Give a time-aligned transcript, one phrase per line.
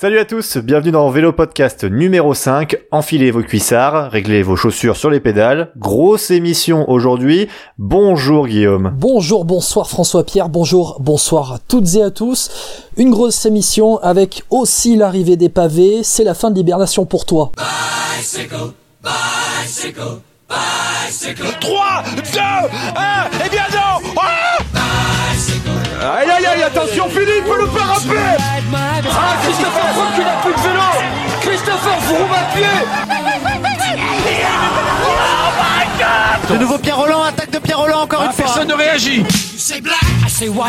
[0.00, 2.76] Salut à tous, bienvenue dans Vélo Podcast numéro 5.
[2.92, 5.72] Enfilez vos cuissards, réglez vos chaussures sur les pédales.
[5.76, 7.48] Grosse émission aujourd'hui.
[7.78, 8.92] Bonjour Guillaume.
[8.96, 12.48] Bonjour, bonsoir François-Pierre, bonjour, bonsoir à toutes et à tous.
[12.96, 16.04] Une grosse émission avec aussi l'arrivée des pavés.
[16.04, 17.50] C'est la fin de l'hibernation pour toi.
[17.56, 18.70] Bicycle,
[19.02, 21.42] bicycle, bicycle.
[21.58, 24.37] 3, 2, 1, et bien non ah
[26.00, 28.36] Aïe aïe aïe, attention Philippe, le faire rappeler
[29.10, 30.88] Ah, Christopher Froome qui n'a plus de vélo.
[31.40, 33.78] Christopher Froome à pied
[36.48, 38.44] De nouveau Pierre Roland, attaque de Pierre Roland encore une fois.
[38.44, 39.24] Personne ne réagit.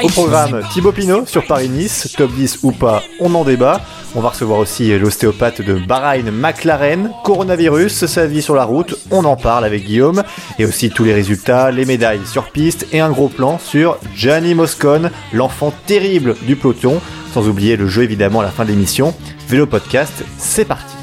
[0.04, 3.82] Au programme, Thibaut Pinot sur Paris-Nice, top 10 ou pas, on en débat.
[4.16, 9.24] On va recevoir aussi l'ostéopathe de Bahreïn, McLaren, coronavirus, sa vie sur la route, on
[9.24, 10.24] en parle avec Guillaume,
[10.58, 14.56] et aussi tous les résultats, les médailles sur piste et un gros plan sur Gianni
[14.56, 17.00] Moscone, l'enfant terrible du peloton,
[17.32, 19.14] sans oublier le jeu évidemment à la fin de l'émission.
[19.48, 20.96] Vélo Podcast, c'est parti.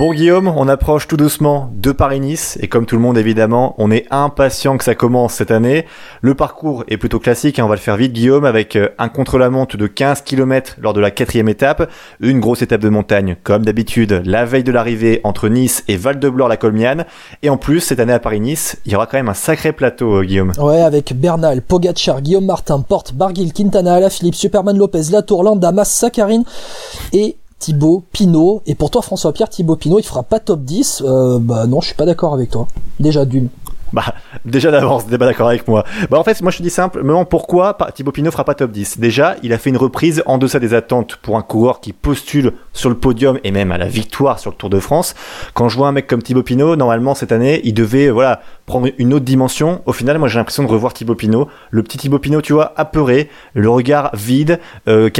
[0.00, 3.90] Bon Guillaume, on approche tout doucement de Paris-Nice et comme tout le monde évidemment, on
[3.90, 5.84] est impatient que ça commence cette année.
[6.22, 9.10] Le parcours est plutôt classique, hein, on va le faire vite Guillaume, avec euh, un
[9.10, 13.62] contre-la-montre de 15 km lors de la quatrième étape, une grosse étape de montagne comme
[13.62, 17.04] d'habitude, la veille de l'arrivée entre Nice et Val-de-Blore-la-Colmiane.
[17.42, 20.20] Et en plus, cette année à Paris-Nice, il y aura quand même un sacré plateau
[20.20, 20.52] euh, Guillaume.
[20.56, 25.90] Ouais, avec Bernal, Pogacar, Guillaume Martin, Porte, Barguil, Quintana, Alaphilippe, Superman Lopez, Latour, Landa, Mas,
[25.90, 26.44] Saccharine
[27.12, 28.62] et Thibaut Pinot.
[28.66, 31.04] Et pour toi, François-Pierre, Thibaut Pinot, il fera pas top 10.
[31.06, 32.66] Euh, bah non, je suis pas d'accord avec toi.
[32.98, 33.48] Déjà d'une.
[33.92, 35.84] Bah, déjà d'avance, t'es pas d'accord avec moi.
[36.10, 38.98] Bah, en fait, moi, je te dis simplement pourquoi Thibaut Pinot fera pas top 10.
[38.98, 42.52] Déjà, il a fait une reprise en deçà des attentes pour un coureur qui postule
[42.72, 45.14] sur le podium et même à la victoire sur le Tour de France.
[45.54, 48.88] Quand je vois un mec comme Thibaut Pinot, normalement, cette année, il devait, voilà, prendre
[48.98, 49.82] une autre dimension.
[49.86, 51.48] Au final, moi, j'ai l'impression de revoir Thibaut Pinot.
[51.70, 55.10] Le petit Thibaut Pinot, tu vois, apeuré, le regard vide, euh,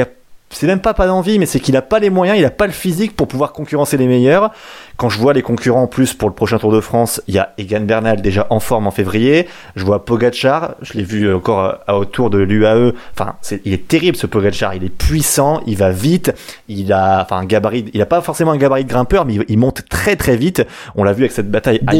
[0.53, 2.67] c'est même pas pas d'envie, mais c'est qu'il a pas les moyens, il a pas
[2.67, 4.51] le physique pour pouvoir concurrencer les meilleurs.
[4.97, 7.39] Quand je vois les concurrents en plus pour le prochain Tour de France, il y
[7.39, 9.47] a Egan Bernal déjà en forme en février.
[9.77, 12.93] Je vois Pogachar, je l'ai vu encore à, autour de l'UAE.
[13.13, 14.75] Enfin, c'est, il est terrible ce Pogachar.
[14.75, 16.33] Il est puissant, il va vite,
[16.69, 17.87] il a, enfin, un gabarit.
[17.95, 20.67] Il a pas forcément un gabarit de grimpeur, mais il, monte très très vite.
[20.97, 21.93] On l'a vu avec cette bataille à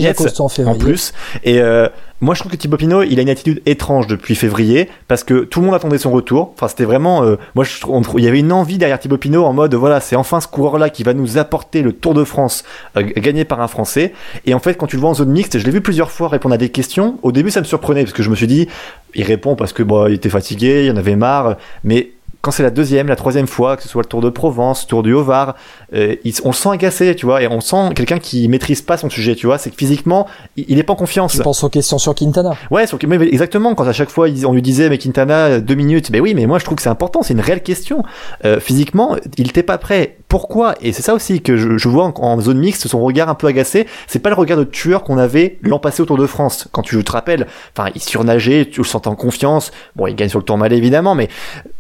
[0.67, 1.13] en, plus.
[1.45, 1.89] Et euh,
[2.21, 5.45] moi, je trouve que Thibaut Pinot, il a une attitude étrange depuis février parce que
[5.45, 6.53] tout le monde attendait son retour.
[6.55, 9.45] Enfin, c'était vraiment, euh, moi, je trouve, il y avait une envie derrière Thibaut Pinot
[9.45, 12.65] en mode, voilà, c'est enfin ce coureur-là qui va nous apporter le Tour de France
[12.97, 14.13] euh, gagné par un Français.
[14.45, 16.29] Et en fait, quand tu le vois en zone mixte, je l'ai vu plusieurs fois
[16.29, 17.19] répondre à des questions.
[17.23, 18.69] Au début, ça me surprenait parce que je me suis dit,
[19.15, 21.57] il répond parce que bon, il était fatigué, il en avait marre.
[21.85, 22.11] Mais
[22.41, 25.03] quand c'est la deuxième, la troisième fois, que ce soit le Tour de Provence, Tour
[25.03, 25.57] du Haut-Var,
[25.95, 29.35] euh, on sent agacé, tu vois, et on sent quelqu'un qui maîtrise pas son sujet,
[29.35, 31.33] tu vois, c'est que physiquement, il, il, est pas en confiance.
[31.33, 34.53] Tu penses aux questions sur Quintana Ouais, sur, mais exactement, quand à chaque fois on
[34.53, 37.23] lui disait, mais Quintana, deux minutes, mais oui, mais moi je trouve que c'est important,
[37.23, 38.03] c'est une réelle question.
[38.45, 40.17] Euh, physiquement, il était pas prêt.
[40.31, 43.35] Pourquoi Et c'est ça aussi que je, je vois en, zone mixte, son regard un
[43.35, 46.27] peu agacé, c'est pas le regard de tueur qu'on avait l'an passé au Tour de
[46.27, 50.15] France, quand tu te rappelles, enfin, il surnageait, tu le sentais en confiance, bon, il
[50.15, 51.29] gagne sur le tour malais évidemment, mais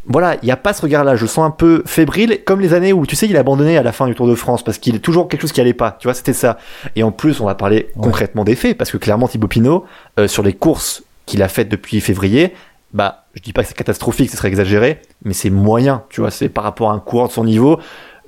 [0.07, 1.15] voilà, il n'y a pas ce regard-là.
[1.15, 3.79] Je le sens un peu fébrile, comme les années où, tu sais, il a abandonné
[3.79, 5.73] à la fin du Tour de France parce qu'il est toujours quelque chose qui allait
[5.73, 5.97] pas.
[6.01, 6.59] Tu vois, c'était ça.
[6.97, 9.85] Et en plus, on va parler concrètement des faits parce que clairement, Thibaut Pinot,
[10.19, 12.53] euh, sur les courses qu'il a faites depuis février,
[12.93, 16.03] bah, je dis pas que c'est catastrophique, ce serait exagéré, mais c'est moyen.
[16.11, 17.79] Tu vois, c'est par rapport à un coureur de son niveau.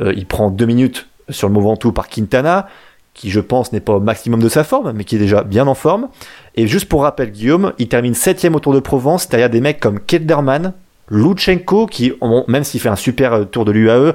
[0.01, 2.69] Euh, il prend deux minutes sur le Mont Ventoux par Quintana,
[3.15, 5.67] qui je pense n'est pas au maximum de sa forme, mais qui est déjà bien
[5.67, 6.09] en forme.
[6.55, 9.81] Et juste pour rappel, Guillaume, il termine septième au Tour de Provence derrière des mecs
[9.81, 10.73] comme Kelderman,
[11.11, 12.13] Luchenko, qui,
[12.49, 14.15] même s'il fait un super euh, tour de l'UAE,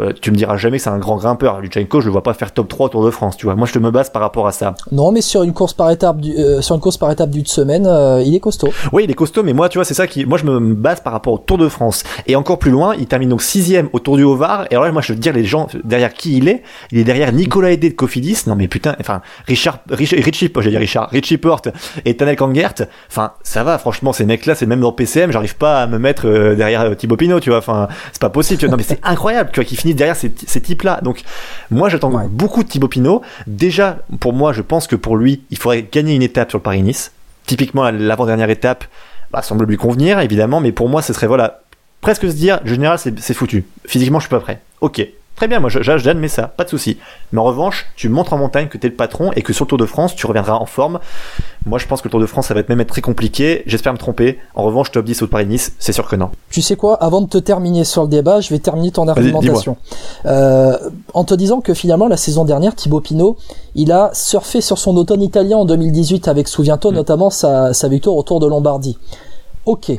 [0.00, 1.60] euh, tu me diras jamais que c'est un grand grimpeur.
[1.60, 3.54] Luchenko, je le vois pas faire top 3 Tour de France, tu vois.
[3.54, 4.74] Moi, je te me base par rapport à ça.
[4.90, 7.46] Non, mais sur une course par étape, du, euh, sur une course par étape d'une
[7.46, 8.70] semaine, euh, il est costaud.
[8.92, 11.00] Oui, il est costaud, mais moi, tu vois, c'est ça qui, moi, je me base
[11.00, 12.04] par rapport au Tour de France.
[12.26, 14.66] Et encore plus loin, il termine donc sixième au Tour du Haut-Var.
[14.70, 16.62] Et alors là, moi, je veux dire les gens derrière qui il est.
[16.90, 18.44] Il est derrière Nicolas Aidé de Cofidis.
[18.46, 21.68] Non, mais putain, enfin, Richard, Richie, Richie, j'ai dire Richard, Richie Porte
[22.04, 22.74] et Tanel Kangert.
[23.10, 26.54] Enfin, ça va, franchement, ces mecs-là, c'est même dans PCM, j'arrive pas à me mettre
[26.54, 27.58] derrière Thibaut Pinot, tu vois.
[27.58, 28.58] Enfin, c'est pas possible.
[28.58, 28.72] Tu vois.
[28.72, 31.00] Non, mais c'est incroyable, tu vois, finissent derrière ces, ces types-là.
[31.02, 31.22] Donc,
[31.70, 33.22] moi, j'attends beaucoup de Thibaut Pinot.
[33.46, 36.62] Déjà, pour moi, je pense que pour lui, il faudrait gagner une étape sur le
[36.62, 37.12] Paris-Nice.
[37.46, 38.84] Typiquement, l'avant-dernière étape
[39.30, 41.62] bah, semble lui convenir, évidemment, mais pour moi, ce serait, voilà,
[42.00, 43.64] presque se dire, général, c'est foutu.
[43.86, 44.60] Physiquement, je suis pas prêt.
[44.80, 45.06] Ok,
[45.42, 46.98] Très bien, moi j'admets ça, pas de souci.
[47.32, 49.64] Mais en revanche, tu montres en montagne que tu es le patron et que sur
[49.64, 51.00] le Tour de France, tu reviendras en forme.
[51.66, 53.64] Moi je pense que le Tour de France, ça va être même être très compliqué.
[53.66, 54.38] J'espère me tromper.
[54.54, 56.30] En revanche, top 10 au Paris-Nice, c'est sûr que non.
[56.48, 59.76] Tu sais quoi Avant de te terminer sur le débat, je vais terminer ton argumentation.
[60.26, 60.78] Euh,
[61.12, 63.36] en te disant que finalement, la saison dernière, Thibaut Pinot,
[63.74, 66.94] il a surfé sur son automne italien en 2018 avec, souviens-toi, mm.
[66.94, 68.96] notamment sa, sa victoire au Tour de Lombardie.
[69.66, 69.90] Ok.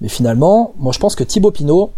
[0.00, 1.90] Mais finalement, moi je pense que Thibaut Pinot,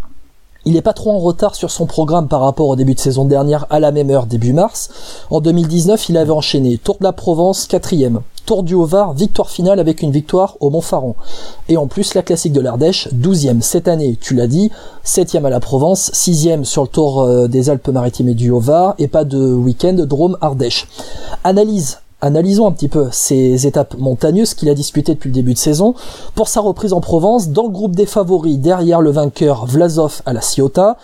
[0.67, 3.23] il est pas trop en retard sur son programme par rapport au début de saison
[3.23, 4.89] dernière à la même heure, début mars.
[5.29, 8.19] En 2019, il avait enchaîné Tour de la Provence, quatrième.
[8.45, 11.15] Tour du Haut-Var, victoire finale avec une victoire au Mont-Faron.
[11.69, 14.69] Et en plus, la classique de l'Ardèche, douzième cette année, tu l'as dit,
[15.03, 19.07] septième à la Provence, sixième sur le Tour euh, des Alpes-Maritimes et du Haut-Var, et
[19.07, 20.87] pas de week-end Drôme-Ardèche.
[21.45, 25.59] Analyse Analysons un petit peu ces étapes montagneuses qu'il a disputées depuis le début de
[25.59, 25.93] saison.
[26.33, 30.33] Pour sa reprise en Provence, dans le groupe des favoris derrière le vainqueur Vlasov à
[30.33, 30.97] la Ciotat,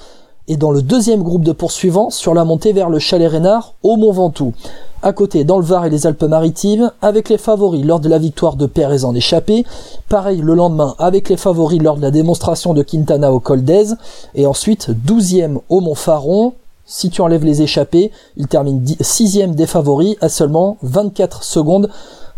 [0.47, 3.95] et dans le deuxième groupe de poursuivants sur la montée vers le Chalet Reynard au
[3.95, 4.53] Mont Ventoux.
[5.01, 8.55] À côté, dans le Var et les Alpes-Maritimes, avec les favoris lors de la victoire
[8.55, 9.65] de Pérez en échappée.
[10.09, 13.97] Pareil le lendemain avec les favoris lors de la démonstration de Quintana au Col d'Aise.
[14.33, 16.53] Et ensuite, douzième au Mont Faron,
[16.93, 21.89] si tu enlèves les échappés, il termine sixième des favoris à seulement 24 secondes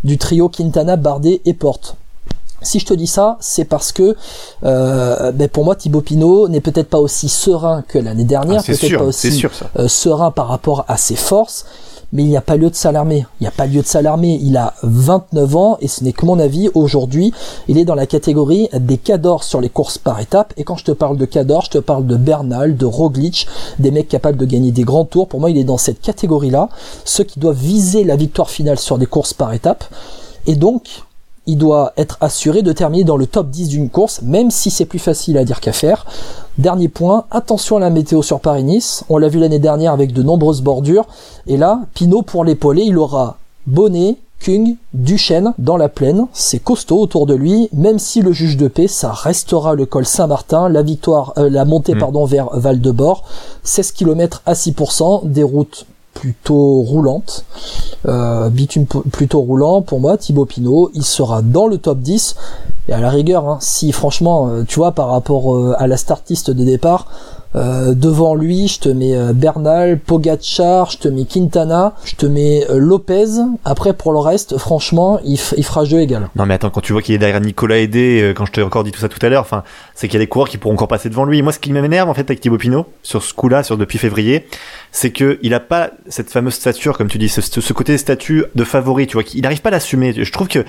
[0.02, 1.96] du trio Quintana, Bardet et Porte.
[2.62, 4.16] Si je te dis ça, c'est parce que
[4.64, 8.66] euh, ben pour moi Thibaut Pinot n'est peut-être pas aussi serein que l'année dernière, ah,
[8.66, 9.44] peut-être pas aussi
[9.78, 11.66] euh, serein par rapport à ses forces
[12.16, 13.26] mais il n'y a pas lieu de s'alarmer.
[13.40, 14.40] Il n'y a pas lieu de s'alarmer.
[14.42, 16.70] Il a 29 ans et ce n'est que mon avis.
[16.72, 17.30] Aujourd'hui,
[17.68, 20.54] il est dans la catégorie des cadors sur les courses par étapes.
[20.56, 23.46] Et quand je te parle de cadors, je te parle de Bernal, de Roglic,
[23.78, 25.28] des mecs capables de gagner des grands tours.
[25.28, 26.70] Pour moi, il est dans cette catégorie-là.
[27.04, 29.84] Ceux qui doivent viser la victoire finale sur des courses par étapes.
[30.46, 31.02] Et donc,
[31.46, 34.84] il doit être assuré de terminer dans le top 10 d'une course, même si c'est
[34.84, 36.06] plus facile à dire qu'à faire.
[36.58, 39.04] Dernier point, attention à la météo sur Paris-Nice.
[39.08, 41.06] On l'a vu l'année dernière avec de nombreuses bordures.
[41.46, 47.00] Et là, Pinot pour l'épauler, il aura Bonnet, Kung, Duchesne dans la plaine, c'est costaud
[47.00, 50.82] autour de lui, même si le juge de paix, ça restera le col Saint-Martin, la
[50.82, 51.98] victoire, euh, la montée hmm.
[51.98, 53.24] pardon vers Val de Bord,
[53.64, 57.44] 16 km à 6%, des routes plutôt roulante,
[58.08, 59.82] euh, bitume plutôt roulant.
[59.82, 62.36] Pour moi, Thibaut Pinot, il sera dans le top 10
[62.88, 65.96] et à la rigueur, hein, si franchement, euh, tu vois, par rapport euh, à la
[65.96, 67.06] startiste de départ,
[67.54, 72.26] euh, devant lui, je te mets euh, Bernal, Pogacar, je te mets Quintana, je te
[72.26, 73.26] mets euh, Lopez.
[73.64, 76.28] Après, pour le reste, franchement, il, il, fera jeu égal.
[76.36, 78.84] Non, mais attends, quand tu vois qu'il est derrière Nicolas Aidé, quand je t'ai encore
[78.84, 79.62] dit tout ça tout à l'heure, enfin,
[79.94, 81.40] c'est qu'il y a des coureurs qui pourront encore passer devant lui.
[81.42, 84.46] Moi, ce qui m'énerve en fait avec Thibaut Pinot sur ce coup-là, sur depuis février,
[84.92, 88.64] c'est que il a pas cette fameuse stature, comme tu dis, ce, côté statut de
[88.64, 90.12] favori, tu vois, qu'il n'arrive pas à l'assumer.
[90.16, 90.64] Je trouve que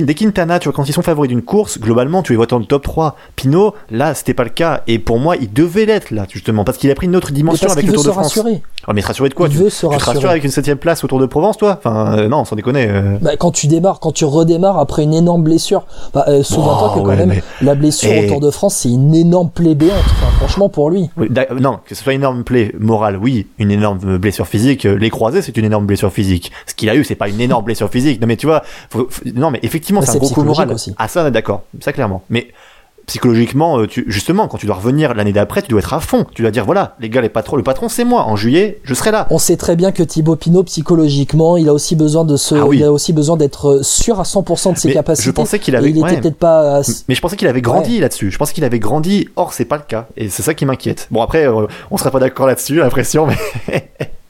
[0.00, 2.58] des Quintana, tu vois, quand ils sont favoris d'une course, globalement, tu les vois dans
[2.58, 3.16] le top 3.
[3.36, 4.82] Pinot, là, c'était pas le cas.
[4.86, 7.68] Et pour moi, il devait l'être, là, justement, parce qu'il a pris une autre dimension
[7.68, 8.34] avec le Tour de France.
[8.34, 8.62] Rassurer.
[8.88, 10.78] Oh, mais se rassurer de quoi il tu, veut se te rassures avec une septième
[10.78, 12.88] place au Tour de Provence, toi Enfin, euh, non, sans déconner.
[12.88, 13.16] Euh.
[13.20, 17.00] Bah, quand tu démarres, quand tu redémarres après une énorme blessure, bah, euh, souviens-toi que
[17.00, 20.02] quand même, la blessure au Tour de France, c'est une énorme plaie béante.
[20.04, 21.10] Enfin, franchement, pour lui.
[21.60, 24.84] non, que ce soit une énorme plaie morale, oui, une énorme blessure physique.
[24.84, 26.50] Les croisés, c'est une énorme blessure physique.
[26.66, 28.20] Ce qu'il a eu, c'est pas une énorme blessure physique.
[28.20, 28.62] Non, mais tu vois,
[29.34, 30.72] non, mais effectivement, bah, c'est un gros coup moral.
[30.72, 30.94] Aussi.
[30.98, 32.22] Ah, ça, d'accord, ça clairement.
[32.30, 32.48] Mais
[33.06, 36.26] psychologiquement, euh, tu, justement, quand tu dois revenir l'année d'après, tu dois être à fond.
[36.34, 38.24] Tu dois dire voilà, les gars, les patrons, le patron, c'est moi.
[38.24, 39.26] En juillet, je serai là.
[39.30, 42.66] On sait très bien que Thibaut Pinot, psychologiquement, il a aussi besoin de se, ah
[42.72, 45.26] il a aussi besoin d'être sûr à 100% de ses capacités.
[45.26, 46.82] Je pensais qu'il avait, il était peut-être pas.
[47.08, 48.30] Mais je pensais qu'il avait grandi là-dessus.
[48.30, 49.28] Je pensais qu'il avait grandi.
[49.36, 50.06] Or, c'est pas le cas.
[50.16, 51.08] Et c'est ça qui m'inquiète.
[51.10, 53.36] Bon, après, euh, on sera pas d'accord là-dessus, l'impression, mais.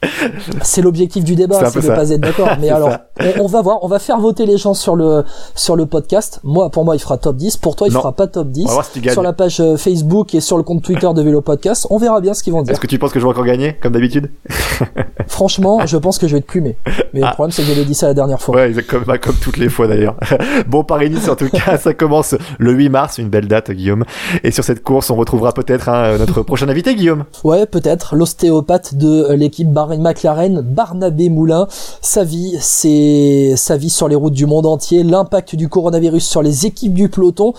[0.61, 2.49] c'est l'objectif du débat, c'est de pas être d'accord.
[2.61, 2.97] Mais alors,
[3.39, 5.23] on, va voir, on va faire voter les gens sur le
[5.55, 6.39] sur le podcast.
[6.43, 7.57] Moi, pour moi, il fera top 10.
[7.57, 8.69] Pour toi, il fera pas top 10.
[9.11, 12.21] sur la page euh, Facebook et sur le compte Twitter de Vélo Podcast, on verra
[12.21, 12.73] bien ce qu'ils vont dire.
[12.73, 14.31] Est-ce que tu penses que je vais encore gagner, comme d'habitude?
[15.27, 16.77] Franchement, je pense que je vais te plumer.
[17.13, 17.31] Mais le ah.
[17.31, 18.55] problème, c'est que j'avais dit ça la dernière fois.
[18.55, 20.15] Ouais, comme, comme toutes les fois d'ailleurs.
[20.67, 24.05] bon, Paris-Nice, en tout cas, ça commence le 8 mars, une belle date, Guillaume.
[24.43, 27.25] Et sur cette course, on retrouvera peut-être hein, notre prochain invité, Guillaume.
[27.43, 31.67] Ouais, peut-être l'ostéopathe de euh, l'équipe McLaren, Barnabé Moulin.
[32.01, 36.41] Sa vie, c'est sa vie sur les routes du monde entier, l'impact du coronavirus sur
[36.41, 37.53] les équipes du peloton.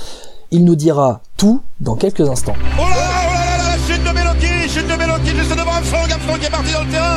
[0.50, 2.54] Il nous dira tout dans quelques instants.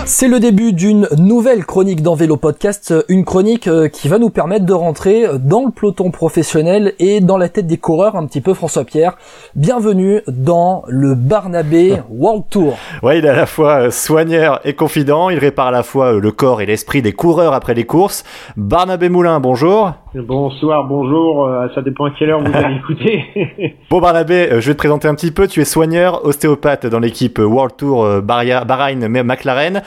[0.07, 4.29] C'est le début d'une nouvelle chronique dans Vélo Podcast, une chronique euh, qui va nous
[4.29, 8.39] permettre de rentrer dans le peloton professionnel et dans la tête des coureurs un petit
[8.39, 9.17] peu François Pierre.
[9.55, 12.77] Bienvenue dans le Barnabé World Tour.
[13.03, 16.13] Ouais, il est à la fois euh, soigneur et confident, il répare à la fois
[16.13, 18.23] euh, le corps et l'esprit des coureurs après les courses.
[18.55, 19.91] Barnabé Moulin, bonjour.
[20.24, 23.75] Bonsoir, bonjour, euh, ça dépend à quelle heure vous allez écouter.
[23.91, 27.00] bon Barnabé, euh, je vais te présenter un petit peu, tu es soigneur, ostéopathe dans
[27.00, 29.83] l'équipe World Tour euh, Bahreïn McLaren.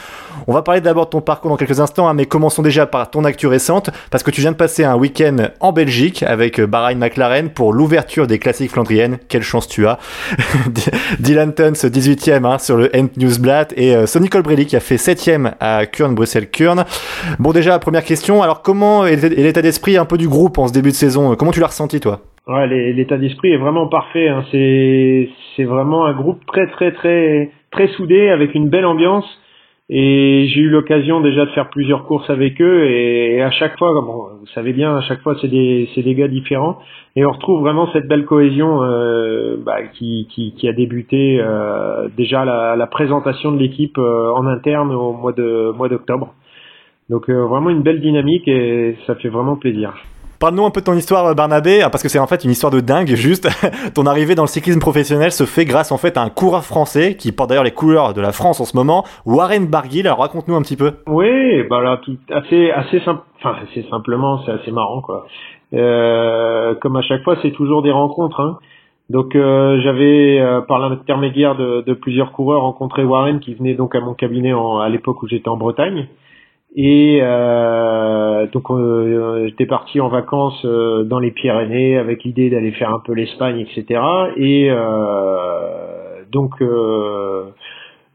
[0.47, 3.11] On va parler d'abord de ton parcours dans quelques instants, hein, mais commençons déjà par
[3.11, 6.99] ton actu récente, parce que tu viens de passer un week-end en Belgique avec Bahreïn
[6.99, 9.19] McLaren pour l'ouverture des classiques flandriennes.
[9.29, 9.99] Quelle chance tu as
[11.19, 15.55] Dylan Tuns 18ème hein, sur le End Newsblatt et Sonny Colbrelli qui a fait 7ème
[15.59, 16.85] à Kurn, Bruxelles-Kurn.
[17.41, 20.73] Bon déjà, première question, alors comment est l'état d'esprit un peu du groupe en ce
[20.73, 21.35] début de saison.
[21.35, 22.21] Comment tu l'as ressenti, toi?
[22.47, 24.29] Ouais, l'état d'esprit est vraiment parfait.
[24.29, 24.45] Hein.
[24.53, 29.27] C'est vraiment un groupe très très très très soudé avec une belle ambiance.
[29.93, 33.91] Et j'ai eu l'occasion déjà de faire plusieurs courses avec eux et à chaque fois,
[34.01, 36.79] vous savez bien, à chaque fois c'est des gars différents
[37.17, 42.87] et on retrouve vraiment cette belle cohésion euh, bah, qui, a débuté euh, déjà la,
[42.87, 46.35] présentation de l'équipe euh, en interne au mois de mois d'octobre.
[47.11, 49.93] Donc euh, vraiment une belle dynamique et ça fait vraiment plaisir.
[50.39, 52.73] Parle-nous un peu de ton histoire, euh, Barnabé, parce que c'est en fait une histoire
[52.73, 53.49] de dingue, juste.
[53.95, 57.17] ton arrivée dans le cyclisme professionnel se fait grâce en fait à un coureur français
[57.17, 60.07] qui porte d'ailleurs les couleurs de la France en ce moment, Warren Barguil.
[60.07, 60.93] Alors raconte-nous un petit peu.
[61.09, 65.27] Oui, bah là, tout assez, assez simple, enfin assez simplement, c'est assez marrant quoi.
[65.75, 68.41] Euh, comme à chaque fois, c'est toujours des rencontres.
[68.41, 68.59] Hein.
[69.11, 73.97] Donc euh, j'avais euh, par l'intermédiaire de, de, plusieurs coureurs rencontré Warren qui venait donc
[73.97, 76.07] à mon cabinet en, à l'époque où j'étais en Bretagne.
[76.77, 82.71] Et euh, donc euh, j'étais parti en vacances euh, dans les Pyrénées avec l'idée d'aller
[82.71, 84.01] faire un peu l'Espagne, etc.
[84.37, 87.51] Et euh, donc je,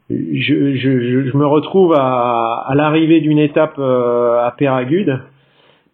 [0.09, 5.19] je, je, me retrouve à, à l'arrivée d'une étape à Péragude.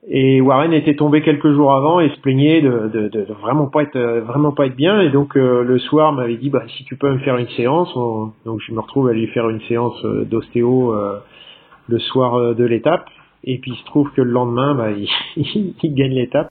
[0.08, 3.84] Et Warren était tombé quelques jours avant et se plaignait de, de, de, vraiment pas
[3.84, 7.12] être vraiment pas être bien et donc le soir m'avait dit bah si tu peux
[7.12, 10.96] me faire une séance donc je me retrouve à lui faire une séance d'ostéo
[11.88, 13.06] le soir euh, de l'étape.
[13.44, 14.92] Et puis il se trouve que le lendemain, bah,
[15.38, 16.50] il, il, gagne l'étape.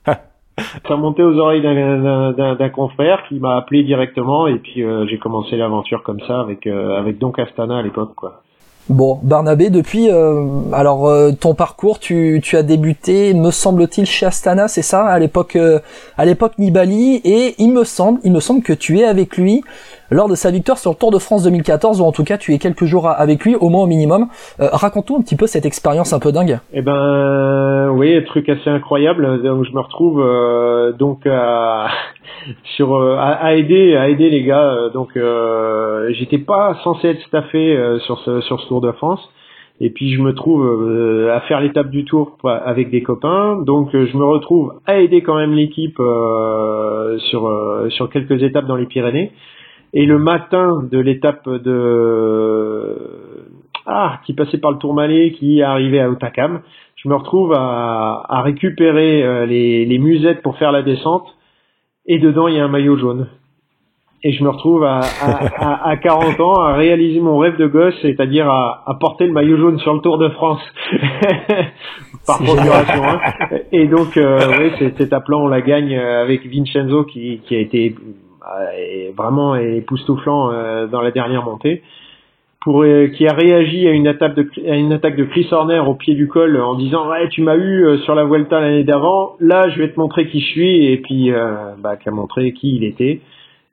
[0.87, 5.55] Ça montait aux oreilles d'un confrère qui m'a appelé directement et puis euh, j'ai commencé
[5.55, 8.43] l'aventure comme ça avec euh, avec Don Castana à l'époque quoi.
[8.89, 14.25] Bon, Barnabé, depuis, euh, alors euh, ton parcours, tu, tu as débuté, me semble-t-il, chez
[14.25, 15.79] Astana, c'est ça, à l'époque, euh,
[16.17, 19.63] à l'époque Nibali, et il me semble, il me semble que tu es avec lui
[20.11, 22.53] lors de sa victoire sur le Tour de France 2014, ou en tout cas tu
[22.53, 24.27] es quelques jours avec lui, au moins au minimum.
[24.59, 26.59] Raconte-nous un petit peu cette expérience un peu dingue.
[26.73, 29.41] Eh ben, oui, truc assez incroyable.
[29.41, 30.23] Donc je me retrouve
[30.97, 31.87] donc à
[32.75, 34.73] sur euh, à, aider à aider les gars.
[34.73, 39.21] Euh, donc euh, j'étais pas censé être staffé sur ce sur ce Tour de France.
[39.83, 40.63] Et puis je me trouve
[41.31, 43.57] à faire l'étape du Tour avec des copains.
[43.65, 47.51] Donc je me retrouve à aider quand même l'équipe sur
[47.89, 49.31] sur quelques étapes dans les Pyrénées.
[49.93, 52.97] Et le matin de l'étape de
[53.85, 56.61] ah qui passait par le Tourmalet, qui arrivait à Otakam,
[56.95, 61.25] je me retrouve à, à récupérer les, les musettes pour faire la descente
[62.05, 63.27] et dedans il y a un maillot jaune.
[64.23, 67.95] Et je me retrouve à, à, à, 40 ans à réaliser mon rêve de gosse,
[68.03, 70.61] c'est-à-dire à, porter le maillot jaune sur le Tour de France
[72.27, 73.03] par procuration.
[73.03, 73.19] Hein.
[73.71, 77.59] Et donc, euh, oui, cette étape-là, on la gagne euh, avec Vincenzo qui, qui a
[77.59, 77.95] été
[78.59, 81.81] euh, vraiment époustouflant euh, dans la dernière montée.
[82.63, 85.79] Pour euh, qui a réagi à une attaque de à une attaque de Chris Horner
[85.79, 89.33] au pied du col en disant ouais tu m'as eu sur la Vuelta l'année d'avant.
[89.39, 90.85] Là je vais te montrer qui je suis.
[90.85, 93.19] Et puis euh, bah qui a montré qui il était.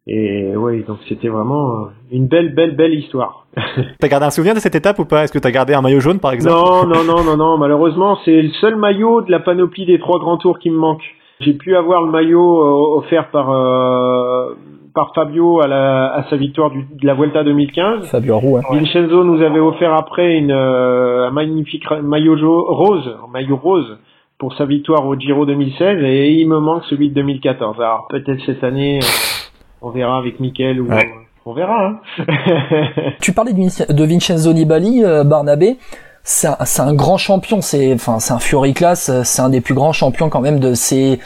[0.06, 3.46] Et oui donc c'était vraiment une belle belle belle histoire.
[4.00, 5.24] t'as gardé un souvenir de cette étape ou pas?
[5.24, 6.56] Est-ce que t'as gardé un maillot jaune par exemple?
[6.56, 7.58] Non non non non non.
[7.58, 11.02] Malheureusement c'est le seul maillot de la panoplie des trois grands tours qui me manque.
[11.40, 13.48] J'ai pu avoir le maillot offert par
[14.98, 18.06] par Fabio à, la, à sa victoire du, de la Vuelta 2015.
[18.06, 18.58] Fabio Roux.
[18.68, 22.34] Vincenzo nous avait offert après une, euh, un magnifique maillot
[22.66, 23.96] rose, un maillot rose
[24.38, 27.76] pour sa victoire au Giro 2016 et il me manque celui de 2014.
[27.76, 29.06] Alors peut-être cette année, euh,
[29.82, 30.88] on verra avec Mickaël ou
[31.46, 31.86] on verra.
[31.86, 32.00] Hein.
[33.20, 35.76] tu parlais de, Vincenzo Nibali, euh, Barnabé.
[36.30, 39.72] C'est un, un, grand champion, c'est enfin c'est un Fury class, c'est un des plus
[39.72, 41.20] grands champions quand même de ces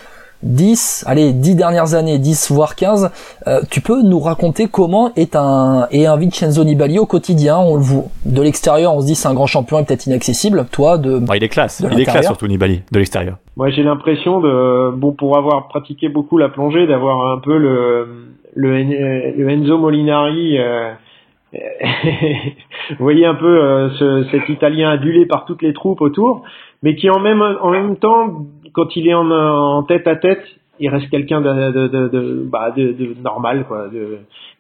[0.45, 3.11] 10, allez, 10 dernières années, 10 voire 15,
[3.49, 7.59] euh, tu peux nous raconter comment est un, est un Vincenzo Nibali au quotidien?
[7.59, 10.67] On le voit de l'extérieur, on se dit c'est un grand champion et peut-être inaccessible.
[10.71, 11.19] Toi, de.
[11.19, 13.39] Bah, il est classe, il est classe surtout Nibali de l'extérieur.
[13.57, 18.07] Moi, j'ai l'impression de, bon, pour avoir pratiqué beaucoup la plongée, d'avoir un peu le,
[18.55, 20.59] le, Enzo Molinari.
[20.59, 20.93] Euh,
[22.91, 26.43] vous voyez un peu euh, ce, cet Italien adulé par toutes les troupes autour,
[26.83, 30.43] mais qui en même en même temps quand il est en, tête à tête,
[30.81, 33.89] il reste quelqu'un de, de, de, bah, de, normal, quoi,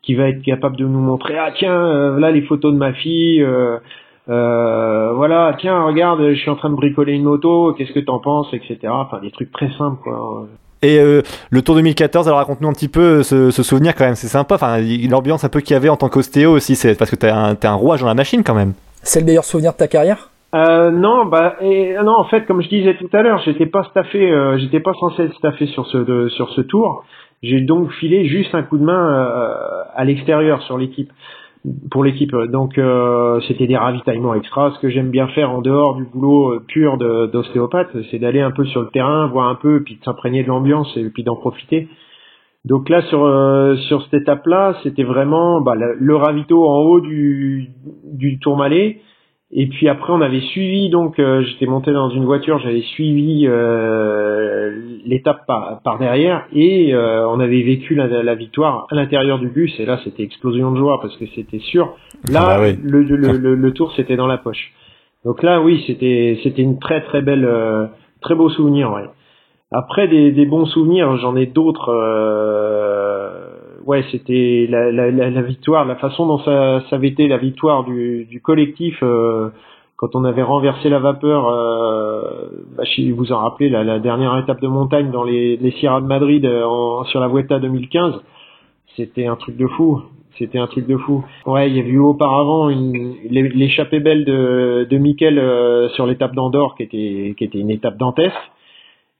[0.02, 2.92] qui va être capable de nous montrer ah tiens, euh, là les photos de ma
[2.92, 3.42] fille.
[3.42, 3.78] Euh,
[4.28, 8.20] Euh, voilà, tiens, regarde, je suis en train de bricoler une moto, qu'est-ce que t'en
[8.20, 8.78] penses, etc.
[8.88, 10.46] Enfin, des trucs très simples, quoi.
[10.82, 14.16] Et euh, le Tour 2014, alors raconte-nous un petit peu ce, ce souvenir quand même,
[14.16, 14.56] c'est sympa.
[14.56, 17.28] Enfin, l'ambiance un peu qu'il y avait en tant qu'ostéo aussi, c'est parce que t'es
[17.30, 18.72] un, t'es un rouage dans la machine quand même.
[19.02, 20.30] C'est le meilleur souvenir de ta carrière?
[20.54, 23.84] Euh, non, bah, et, non, en fait, comme je disais tout à l'heure, j'étais pas
[23.90, 27.04] staffé, euh, j'étais pas censé être staffé sur ce de- sur ce tour.
[27.42, 29.54] J'ai donc filé juste un coup de main euh,
[29.96, 31.10] à l'extérieur sur l'équipe,
[31.90, 32.34] pour l'équipe.
[32.50, 34.72] Donc, euh, c'était des ravitaillements extra.
[34.72, 38.50] Ce que j'aime bien faire en dehors du boulot euh, pur d'ostéopathe, c'est d'aller un
[38.50, 41.36] peu sur le terrain, voir un peu, puis de s'imprégner de l'ambiance et puis d'en
[41.36, 41.88] profiter.
[42.64, 47.00] Donc là, sur euh, sur cette étape-là, c'était vraiment bah, le, le ravito en haut
[47.00, 47.70] du
[48.04, 49.00] du Tourmalet.
[49.54, 53.46] Et puis après, on avait suivi, donc euh, j'étais monté dans une voiture, j'avais suivi
[53.46, 54.70] euh,
[55.04, 59.48] l'étape par, par derrière et euh, on avait vécu la, la victoire à l'intérieur du
[59.48, 59.78] bus.
[59.78, 61.94] Et là, c'était explosion de joie parce que c'était sûr.
[62.30, 62.78] Là, Ah bah oui.
[62.82, 64.72] le, le, le, le tour, c'était dans la poche.
[65.26, 67.86] Donc là, oui, c'était c'était une très très belle, euh,
[68.22, 68.90] très beau souvenir.
[68.90, 69.04] Ouais.
[69.70, 71.90] Après des, des bons souvenirs, j'en ai d'autres.
[73.86, 77.84] Ouais, c'était la, la, la, victoire, la façon dont ça, ça avait été la victoire
[77.84, 79.50] du, du collectif euh,
[79.96, 81.48] quand on avait renversé la vapeur.
[81.48, 82.84] Euh, bah,
[83.14, 86.44] vous en rappelez, la, la dernière étape de montagne dans les, les Sierra de Madrid
[86.46, 88.14] euh, en- sur la Vuelta 2015,
[88.96, 90.00] c'était un truc de fou.
[90.38, 91.24] C'était un truc de fou.
[91.46, 96.74] Ouais, il y avait eu auparavant l'échappée belle de, de Mikel euh, sur l'étape d'Andorre
[96.76, 98.34] qui était, qui était une étape dantesque.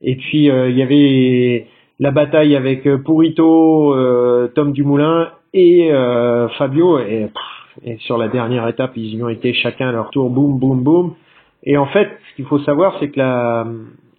[0.01, 1.67] Et puis euh, il y avait
[2.03, 6.99] la bataille avec euh, Purito, euh, Tom Dumoulin et euh, Fabio.
[6.99, 10.29] Et, pff, et sur la dernière étape, ils y ont été chacun à leur tour,
[10.29, 11.15] boum, boum, boum.
[11.63, 13.67] Et en fait, ce qu'il faut savoir, c'est que la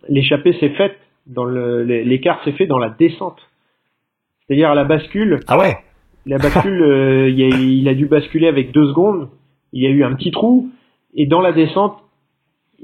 [0.07, 0.97] l'échappée s'est faite
[1.27, 3.39] dans l'écart s'est fait dans la descente.
[4.47, 5.75] C'est-à-dire à la bascule, Ah ouais
[6.25, 9.27] la bascule, euh, il, a, il a dû basculer avec deux secondes.
[9.73, 10.69] Il y a eu un petit trou
[11.15, 11.97] et dans la descente,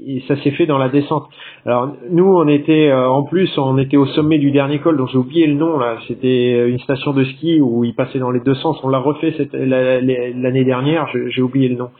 [0.06, 1.28] et ça s'est fait dans la descente.
[1.66, 5.06] Alors nous, on était euh, en plus, on était au sommet du dernier col, dont
[5.06, 5.96] j'ai oublié le nom là.
[6.08, 8.78] C'était une station de ski où il passait dans les deux sens.
[8.82, 11.08] On l'a refait cette- la- la- l'année dernière.
[11.28, 11.90] J'ai oublié le nom.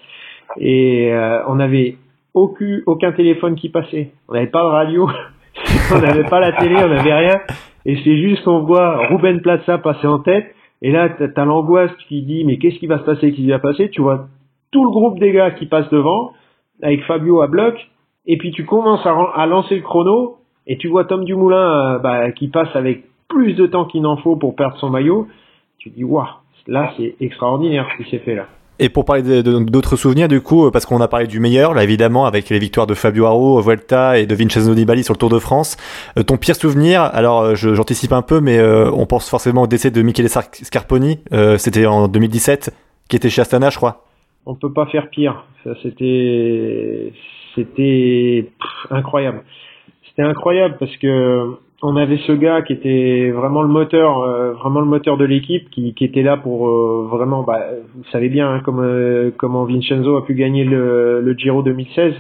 [0.59, 1.97] Et euh, on avait
[2.35, 4.11] aucun, aucun téléphone qui passait.
[4.29, 5.09] On n'avait pas de radio.
[5.95, 6.77] on n'avait pas la télé.
[6.77, 7.41] On n'avait rien.
[7.87, 10.47] Et c'est juste qu'on voit Ruben Plaza passer en tête.
[10.83, 13.59] Et là, t'as l'angoisse qui dit, mais qu'est-ce qui va se passer, qu'est-ce qui va
[13.59, 13.91] passer?
[13.91, 14.27] Tu vois
[14.73, 16.31] tout le groupe des gars qui passent devant,
[16.83, 17.75] avec Fabio à bloc,
[18.27, 22.31] et puis tu commences à, lancer le chrono, et tu vois Tom Dumoulin euh, bah,
[22.33, 25.29] qui passe avec plus de temps qu'il n'en faut pour perdre son maillot.
[25.79, 26.27] Tu dis, waouh,
[26.67, 28.47] là c'est extraordinaire ce qui s'est fait là.
[28.83, 31.83] Et pour parler d'autres souvenirs, du coup, euh, parce qu'on a parlé du meilleur, là
[31.85, 35.29] évidemment, avec les victoires de Fabio Haro, Vuelta et de Vincenzo Nibali sur le Tour
[35.29, 35.77] de France.
[36.19, 40.01] Euh, ton pire souvenir, alors j'anticipe un peu, mais on pense forcément au décès de
[40.01, 41.19] Michele Scarponi.
[41.59, 42.75] C'était en 2017,
[43.09, 44.05] qui était chez Astana, je crois.
[44.47, 45.45] On peut pas faire pire.
[45.65, 47.13] Ça c'était
[47.55, 48.51] c'était
[48.91, 49.43] incroyable.
[50.09, 54.81] C'était incroyable parce que on avait ce gars qui était vraiment le moteur, euh, vraiment
[54.81, 57.43] le moteur de l'équipe, qui, qui était là pour euh, vraiment.
[57.43, 57.61] Bah,
[57.95, 62.15] vous savez bien hein, comme, euh, comment Vincenzo a pu gagner le, le Giro 2016.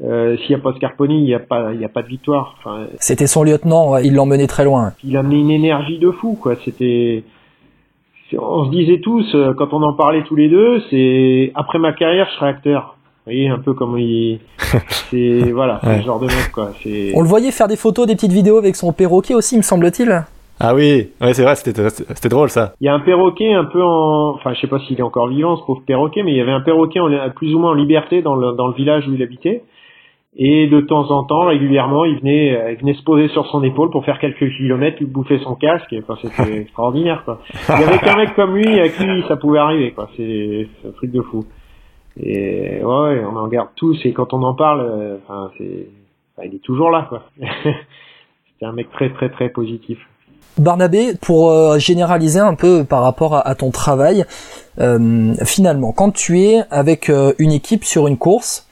[0.00, 2.08] Euh, S'il n'y a pas Scarponi, il n'y a pas, il y a pas de
[2.08, 2.54] victoire.
[2.58, 4.92] Enfin, C'était son lieutenant, il l'emmenait très loin.
[5.04, 6.54] il a amené une énergie de fou, quoi.
[6.64, 7.24] C'était,
[8.36, 11.92] on se disait tous euh, quand on en parlait tous les deux, c'est après ma
[11.92, 12.96] carrière, je serai acteur.
[13.26, 14.40] Vous voyez un peu comme il,
[15.10, 16.00] c'est voilà, c'est Ouais.
[16.00, 16.70] ce genre de mec, quoi.
[16.82, 19.62] C'est On le voyait faire des photos, des petites vidéos avec son perroquet aussi, me
[19.62, 20.24] semble-t-il.
[20.60, 22.72] Ah oui, ouais, c'est vrai, c'était c'était drôle ça.
[22.80, 25.28] Il y a un perroquet un peu en, enfin, je sais pas s'il est encore
[25.28, 27.74] vivant, ce pauvre perroquet, mais il y avait un perroquet en, plus ou moins en
[27.74, 29.62] liberté dans le, dans le village où il habitait.
[30.40, 33.64] Et de temps en temps, régulièrement, il venait, euh, il venait se poser sur son
[33.64, 35.92] épaule pour faire quelques kilomètres, lui bouffer son casque.
[35.92, 37.40] Et, enfin, c'était extraordinaire, quoi.
[37.68, 40.08] Il y avait qu'un mec comme lui à qui ça pouvait arriver, quoi.
[40.16, 41.44] C'est un truc de fou.
[42.20, 43.98] Et ouais, on en garde tous.
[44.04, 45.88] Et quand on en parle, euh, enfin, c'est,
[46.36, 47.24] enfin, il est toujours là, quoi.
[47.40, 49.98] C'était un mec très, très, très positif.
[50.56, 54.24] Barnabé, pour euh, généraliser un peu par rapport à, à ton travail,
[54.78, 58.67] euh, finalement, quand tu es avec une équipe sur une course,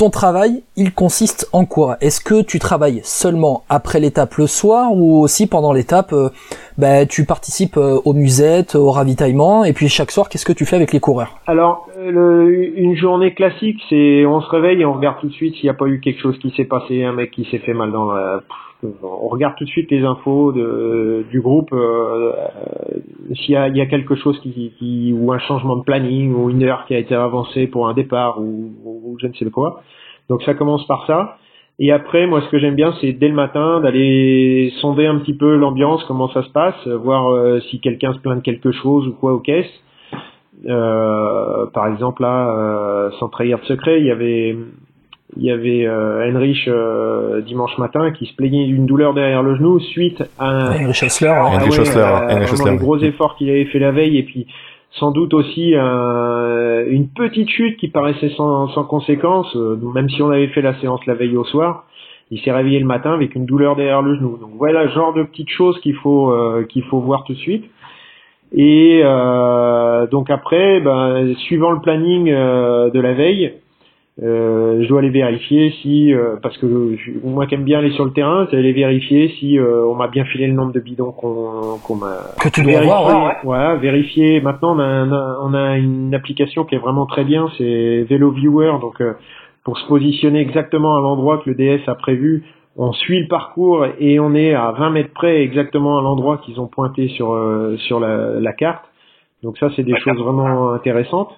[0.00, 1.98] ton travail, il consiste en quoi?
[2.00, 6.30] Est-ce que tu travailles seulement après l'étape le soir ou aussi pendant l'étape, euh,
[6.78, 10.64] ben, tu participes euh, aux musettes, au ravitaillement, et puis chaque soir, qu'est-ce que tu
[10.64, 11.36] fais avec les coureurs?
[11.46, 15.56] Alors, euh, une journée classique, c'est on se réveille et on regarde tout de suite
[15.56, 17.74] s'il n'y a pas eu quelque chose qui s'est passé, un mec qui s'est fait
[17.74, 18.40] mal dans la...
[18.82, 23.68] On regarde tout de suite les infos de, du groupe, euh, euh, s'il y a,
[23.68, 26.94] y a quelque chose qui, qui ou un changement de planning ou une heure qui
[26.94, 29.82] a été avancée pour un départ ou, ou je ne sais quoi.
[30.28, 31.36] Donc ça commence par ça.
[31.82, 35.34] Et après, moi, ce que j'aime bien, c'est dès le matin d'aller sonder un petit
[35.34, 39.08] peu l'ambiance, comment ça se passe, voir euh, si quelqu'un se plaint de quelque chose
[39.08, 39.72] ou quoi aux caisses.
[40.66, 44.56] Euh, par exemple là, euh, sans trahir de secret, il y avait
[45.36, 49.54] il y avait euh, Heinrich euh, dimanche matin qui se plaignait d'une douleur derrière le
[49.56, 50.70] genou suite à un,
[51.54, 52.34] Heinrich Hessler, ah ouais.
[52.72, 54.46] Euh, gros efforts qu'il avait fait la veille et puis
[54.92, 60.20] sans doute aussi un- une petite chute qui paraissait sans, sans conséquence, euh, même si
[60.22, 61.84] on avait fait la séance la veille au soir.
[62.32, 64.36] Il s'est réveillé le matin avec une douleur derrière le genou.
[64.40, 67.38] Donc voilà le genre de petites choses qu'il faut euh, qu'il faut voir tout de
[67.38, 67.64] suite.
[68.52, 73.50] Et euh, donc après, ben, suivant le planning euh, de la veille, euh,
[74.22, 76.66] je dois aller vérifier si, euh, parce que
[77.24, 80.08] moi qui aime bien aller sur le terrain, c'est aller vérifier si euh, on m'a
[80.08, 83.32] bien filé le nombre de bidons qu'on m'a Que tu dois vérifier, avoir, ouais.
[83.44, 84.40] voilà, vérifier.
[84.42, 88.30] Maintenant, on a, un- on a une application qui est vraiment très bien, c'est Velo
[88.32, 88.72] Viewer.
[88.82, 89.14] Donc, euh,
[89.64, 92.44] pour se positionner exactement à l'endroit que le DS a prévu,
[92.76, 96.60] on suit le parcours et on est à 20 mètres près exactement à l'endroit qu'ils
[96.60, 98.84] ont pointé sur euh, sur la, la carte.
[99.42, 101.30] Donc ça, c'est des choses vraiment intéressantes.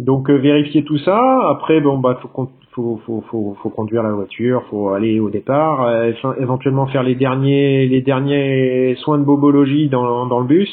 [0.00, 1.20] Donc euh, vérifier tout ça.
[1.50, 5.28] Après, bon bah faut, con- faut, faut, faut, faut conduire la voiture, faut aller au
[5.30, 10.70] départ, euh, éventuellement faire les derniers les derniers soins de bobologie dans, dans le bus.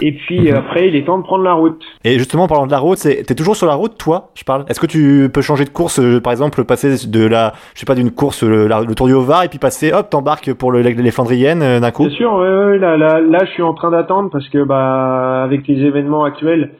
[0.00, 0.56] Et puis Mhm.
[0.56, 1.80] après, il est temps de prendre la route.
[2.04, 4.42] Et justement, en parlant de la route, c'est, t'es toujours sur la route, toi, je
[4.44, 4.64] parle?
[4.68, 7.86] Est-ce que tu peux changer de course, euh, par exemple, passer de la, je sais
[7.86, 10.72] pas, d'une course, le, la- le Tour du Haut-Var, et puis passer, hop, t'embarques pour
[10.72, 12.06] le, les Flandriennes euh, d'un coup?
[12.06, 15.42] Bien sûr, ouais, ouais, là, là, là, je suis en train d'attendre parce que bah
[15.44, 16.70] avec les événements actuels,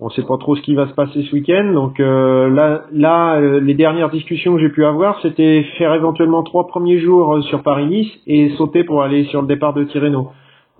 [0.00, 1.72] on sait pas trop ce qui va se passer ce week-end.
[1.74, 6.42] Donc euh, là, là, euh, les dernières discussions que j'ai pu avoir, c'était faire éventuellement
[6.42, 10.30] trois premiers jours euh, sur Paris-Nice et sauter pour aller sur le départ de Tirreno.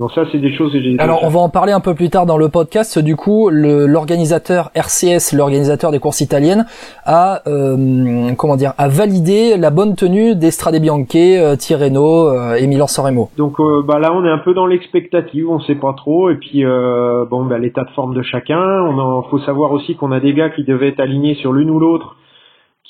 [0.01, 0.99] Donc ça, c'est des choses que j'ai.
[0.99, 2.99] Alors, on va en parler un peu plus tard dans le podcast.
[2.99, 6.65] Du coup, le- l'organisateur RCS, l'organisateur des courses italiennes,
[7.05, 12.55] a euh, comment dire, a validé la bonne tenue des Strade Bianche, euh, Tirreno euh,
[12.55, 13.29] et Milan-San Remo.
[13.37, 16.31] Donc euh, bah là, on est un peu dans l'expectative, on sait pas trop.
[16.31, 18.59] Et puis euh, bon, bah, l'état de forme de chacun.
[18.59, 21.69] On en faut savoir aussi qu'on a des gars qui devaient être alignés sur l'une
[21.71, 22.17] ou l'autre,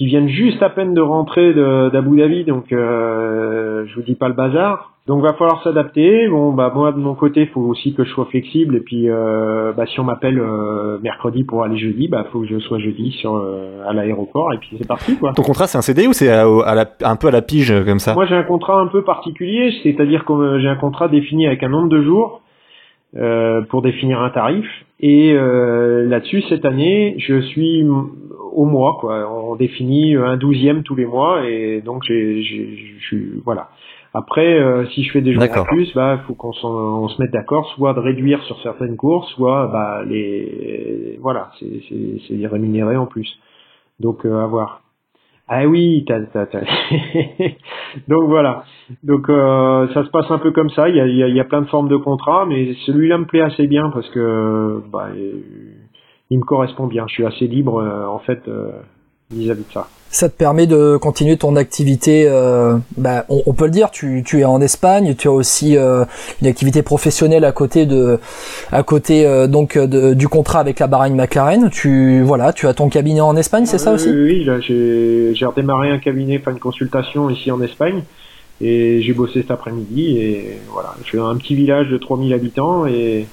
[0.01, 2.45] qui viennent juste à peine de rentrer de- d'Abu Dhabi.
[2.45, 4.95] Donc euh, je vous dis pas le bazar.
[5.07, 6.27] Donc va falloir s'adapter.
[6.29, 8.77] Bon bah moi de mon côté, faut aussi que je sois flexible.
[8.77, 12.47] Et puis euh, bah, si on m'appelle euh, mercredi pour aller jeudi, bah faut que
[12.47, 14.55] je sois jeudi sur euh, à l'aéroport.
[14.55, 15.35] Et puis c'est parti quoi.
[15.35, 17.71] Ton contrat, c'est un CD ou c'est à, à la- un peu à la pige,
[17.71, 18.15] euh, comme ça?
[18.15, 21.63] Moi, j'ai un contrat un peu particulier, c'est-à-dire que euh, j'ai un contrat défini avec
[21.63, 22.41] un nombre de jours
[23.19, 24.65] euh, pour définir un tarif.
[25.03, 27.85] Et euh, là-dessus, cette année, je suis
[28.53, 29.29] au mois, quoi.
[29.33, 32.43] On définit un douzième tous les mois, et donc j'ai,
[33.01, 33.69] suis voilà.
[34.13, 36.53] Après, euh, si je fais des jours en plus, bah, faut qu'on
[37.09, 42.21] se mette d'accord, soit de réduire sur certaines courses, soit bah les voilà, c'est, c'est,
[42.27, 43.29] c'est rémunéré en plus.
[44.01, 44.83] Donc euh, à voir.
[45.53, 46.61] Ah oui, t'as, t'as, t'as.
[48.09, 48.65] donc voilà.
[49.03, 50.89] Donc euh, ça se passe un peu comme ça.
[50.89, 53.41] Il y a, il y a- plein de formes de contrats, mais celui-là me plaît
[53.43, 55.09] assez bien parce que bah,
[56.31, 57.05] il me correspond bien.
[57.09, 58.69] Je suis assez libre euh, en fait euh,
[59.31, 59.89] vis-à-vis de ça.
[60.13, 62.25] Ça te permet de continuer ton activité.
[62.29, 65.77] euh, bah, on, on peut le dire, tu, tu es en Espagne, tu as aussi
[65.77, 66.05] euh,
[66.43, 68.19] une activité professionnelle à côté de,
[68.73, 71.71] à côté euh, donc de- du contrat avec la Bahrain McLaren.
[71.71, 74.09] Tu voilà, tu as ton cabinet en Espagne, c'est ça aussi?
[74.11, 78.03] Oui, là, j'ai, j'ai redémarré un cabinet, enfin une consultation ici en Espagne.
[78.63, 82.35] Et j'ai bossé cet après-midi et voilà, je suis dans un petit village de 3000
[82.35, 83.27] habitants et,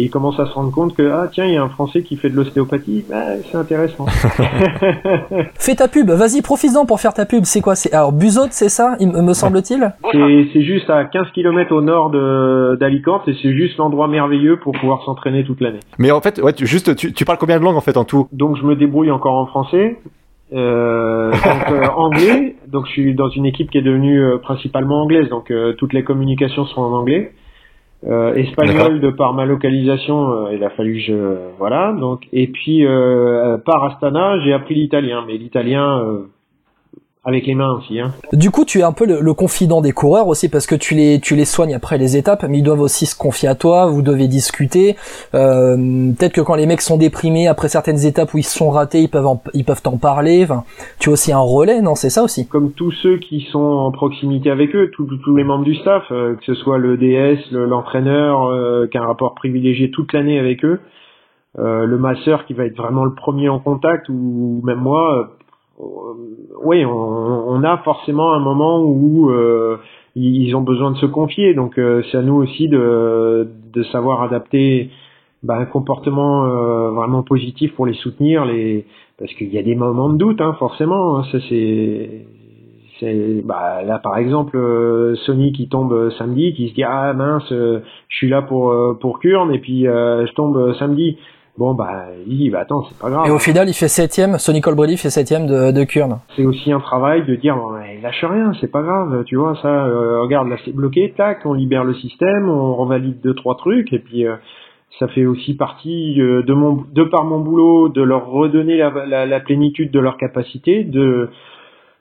[0.00, 2.02] et ils commencent à se rendre compte que ah tiens il y a un Français
[2.02, 4.06] qui fait de l'ostéopathie, bah, c'est intéressant.
[5.54, 7.44] Fais ta pub, vas-y, profite-en pour faire ta pub.
[7.44, 7.74] C'est quoi?
[7.74, 9.92] C'est alors Buzot, c'est ça, il me semble-t-il?
[10.12, 12.10] C'est, c'est juste à 15 km au nord
[12.78, 15.80] d'Alicante et c'est juste l'endroit merveilleux pour pouvoir s'entraîner toute l'année.
[15.98, 18.04] Mais en fait, ouais, tu, juste, tu, tu parles combien de langues en fait en
[18.04, 18.28] tout?
[18.32, 19.98] Donc je me débrouille encore en français.
[20.52, 25.02] Euh, donc euh, anglais, donc je suis dans une équipe qui est devenue euh, principalement
[25.02, 27.32] anglaise, donc euh, toutes les communications sont en anglais.
[28.06, 32.46] Euh, espagnol de par ma localisation, euh, il a fallu que je voilà donc et
[32.46, 36.22] puis euh, par Astana j'ai appris l'italien, mais l'italien euh,
[37.24, 38.00] avec les mains aussi.
[38.00, 38.12] Hein.
[38.32, 40.94] Du coup, tu es un peu le, le confident des coureurs aussi parce que tu
[40.94, 43.86] les tu les soignes après les étapes, mais ils doivent aussi se confier à toi.
[43.86, 44.96] Vous devez discuter.
[45.34, 45.76] Euh,
[46.18, 49.00] Peut-être que quand les mecs sont déprimés après certaines étapes où ils se sont ratés,
[49.02, 50.42] ils peuvent en- ils peuvent t'en parler.
[50.44, 50.64] Enfin,
[50.98, 52.46] tu as aussi un relais, non C'est ça aussi?
[52.48, 56.04] Comme tous ceux qui sont en proximité avec eux, tous tous les membres du staff,
[56.10, 60.12] euh, que ce soit le DS, le- l'entraîneur, euh, qui a un rapport privilégié toute
[60.14, 60.80] l'année avec eux,
[61.58, 65.24] euh, le masseur qui va être vraiment le premier en contact, ou même moi, euh,
[66.64, 69.78] oui, on, on a forcément un moment où euh,
[70.16, 71.54] ils ont besoin de se confier.
[71.54, 74.90] Donc euh, c'est à nous aussi de, de savoir adapter
[75.42, 78.84] bah, un comportement euh, vraiment positif pour les soutenir, les
[79.18, 81.18] parce qu'il y a des moments de doute, hein, forcément.
[81.18, 82.26] hein, ça c'est
[83.44, 87.50] bah là par exemple euh, Sony qui tombe euh, samedi qui se dit ah mince
[87.50, 91.16] euh, je suis là pour euh, pour Kurn et puis euh, je tombe euh, samedi
[91.58, 93.26] Bon bah il dit bah attends c'est pas grave.
[93.26, 96.20] Et au final il fait septième, Sonny Colbrelli fait septième de, de Kurn.
[96.36, 99.56] C'est aussi un travail de dire bon, bah, lâche rien, c'est pas grave, tu vois
[99.60, 99.84] ça.
[99.86, 103.92] Euh, regarde là c'est bloqué, tac, on libère le système, on revalide deux trois trucs
[103.92, 104.36] et puis euh,
[104.98, 108.90] ça fait aussi partie euh, de mon de par mon boulot de leur redonner la,
[109.06, 111.28] la, la plénitude de leur capacité, de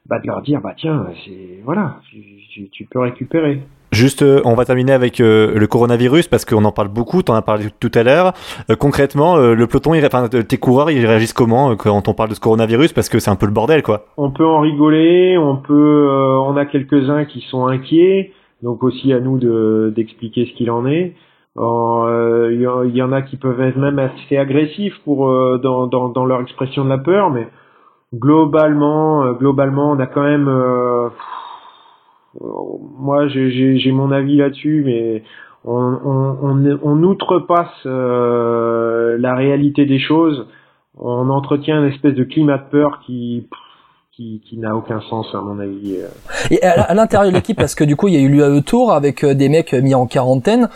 [0.06, 3.62] bah, de leur dire bah tiens c'est voilà tu, tu, tu peux récupérer.
[3.92, 7.24] Juste, euh, on va terminer avec euh, le coronavirus parce qu'on en parle beaucoup.
[7.24, 8.34] T'en as parlé tout à l'heure.
[8.70, 12.36] Euh, concrètement, le peloton, il, enfin, tes coureurs, ils réagissent comment quand on parle de
[12.36, 12.94] ce coronavirus?
[12.94, 14.06] Parce que c'est un peu le bordel, quoi.
[14.18, 15.38] On peut en rigoler.
[15.38, 16.08] On peut,
[16.44, 18.32] on a quelques uns qui sont inquiets.
[18.62, 21.16] Donc aussi à nous de d'expliquer ce qu'il en est.
[21.58, 25.28] Il y, en a qui peuvent être même assez agressifs pour
[25.60, 27.48] dans, dans, dans leur expression de la peur, mais
[28.14, 30.48] globalement, globalement, on a quand même
[32.40, 35.24] moi j'ai mon avis là-dessus, mais
[35.66, 40.48] on, on, on, outrepasse euh, la réalité des choses.
[40.98, 43.48] On entretient une espèce de climat de peur qui
[44.16, 45.98] qui, qui n'a aucun sens à mon avis.
[46.52, 48.92] Et à, l'intérieur de l'équipe, parce que du coup il y a eu l'UAE Tour
[48.92, 50.68] avec euh, des mecs mis en quarantaine,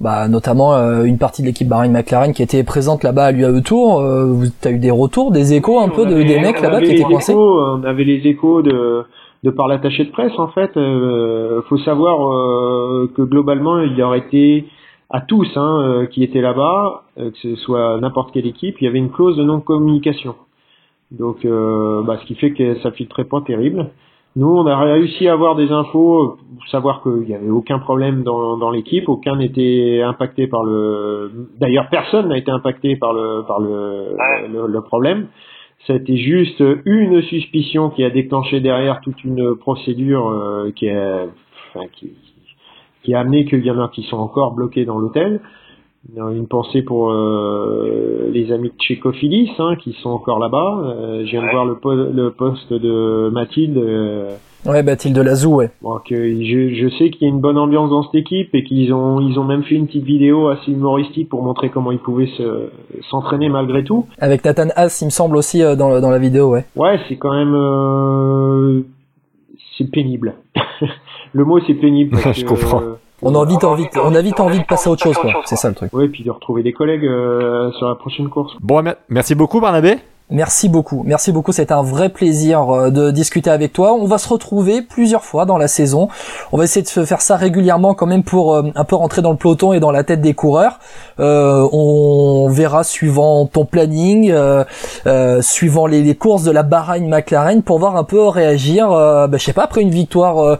[0.00, 3.60] bah, notamment euh, une partie de l'équipe Bahrain McLaren qui était présente là-bas à l'UAE
[3.60, 4.00] Tour.
[4.00, 6.92] Euh, tu as eu des retours, des échos un peu de, des mecs là-bas qui
[6.92, 7.34] étaient coincés?
[7.34, 9.04] On avait les échos de
[9.42, 10.76] de par l'attaché de presse en fait.
[10.76, 14.66] Euh, faut savoir euh, que globalement il aurait été
[15.08, 18.84] à tous hein, euh, qui étaient là-bas, euh, que ce soit n'importe quelle équipe, il
[18.84, 20.34] y avait une clause de non-communication.
[21.10, 23.90] Donc, bah, ce qui fait que ça filtrait pas terrible.
[24.36, 28.22] Nous, on a réussi à avoir des infos, pour savoir qu'il n'y avait aucun problème
[28.22, 31.48] dans, dans l'équipe, aucun n'était impacté par le.
[31.58, 34.16] D'ailleurs, personne n'a été impacté par le par le,
[34.52, 35.26] le, le problème.
[35.86, 41.26] C'était juste une suspicion qui a déclenché derrière toute une procédure euh, qui, a,
[43.02, 45.40] qui, a amené qu'il y en a qui sont encore bloqués dans l'hôtel.
[46.16, 50.82] Une pensée pour euh, les amis de chez Cofidis hein, qui sont encore là-bas.
[50.84, 51.76] Euh, je viens de voir le,
[52.12, 53.76] le, poste de Mathilde.
[53.76, 54.30] Euh,
[54.66, 55.70] Ouais, Bathilde Lazou, ouais.
[56.04, 58.92] Que je, je sais qu'il y a une bonne ambiance dans cette équipe et qu'ils
[58.92, 62.30] ont ils ont même fait une petite vidéo assez humoristique pour montrer comment ils pouvaient
[62.36, 62.68] se
[63.10, 64.06] s'entraîner malgré tout.
[64.18, 66.66] Avec Nathan Haas, il me semble aussi euh, dans, dans la vidéo, ouais.
[66.76, 68.82] Ouais, c'est quand même euh,
[69.78, 70.34] c'est pénible.
[71.32, 72.18] le mot c'est pénible.
[72.22, 72.82] Parce je comprends.
[73.22, 75.32] Euh, on a vite envie, on a vite envie de passer à autre chose, quoi.
[75.44, 75.92] C'est ça le truc.
[75.92, 78.52] Ouais, puis de retrouver des collègues euh, sur la prochaine course.
[78.60, 79.98] Bon, merci beaucoup, Barnabé.
[80.32, 81.50] Merci beaucoup, merci beaucoup.
[81.50, 83.94] C'est un vrai plaisir euh, de discuter avec toi.
[83.94, 86.08] On va se retrouver plusieurs fois dans la saison.
[86.52, 89.32] On va essayer de faire ça régulièrement quand même pour euh, un peu rentrer dans
[89.32, 90.78] le peloton et dans la tête des coureurs.
[91.18, 97.62] Euh, on verra suivant ton planning, euh, suivant les, les, courses de la Bahrain McLaren
[97.64, 98.88] pour voir un peu réagir.
[98.90, 100.58] bah, je sais pas après une victoire.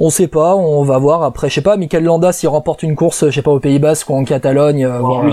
[0.00, 2.96] On sait pas, on va voir après, je sais pas, Michael Landa s'il remporte une
[2.96, 5.24] course, je sais pas, au Pays Basque ou en Catalogne, voir,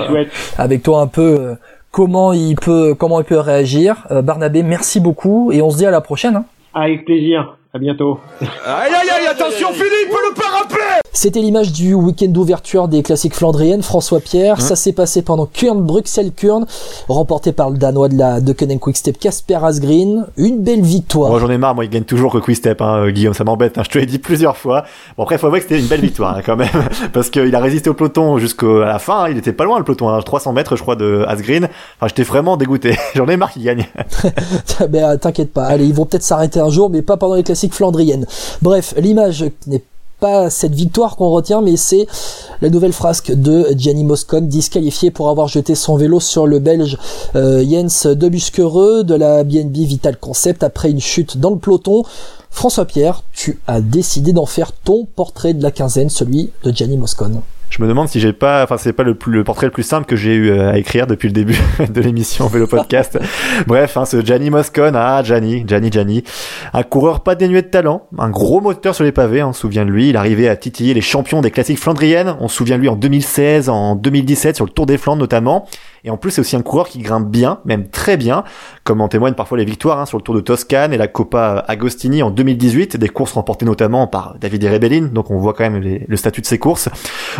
[0.58, 1.56] avec toi un peu
[1.98, 4.06] comment il peut comment il peut réagir.
[4.12, 6.36] Euh, Barnabé, merci beaucoup et on se dit à la prochaine.
[6.36, 6.46] Hein.
[6.74, 7.57] Avec plaisir.
[7.78, 8.20] À bientôt.
[8.42, 13.84] Aïe aïe aïe, attention Philippe, le parapet C'était l'image du week-end d'ouverture des classiques flandriennes,
[13.84, 14.56] François Pierre.
[14.56, 16.66] Hein ça s'est passé pendant Kurn, Bruxelles-Kurn,
[17.08, 20.26] remporté par le Danois de la de Quickstep, Casper Asgreen.
[20.38, 21.30] Une belle victoire.
[21.30, 23.78] Moi j'en ai marre, moi il gagne toujours que Quickstep, hein, euh, Guillaume, ça m'embête,
[23.78, 24.86] hein, je te l'ai dit plusieurs fois.
[25.18, 26.70] Bon après, faut avouer que c'était une belle victoire hein, quand même,
[27.14, 29.30] parce qu'il a résisté au peloton jusqu'à la fin, hein.
[29.30, 31.66] il était pas loin le peloton, hein, 300 mètres je crois de Asgreen.
[31.98, 33.86] Enfin j'étais vraiment dégoûté, j'en ai marre qu'il gagne.
[34.90, 37.67] ben, t'inquiète pas, allez, ils vont peut-être s'arrêter un jour, mais pas pendant les classiques
[37.74, 38.26] flandrienne.
[38.62, 39.84] Bref, l'image n'est
[40.20, 42.08] pas cette victoire qu'on retient, mais c'est
[42.62, 46.98] la nouvelle frasque de Gianni Moscon, disqualifié pour avoir jeté son vélo sur le Belge
[47.36, 52.04] euh, Jens Debuskereux de la BNB Vital Concept après une chute dans le peloton.
[52.50, 56.98] François Pierre, tu as décidé d'en faire ton portrait de la quinzaine, celui de Gianni
[56.98, 59.84] Moscon je me demande si j'ai pas, enfin c'est pas le, le, portrait le plus
[59.84, 63.20] simple que j'ai eu euh, à écrire depuis le début de l'émission Vélo Podcast.
[63.68, 66.24] Bref, hein, ce Gianni Moscon, ah Gianni, Gianni, Gianni,
[66.74, 69.62] un coureur pas dénué de talent, un gros moteur sur les pavés, hein, on se
[69.62, 70.10] souvient de lui.
[70.10, 72.36] Il arrivait à titiller les champions des classiques flandriennes.
[72.40, 75.68] On se souvient de lui en 2016, en 2017 sur le Tour des Flandres notamment.
[76.04, 78.46] Et en plus, c'est aussi un coureur qui grimpe bien, même très bien,
[78.86, 81.66] comme en témoignent parfois les victoires hein, sur le Tour de Toscane et la Coppa
[81.68, 85.84] Agostini en 2018, des courses remportées notamment par David Rebellin, donc on voit quand même
[86.08, 86.88] le statut de ses courses.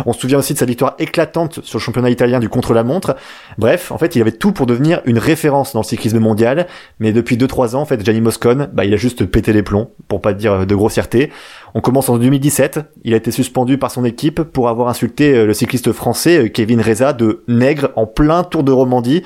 [0.04, 3.16] On se souvient aussi de sa victoire éclatante sur le championnat italien du contre-la-montre.
[3.56, 6.66] Bref, en fait, il avait tout pour devenir une référence dans le cyclisme mondial,
[6.98, 9.90] mais depuis 2-3 ans, en fait, Gianni Moscon, bah, il a juste pété les plombs,
[10.08, 11.30] pour pas dire de grossièreté.
[11.74, 12.80] On commence en 2017.
[13.04, 16.48] Il a été suspendu par son équipe pour avoir insulté euh, le cycliste français euh,
[16.48, 19.22] Kevin Reza de nègre en plein Tour de Romandie.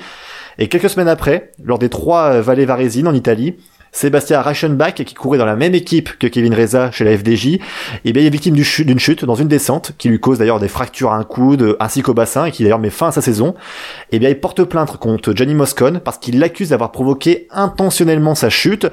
[0.59, 3.55] Et quelques semaines après, lors des trois euh, vallées varésines en Italie,
[3.93, 7.59] Sébastien Reichenbach, qui courait dans la même équipe que Kevin Reza chez la FDJ,
[8.03, 10.67] eh bien, il est victime d'une chute dans une descente qui lui cause d'ailleurs des
[10.67, 13.53] fractures à un coude ainsi qu'au bassin et qui d'ailleurs met fin à sa saison.
[14.11, 18.49] Eh bien, il porte plainte contre Johnny Moscone parce qu'il l'accuse d'avoir provoqué intentionnellement sa
[18.49, 18.87] chute.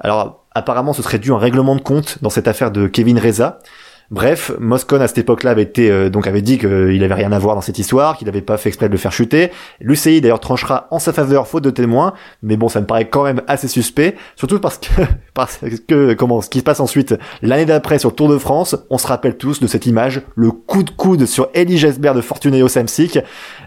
[0.00, 3.20] Alors, apparemment, ce serait dû à un règlement de compte dans cette affaire de Kevin
[3.20, 3.60] Reza.
[4.12, 7.38] Bref, Moscone à cette époque-là avait été euh, donc avait dit qu'il avait rien à
[7.38, 9.50] voir dans cette histoire, qu'il n'avait pas fait exprès de le faire chuter.
[9.80, 13.24] L'UCI d'ailleurs tranchera en sa faveur faute de témoins, mais bon, ça me paraît quand
[13.24, 14.88] même assez suspect, surtout parce que
[15.34, 18.98] parce que comment ce qui se passe ensuite l'année d'après sur Tour de France, on
[18.98, 22.68] se rappelle tous de cette image, le coup de coude sur Elie Gesbert de Fortunéo
[22.68, 23.18] Samsic.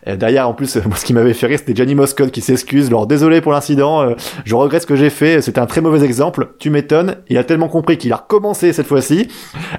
[0.07, 2.89] Euh, derrière en plus, moi, ce qui m'avait fait rire, c'était Johnny Moscone qui s'excuse,
[2.89, 6.05] alors désolé pour l'incident, euh, je regrette ce que j'ai fait, c'était un très mauvais
[6.05, 6.53] exemple.
[6.59, 9.27] Tu m'étonnes, il a tellement compris qu'il a recommencé cette fois-ci.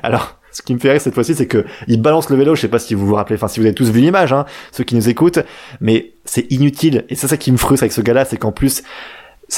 [0.02, 2.54] Alors ce qui me fait rire cette fois-ci, c'est que il balance le vélo.
[2.54, 4.46] Je sais pas si vous vous rappelez, enfin si vous avez tous vu l'image, hein,
[4.72, 5.40] ceux qui nous écoutent,
[5.82, 7.04] mais c'est inutile.
[7.10, 8.82] Et c'est ça qui me frustre avec ce gars-là, c'est qu'en plus,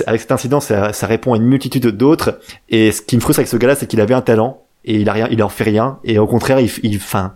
[0.07, 2.41] avec cet incident, ça, répond à une multitude d'autres.
[2.69, 5.09] Et ce qui me frustre avec ce gars-là, c'est qu'il avait un talent et il
[5.09, 6.01] a rien, il en fait rien.
[6.03, 7.35] Et au contraire, il, il, enfin,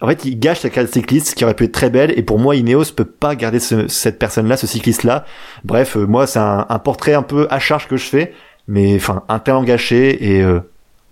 [0.00, 2.18] en fait, il gâche sa carrière cycliste qui aurait pu être très belle.
[2.18, 5.26] Et pour moi, Ineos peut pas garder ce, cette personne-là, ce cycliste-là.
[5.64, 8.32] Bref, euh, moi, c'est un, un, portrait un peu à charge que je fais,
[8.68, 10.60] mais enfin, un talent gâché et euh,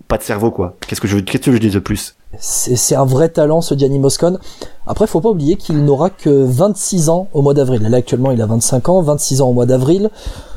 [0.07, 0.75] pas de cerveau quoi.
[0.87, 3.99] Qu'est-ce que je qu'est-ce que je dis de plus C'est un vrai talent ce Gianni
[3.99, 4.39] Moscone.
[4.87, 7.81] Après faut pas oublier qu'il n'aura que 26 ans au mois d'avril.
[7.83, 10.09] Là actuellement il a 25 ans, 26 ans au mois d'avril.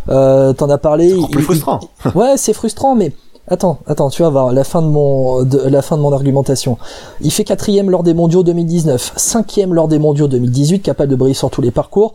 [0.08, 1.16] Euh, T'en as parlé.
[1.20, 1.80] C'est plus frustrant.
[2.14, 3.12] ouais c'est frustrant mais
[3.50, 6.76] Attends, attends, tu vas voir la fin de mon de, la fin de mon argumentation.
[7.22, 11.32] Il fait quatrième lors des Mondiaux 2019, cinquième lors des Mondiaux 2018, capable de briller
[11.32, 12.12] sur tous les parcours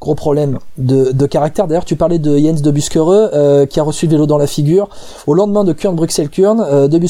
[0.00, 1.66] gros problème de, caractère.
[1.66, 4.46] D'ailleurs, tu parlais de Jens de Buskereux euh, qui a reçu le vélo dans la
[4.46, 4.88] figure.
[5.26, 7.00] Au lendemain de Kurn Bruxelles Kurn, euh, de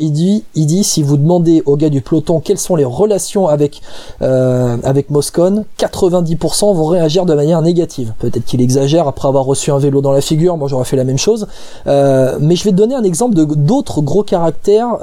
[0.00, 3.46] il dit, il dit si vous demandez aux gars du peloton quelles sont les relations
[3.46, 3.80] avec
[4.22, 8.12] euh, avec Moscone, 90% vont réagir de manière négative.
[8.18, 10.56] Peut-être qu'il exagère après avoir reçu un vélo dans la figure.
[10.56, 11.46] Moi, j'aurais fait la même chose.
[11.86, 14.98] Euh, mais je vais te donner un exemple de d'autres gros caractères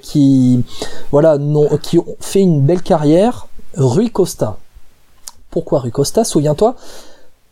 [0.00, 0.64] qui
[1.12, 3.46] voilà non, qui ont fait une belle carrière.
[3.76, 4.56] Rui Costa
[5.50, 6.74] pourquoi Rui Costa Souviens-toi,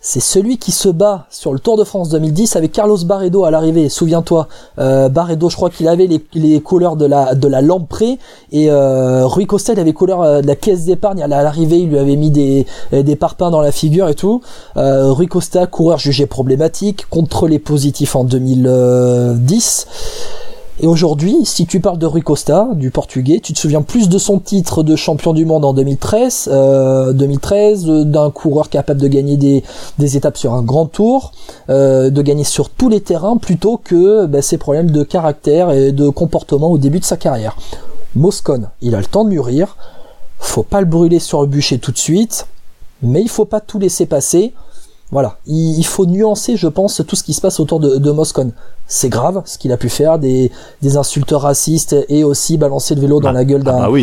[0.01, 3.51] c'est celui qui se bat sur le Tour de France 2010 avec Carlos Barredo à
[3.51, 3.89] l'arrivée.
[3.89, 4.47] Souviens-toi,
[4.79, 7.61] euh, Barredo, je crois qu'il avait les, couleurs de la de la
[8.53, 11.23] et euh, Rui Costa il avait couleur euh, de la caisse d'épargne.
[11.23, 14.43] À l'arrivée, il lui avait mis des des parpaings dans la figure et tout.
[14.77, 19.87] Euh, Rui Costa, coureur jugé problématique, contrôlé positif en 2010.
[20.79, 24.19] Et aujourd'hui, si tu parles de Rui Costa, du portugais, tu te souviens plus de
[24.19, 29.39] son titre de champion du monde en 2013, euh, 2013 d'un coureur capable de gagner
[29.39, 31.33] des, étapes sur un grand tour,
[31.71, 35.93] euh, de gagner sur tous les terrains, plutôt que bah, ses problèmes de caractère et
[35.93, 37.57] de comportement au début de sa carrière.
[38.15, 39.79] Moscone, il a le temps de mûrir,
[40.39, 42.49] faut pas le brûler sur le bûcher tout de suite,
[43.03, 44.53] mais il faut pas tout laisser passer.
[45.13, 48.53] Voilà, il, faut nuancer, je pense, tout ce qui se passe autour de, de Moscone
[48.89, 50.51] c'est grave ce qu'il a pu faire, des,
[50.83, 53.99] des insultes racistes et aussi balancer le vélo dans bah, la gueule d'un ah bah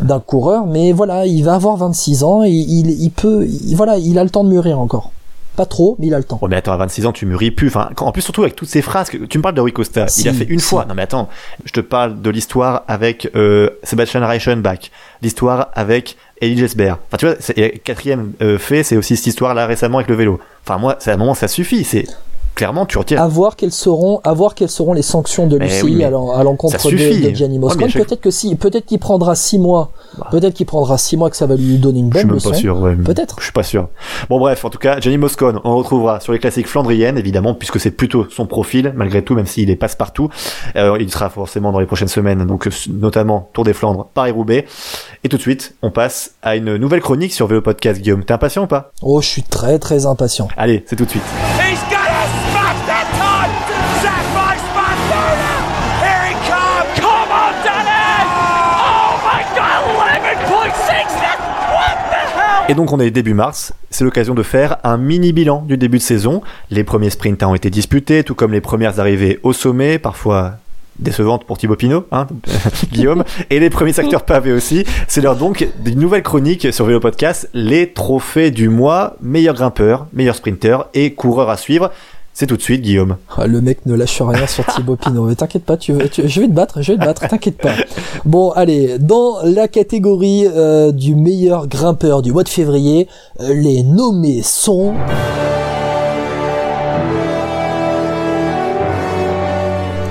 [0.00, 0.66] d'un coureur.
[0.66, 4.30] Mais voilà, il va avoir 26 ans et il, il peut, voilà, il a le
[4.30, 5.10] temps de mûrir encore.
[5.58, 6.38] Pas trop, mais il a le temps.
[6.40, 7.66] Oh, mais attends, à 26 ans, tu mûris plus.
[7.66, 10.06] Enfin, en plus, surtout avec toutes ces phrases, que, tu me parles de Rui Costa.
[10.16, 10.84] il a fait une fois.
[10.84, 11.28] Non, mais attends,
[11.64, 16.98] je te parle de l'histoire avec euh, Sebastian Reichenbach, l'histoire avec Elie Gesbert.
[17.08, 17.34] Enfin, tu vois,
[17.82, 20.38] quatrième euh, fait, c'est aussi cette histoire-là récemment avec le vélo.
[20.64, 21.82] Enfin, moi, c'est à un moment, ça suffit.
[21.82, 22.06] C'est
[22.58, 23.22] clairement, tu retires.
[23.22, 27.30] À voir quelles seront, à voir quelles seront les sanctions de l'UCI à l'encontre de,
[27.30, 27.90] de, Gianni Moscone.
[27.92, 29.92] Peut-être que si, peut-être qu'il prendra six mois.
[30.18, 30.26] Bah.
[30.32, 32.50] Peut-être qu'il prendra six mois que ça va lui donner une bonne leçon.
[32.50, 32.80] Je suis pas sûr.
[32.80, 33.36] Ouais, peut-être.
[33.38, 33.88] Je suis pas sûr.
[34.28, 37.54] Bon bref, en tout cas, Gianni Moscone, on le retrouvera sur les classiques flandriennes, évidemment,
[37.54, 40.28] puisque c'est plutôt son profil, malgré tout, même s'il est passe-partout.
[40.74, 44.66] Euh, il sera forcément dans les prochaines semaines, donc euh, notamment Tour des Flandres, Paris-Roubaix.
[45.22, 48.00] Et tout de suite, on passe à une nouvelle chronique sur VO Podcast.
[48.00, 48.90] Guillaume, t'es impatient ou pas?
[49.02, 50.48] Oh, je suis très très impatient.
[50.56, 51.22] Allez, c'est tout de suite.
[51.67, 51.67] Et
[62.74, 66.02] donc on est début mars, c'est l'occasion de faire un mini bilan du début de
[66.02, 66.42] saison.
[66.70, 70.58] Les premiers sprints ont été disputés, tout comme les premières arrivées au sommet, parfois
[70.98, 72.26] décevantes pour Thibaut Pinot, hein,
[72.92, 74.84] Guillaume, et les premiers acteurs pavés aussi.
[75.06, 80.06] C'est l'heure donc d'une nouvelle chronique sur Vélo Podcast, les trophées du mois, meilleur grimpeur,
[80.12, 81.90] meilleur sprinter et coureur à suivre.
[82.38, 83.16] C'est tout de suite, Guillaume.
[83.36, 85.24] Ah, le mec ne lâche rien sur Thibaut Pinot.
[85.24, 85.92] Mais t'inquiète pas, tu,
[86.24, 87.72] je vais te battre, je vais te battre, t'inquiète pas.
[88.24, 93.08] Bon, allez, dans la catégorie euh, du meilleur grimpeur du mois de février,
[93.40, 94.94] euh, les nommés sont...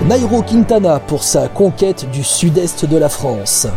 [0.09, 3.67] Nairo Quintana pour sa conquête du sud-est de la France.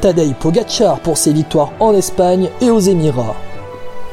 [0.00, 3.34] Tadej Pogacar pour ses victoires en Espagne et aux Émirats.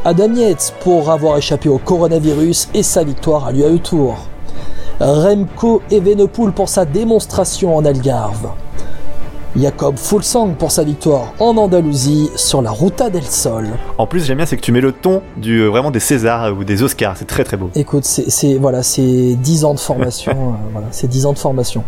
[0.05, 4.17] Adam Yates pour avoir échappé au coronavirus et sa victoire à l'UAE Tour.
[5.01, 8.50] Remco Evenepoel pour sa démonstration en Algarve.
[9.58, 13.67] Jacob Fulsang pour sa victoire en Andalousie sur la Ruta del Sol.
[13.97, 16.56] En plus, j'aime bien, c'est que tu mets le ton du, euh, vraiment des Césars
[16.58, 17.17] ou des Oscars.
[17.17, 17.69] C'est très très beau.
[17.75, 20.31] Écoute, c'est voilà, c'est 10 ans de formation.
[20.37, 21.83] euh, voilà, c'est 10 ans de formation.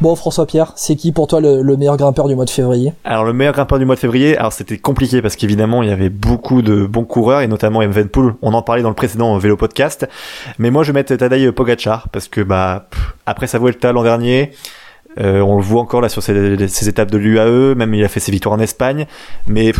[0.00, 2.92] Bon, François-Pierre, c'est qui pour toi le, le meilleur grimpeur du mois de février?
[3.02, 5.92] Alors le meilleur grimpeur du mois de février, alors c'était compliqué parce qu'évidemment il y
[5.92, 9.56] avait beaucoup de bons coureurs et notamment Evenpool, on en parlait dans le précédent vélo
[9.56, 10.08] podcast,
[10.58, 14.04] mais moi je vais mettre Tadej Pogacar parce que bah pff, après sa Vuelta l'an
[14.04, 14.52] dernier,
[15.18, 18.08] euh, on le voit encore là sur ses, ses étapes de l'UAE, même il a
[18.08, 19.06] fait ses victoires en Espagne,
[19.48, 19.72] mais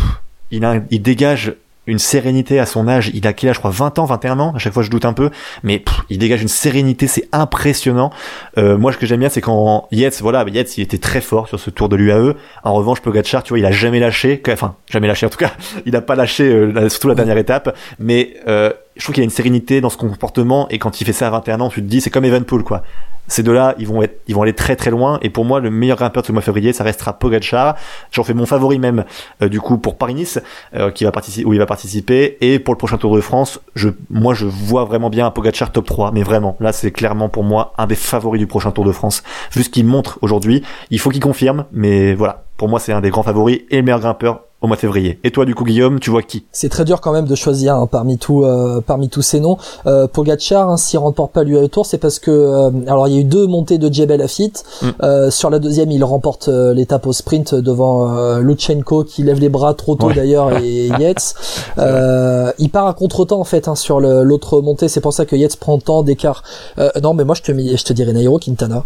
[0.51, 1.55] il, a, il dégage
[1.89, 3.11] une sérénité à son âge.
[3.13, 4.53] Il a quel âge, je crois, 20 ans, 21 ans.
[4.55, 5.29] À chaque fois, je doute un peu,
[5.63, 8.11] mais il dégage une sérénité, c'est impressionnant.
[8.57, 11.47] Euh, moi, ce que j'aime bien, c'est quand Yates, voilà, Yates, il était très fort
[11.47, 12.35] sur ce Tour de l'UAE.
[12.63, 15.51] En revanche, Pogacar, tu vois, il a jamais lâché, enfin, jamais lâché en tout cas.
[15.85, 19.23] Il a pas lâché, euh, surtout la dernière étape, mais euh, je trouve qu'il y
[19.23, 21.81] a une sérénité dans ce comportement et quand il fait ça à 21 ans, tu
[21.81, 22.83] te dis, c'est comme Evenpool, quoi
[23.29, 25.19] ces deux-là, ils vont être, ils vont aller très très loin.
[25.21, 27.75] Et pour moi, le meilleur grimpeur de ce mois de février, ça restera Pogacar.
[28.11, 29.05] J'en fais mon favori même,
[29.41, 30.39] euh, du coup, pour Paris-Nice,
[30.75, 32.37] euh, qui va participer, où il va participer.
[32.41, 35.71] Et pour le prochain Tour de France, je, moi, je vois vraiment bien un Pogacar
[35.71, 36.11] top 3.
[36.11, 39.23] Mais vraiment, là, c'est clairement pour moi un des favoris du prochain Tour de France.
[39.53, 41.65] Vu ce qu'il montre aujourd'hui, il faut qu'il confirme.
[41.71, 44.75] Mais voilà, pour moi, c'est un des grands favoris et le meilleur grimpeur au mois
[44.75, 45.19] de février.
[45.23, 47.75] Et toi, du coup, Guillaume, tu vois qui C'est très dur quand même de choisir
[47.75, 49.57] hein, parmi tout, euh, parmi tous ces noms.
[49.87, 53.17] Euh, Pogacar, hein, s'il remporte pas l'UAE Tour, c'est parce que euh, alors il y
[53.17, 54.65] a eu deux montées de Djebel Lafitte.
[54.81, 54.87] Mm.
[55.03, 59.39] Euh, sur la deuxième, il remporte euh, l'étape au sprint devant euh, Lutsenko qui lève
[59.39, 60.15] les bras trop tôt Ouais.
[60.15, 61.35] d'ailleurs et Yates.
[61.77, 64.87] Euh, il part à contre-temps en fait hein, sur l'autre montée.
[64.89, 66.43] C'est pour ça que Yates prend tant d'écart.
[66.79, 68.83] Euh, non, mais moi je te je te dirais Nairo Quintana.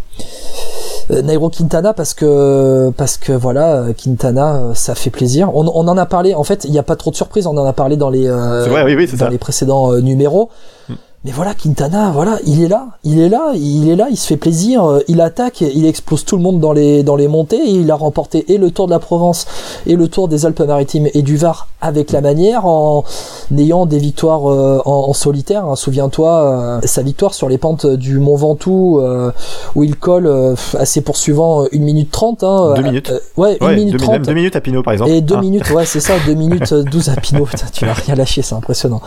[1.10, 5.54] Euh, Nairo Quintana parce que parce que voilà euh, Quintana euh, ça fait plaisir.
[5.54, 7.56] On, on en a parlé en fait il n'y a pas trop de surprises on
[7.58, 9.30] en a parlé dans les euh, C'est vrai, oui, oui, c'est dans ça.
[9.30, 10.48] les précédents euh, numéros.
[10.88, 10.94] Mm.
[11.24, 14.26] Mais voilà Quintana voilà il est là il est là il est là il se
[14.26, 17.56] fait plaisir euh, il attaque il explose tout le monde dans les dans les montées
[17.64, 19.46] et il a remporté et le Tour de la Provence
[19.86, 23.04] et le Tour des Alpes-Maritimes et du Var avec la manière en
[23.56, 25.64] ayant des victoires euh, en, en solitaire.
[25.66, 25.76] hein.
[25.76, 29.30] Souviens-toi, euh, sa victoire sur les pentes du Mont Ventoux euh,
[29.74, 30.26] où il colle
[30.78, 32.42] à ses poursuivants 1 minute 30.
[32.42, 33.12] Hein, Deux Euh, minutes.
[33.36, 34.12] ouais, 1 Ouais, minute deux, 30.
[34.14, 35.10] même deux minutes à Pinot, par exemple.
[35.10, 35.40] Et 2 Ah.
[35.42, 37.44] minutes, ouais, c'est ça, 2 minutes euh, 12 à Pinot.
[37.44, 39.02] Putain, tu vas rien lâcher, c'est impressionnant.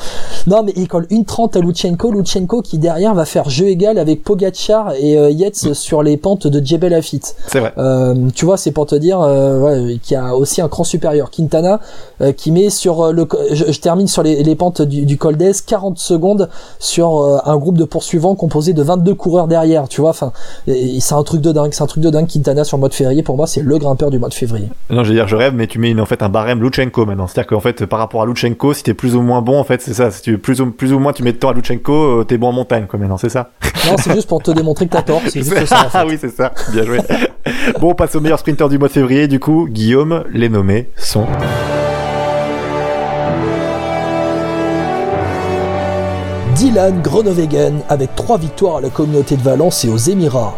[0.46, 2.07] Non, mais il colle une 30 à Lutsenko.
[2.12, 6.48] Lutsenko qui derrière va faire jeu égal avec Pogacar et euh, Yates sur les pentes
[6.48, 7.36] de Djebel Lafitte.
[7.48, 7.74] C'est vrai.
[7.78, 10.84] Euh, tu vois, c'est pour te dire euh, ouais, qu'il y a aussi un cran
[10.84, 11.30] supérieur.
[11.32, 11.80] Quintana
[12.22, 15.38] euh, qui met sur le, je, je termine sur les, les pentes du, du col
[15.38, 16.50] d'Ez 40 secondes
[16.80, 19.88] sur un groupe de poursuivants composé de 22 coureurs derrière.
[19.88, 20.32] Tu vois, enfin,
[20.68, 22.28] c'est un truc de dingue, c'est un truc de dingue.
[22.28, 24.68] Quintana sur le mois de février, pour moi, c'est le grimpeur du mois de février.
[24.90, 27.06] Non, je veux dire, je rêve, mais tu mets une- en fait un barème Lutsenko
[27.06, 27.28] maintenant.
[27.28, 29.82] C'est-à-dire qu'en fait, par rapport à Lutsenko, si t'es plus ou moins bon, en fait,
[29.82, 30.12] c'est ça.
[30.12, 32.38] Si tu plus ou, plus ou moins tu mets de temps à Lutsenko, euh, t'es
[32.38, 33.52] bon en montagne, quoi, maintenant, c'est ça.
[33.86, 35.22] Non, c'est juste pour te démontrer que t'as tort.
[35.28, 35.86] C'est juste ça.
[35.86, 35.98] En fait.
[35.98, 36.52] Ah oui, c'est ça.
[36.74, 37.00] Bien joué.
[37.80, 39.30] bon, on passe au meilleur sprinter du mois de février.
[39.30, 41.26] Du coup, Guillaume, les nommés sont.
[46.56, 50.56] Dylan Groenewegen avec trois victoires à la communauté de Valence et aux Émirats.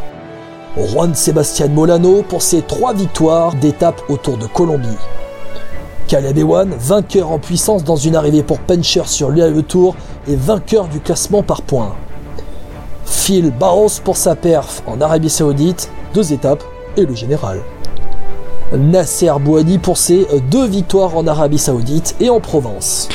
[0.78, 4.98] Juan Sebastian Molano pour ses trois victoires d'étape autour de Colombie.
[6.10, 9.96] Caleb Ewan, vainqueur en puissance dans une arrivée pour Pencher sur l'UAE Tour
[10.28, 11.94] et vainqueur du classement par points.
[13.06, 16.64] Phil Barros pour sa perf en Arabie Saoudite, deux étapes
[16.98, 17.60] et le général.
[18.76, 23.08] Nasser Bouhani pour ses deux victoires en Arabie Saoudite et en Provence.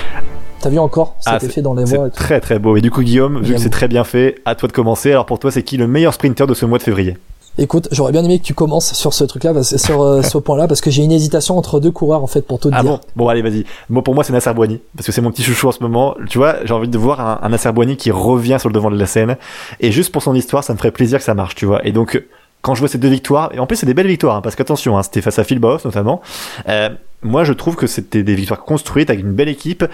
[0.60, 2.76] T'as vu encore cet Ah, effet dans les voix C'est très très beau.
[2.76, 5.10] Et du coup, Guillaume, vu que c'est très bien fait, à toi de commencer.
[5.10, 7.16] Alors pour toi, c'est qui le meilleur sprinter de ce mois de février?
[7.56, 10.80] Écoute, j'aurais bien aimé que tu commences sur ce truc-là, sur euh, ce point-là, parce
[10.80, 12.90] que j'ai une hésitation entre deux coureurs en fait pour tout te Ah dire.
[12.90, 13.00] bon?
[13.14, 13.64] Bon, allez, vas-y.
[13.88, 16.16] Moi, pour moi, c'est Nasser Bouani, parce que c'est mon petit chouchou en ce moment.
[16.28, 18.98] Tu vois, j'ai envie de voir un, un Nasser qui revient sur le devant de
[18.98, 19.36] la scène.
[19.80, 21.86] Et juste pour son histoire, ça me ferait plaisir que ça marche, tu vois.
[21.86, 22.20] Et donc,
[22.62, 24.56] quand je vois ces deux victoires, et en plus, c'est des belles victoires, hein, parce
[24.56, 26.22] qu'attention, hein, c'était face à Phil Baos notamment.
[26.68, 26.88] Euh,
[27.22, 29.84] moi, je trouve que c'était des victoires construites avec une belle équipe.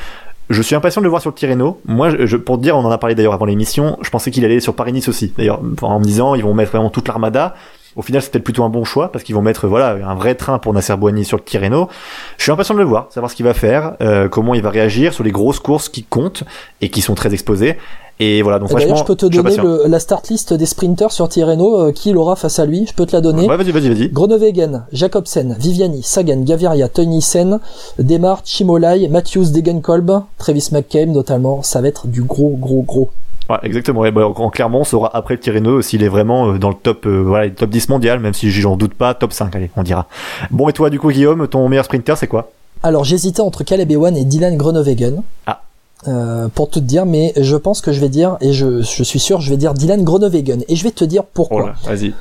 [0.51, 1.81] Je suis impatient de le voir sur le Tirreno.
[1.87, 4.45] Moi, je, pour te dire, on en a parlé d'ailleurs avant l'émission, je pensais qu'il
[4.45, 5.33] allait sur Paris-Nice aussi.
[5.39, 7.55] D'ailleurs, en me disant, ils vont mettre vraiment toute l'armada.
[7.95, 10.59] Au final, c'était plutôt un bon choix parce qu'ils vont mettre voilà un vrai train
[10.59, 11.89] pour Nasser Bouani sur le Tirreno.
[12.37, 14.71] Je suis impatient de le voir, savoir ce qu'il va faire, euh, comment il va
[14.71, 16.45] réagir sur les grosses courses qui comptent
[16.81, 17.77] et qui sont très exposées.
[18.23, 21.11] Et voilà, donc Et franchement, je peux te donner le- la start list des sprinters
[21.11, 22.87] sur Tirreno, euh, qui il aura face à lui.
[22.87, 23.49] Je peux te la donner.
[23.49, 24.09] Ouais, vas-y, vas-y, vas-y.
[24.11, 27.61] Groenewegen, Jacobsen, Viviani, Sagan, Gaviria, Teunissen,
[27.99, 31.63] Demar, Chimolai, Matthews, Degenkolb, Travis McCabe notamment.
[31.63, 33.09] Ça va être du gros, gros, gros.
[33.49, 34.01] Ouais, exactement.
[34.01, 36.69] Ouais, bah, en, en clairement, on saura après le Tirreno s'il est vraiment euh, dans
[36.69, 39.57] le top, euh, voilà, le top 10 mondial, même si j'en doute pas, top 5,
[39.57, 40.07] allez, on dira.
[40.51, 42.51] Bon, et toi, du coup, Guillaume, ton meilleur sprinter, c'est quoi?
[42.83, 45.23] Alors, j'hésitais entre Caleb Ewan et Dylan Groenewegen.
[45.47, 45.63] Ah.
[46.09, 49.03] Euh, pour tout te dire, mais je pense que je vais dire, et je, je
[49.03, 50.65] suis sûr, je vais dire Dylan Groenewegen.
[50.69, 51.75] Et je vais te dire pourquoi.
[51.85, 52.15] Oh vas-y.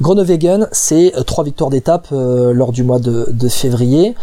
[0.00, 4.14] Groenewegen, c'est trois victoires d'étape euh, lors du mois de, de février.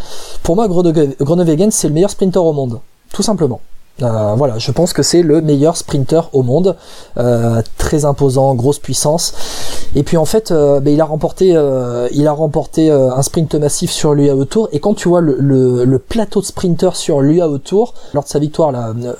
[0.42, 2.80] Pour moi, Groene- Groenewegen, c'est le meilleur sprinter au monde,
[3.12, 3.60] tout simplement.
[4.02, 6.76] Euh, voilà, je pense que c'est le meilleur sprinter au monde,
[7.16, 9.34] Euh, très imposant, grosse puissance.
[9.94, 11.48] Et puis en fait, euh, ben, il a remporté,
[12.12, 14.68] il a remporté un sprint massif sur l'UAE Tour.
[14.72, 18.72] Et quand tu vois le, plateau de sprinter sur l'UAE Tour, lors de sa victoire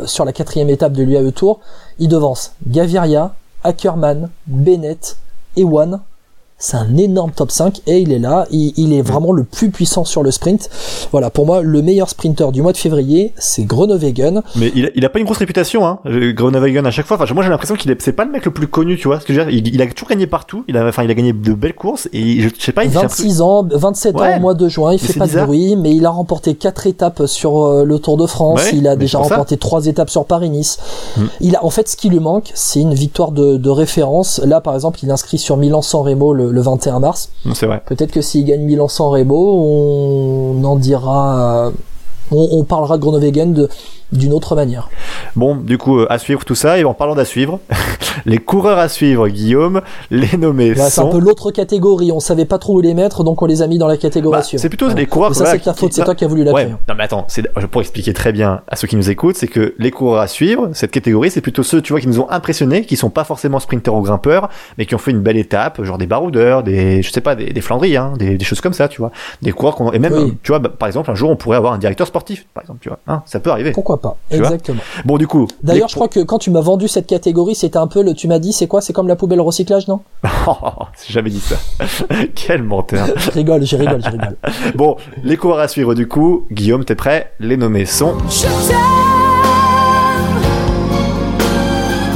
[0.05, 1.61] sur la quatrième étape de l'UAE Tour,
[1.99, 5.17] il devance Gaviria, Ackerman, Bennett,
[5.57, 6.01] Ewan.
[6.63, 9.71] C'est un énorme top 5 et il est là, il, il est vraiment le plus
[9.71, 10.69] puissant sur le sprint.
[11.11, 14.43] Voilà, pour moi, le meilleur sprinter du mois de février, c'est Groenewegen.
[14.57, 16.01] Mais il a, il a pas une grosse réputation, hein.
[16.07, 17.17] euh, Groenewegen à chaque fois.
[17.21, 19.21] Enfin, moi j'ai l'impression qu'il est, c'est pas le mec le plus connu, tu vois.
[19.21, 20.65] Ce que je veux dire, il, il a toujours gagné partout.
[20.69, 22.91] Il a, enfin, il a gagné de belles courses et je, je sais pas, il
[22.91, 25.25] fait un peu- 26 ans, 27 Ouais, ans au mois de juin, il fait pas
[25.25, 25.43] bizarre.
[25.43, 28.71] de bruit, mais il a remporté quatre étapes sur euh, le Tour de France, Ouais,
[28.75, 30.79] il a déjà remporté trois étapes sur Paris-Nice.
[31.17, 31.25] Hmm.
[31.41, 34.41] Il a, en fait, ce qui lui manque, c'est une victoire de, de référence.
[34.45, 37.31] Là, par exemple, il inscrit sur Milan-San Remo le, le 21 mars.
[37.45, 37.83] Non, c'est vrai.
[37.87, 39.63] Peut-être que s'il gagne Milan-San Remo,
[40.55, 41.71] on en dira, euh,
[42.31, 43.69] on, on parlera de Groenewegen de-
[44.13, 44.89] d'une autre manière.
[45.37, 46.79] Bon, du coup, euh, à suivre tout ça.
[46.79, 47.61] Et en parlant d'à suivre,
[48.27, 49.81] les coureurs à suivre, Guillaume,
[50.11, 51.11] les nommés Là, c'est un sont.
[51.11, 52.13] peu l'autre catégorie.
[52.13, 54.39] On savait pas trop où les mettre, donc on les a mis dans la catégorie
[54.39, 55.31] Bah, c'est plutôt les coureurs.
[55.31, 57.25] Mais ça, c'est ta faute, c'est toi qui as voulu la Ouais, non mais attends,
[57.29, 60.27] c'est pour expliquer très bien à ceux qui nous écoutent, c'est que les coureurs à
[60.27, 63.25] suivre, cette catégorie, c'est plutôt ceux, tu vois, qui nous ont impressionnés, qui sont pas
[63.25, 64.49] forcément sprinteurs ou grimpeurs,
[64.79, 67.53] mais qui ont fait une belle étape, genre des baroudeurs, des, je sais pas, des,
[67.53, 69.11] des Flandriens, des, des choses comme ça, tu vois,
[69.43, 70.37] des coureurs qu'on, et même, Oui.
[70.43, 72.81] tu vois, bah, par exemple, un jour, on pourrait avoir un directeur sportif, par exemple,
[72.83, 73.73] tu vois, hein, ça peut arriver.
[73.73, 74.81] Pourquoi pas Exactement.
[75.05, 75.47] Bon, du coup.
[75.63, 78.10] D'ailleurs, les- je crois que quand tu m'as vendu cette catégorie, c'était un peu le.
[78.13, 78.81] Tu m'as dit, c'est quoi?
[78.81, 80.01] C'est comme la poubelle recyclage, non?
[81.07, 81.57] J'ai jamais dit ça.
[82.35, 83.09] Quel menteur.
[83.17, 84.37] Je rigole, je rigole, je rigole.
[84.75, 87.33] Bon, les coureurs à suivre, du coup, Guillaume, t'es prêt?
[87.41, 88.77] Les nommés sont Je t'aime,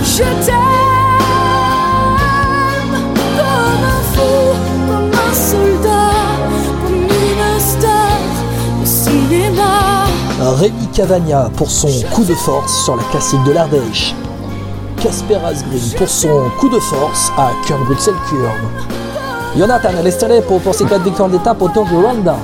[0.05, 0.55] je t'aime
[3.36, 4.57] comme un fou,
[4.88, 6.11] comme un soldat,
[6.86, 8.18] comme une star
[8.82, 10.05] au cinéma.
[10.59, 14.14] Rémi Cavagna pour son coup de force sur la classique de l'Ardèche.
[15.05, 17.50] Casper Asgreen pour son coup de force à
[17.84, 18.57] Bruxelles Kurn.
[19.55, 22.38] Jonathan Alestrepo pour ses quatre victoires d'étape au Tour du Rwanda.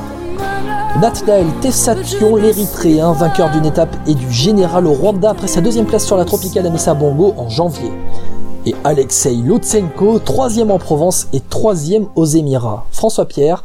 [1.00, 6.04] Nathanael Tessation, l'Érythréen, vainqueur d'une étape et du général au Rwanda après sa deuxième place
[6.04, 7.92] sur la tropicale Amissa Bongo en janvier.
[8.66, 12.84] Et Alexei Lutsenko, troisième en Provence et troisième aux Émirats.
[12.92, 13.62] François Pierre,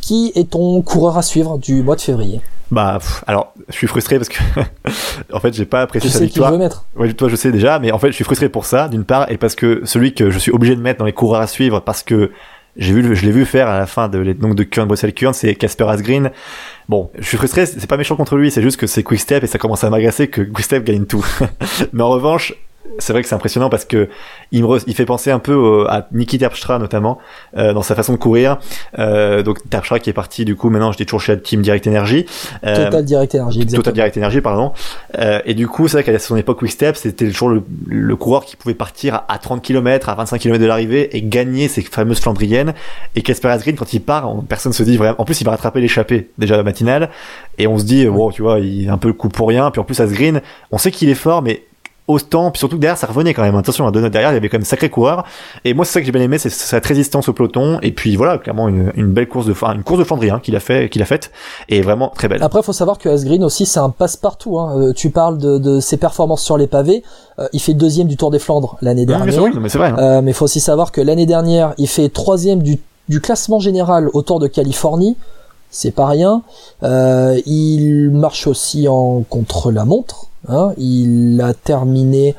[0.00, 2.40] qui est ton coureur à suivre du mois de février?
[2.72, 4.38] Bah, pff, alors, je suis frustré parce que,
[5.32, 6.52] en fait, j'ai pas apprécié Tu sa sais qui victoire.
[6.52, 8.88] veux mettre Ouais, toi, je sais déjà, mais en fait, je suis frustré pour ça,
[8.88, 11.42] d'une part, et parce que celui que je suis obligé de mettre dans les coureurs
[11.42, 12.30] à suivre, parce que
[12.78, 15.34] j'ai vu, je l'ai vu faire à la fin de, donc de Kurn Bruxelles Kurn,
[15.34, 16.30] c'est Casper Asgreen.
[16.88, 19.46] Bon, je suis frustré, c'est pas méchant contre lui, c'est juste que c'est Quickstep et
[19.46, 21.24] ça commence à m'agacer que Quickstep gagne tout.
[21.92, 22.54] mais en revanche,
[22.98, 24.08] c'est vrai que c'est impressionnant parce que
[24.50, 27.18] il me re- il fait penser un peu au- à Niki Terpstra notamment
[27.56, 28.58] euh, dans sa façon de courir.
[28.98, 32.26] Euh, donc Terpstra qui est parti du coup maintenant j'étais toujours chez Team Direct Energy.
[32.64, 33.82] Euh, Total Direct Energy, exactement.
[33.82, 34.72] Total Direct Energy, pardon.
[35.18, 38.44] Euh, et du coup, c'est vrai qu'à son époque Quick-Step, c'était toujours le, le coureur
[38.44, 41.82] qui pouvait partir à, à 30 km, à 25 km de l'arrivée et gagner ces
[41.82, 42.74] fameuses Flandriennes.
[43.16, 45.14] Et Casper Asgreen, quand il part, on- personne se dit vraiment.
[45.18, 47.10] En plus, il va rattraper l'échappée déjà la matinale.
[47.58, 49.70] Et on se dit, bon, tu vois, il est un peu le coup pour rien.
[49.70, 51.62] Puis en plus, Asgreen, on sait qu'il est fort, mais
[52.08, 53.54] autant, puis surtout que derrière ça revenait quand même.
[53.54, 55.24] Attention, à deux notes derrière, il y avait quand même sacré coureur.
[55.64, 57.78] Et moi, c'est ça que j'ai bien aimé, c'est sa résistance au peloton.
[57.82, 60.60] Et puis voilà, clairement une, une belle course de, une course de Flandrien qu'il a
[60.60, 61.30] fait, qu'il a faite,
[61.68, 62.42] et vraiment très belle.
[62.42, 64.58] Après, faut savoir que Asgreen aussi, c'est un passe-partout.
[64.58, 64.78] Hein.
[64.78, 67.02] Euh, tu parles de, de ses performances sur les pavés.
[67.38, 69.40] Euh, il fait deuxième du Tour des Flandres l'année mais dernière.
[69.40, 69.90] vrai, non, mais c'est vrai.
[69.90, 69.96] hein.
[69.98, 72.78] Euh, mais il faut aussi savoir que l'année dernière, il fait troisième du,
[73.08, 75.16] du classement général au Tour de Californie.
[75.70, 76.42] C'est pas rien.
[76.82, 80.26] Euh, il marche aussi en contre-la-montre.
[80.48, 80.72] Hein.
[80.76, 82.34] Il a terminé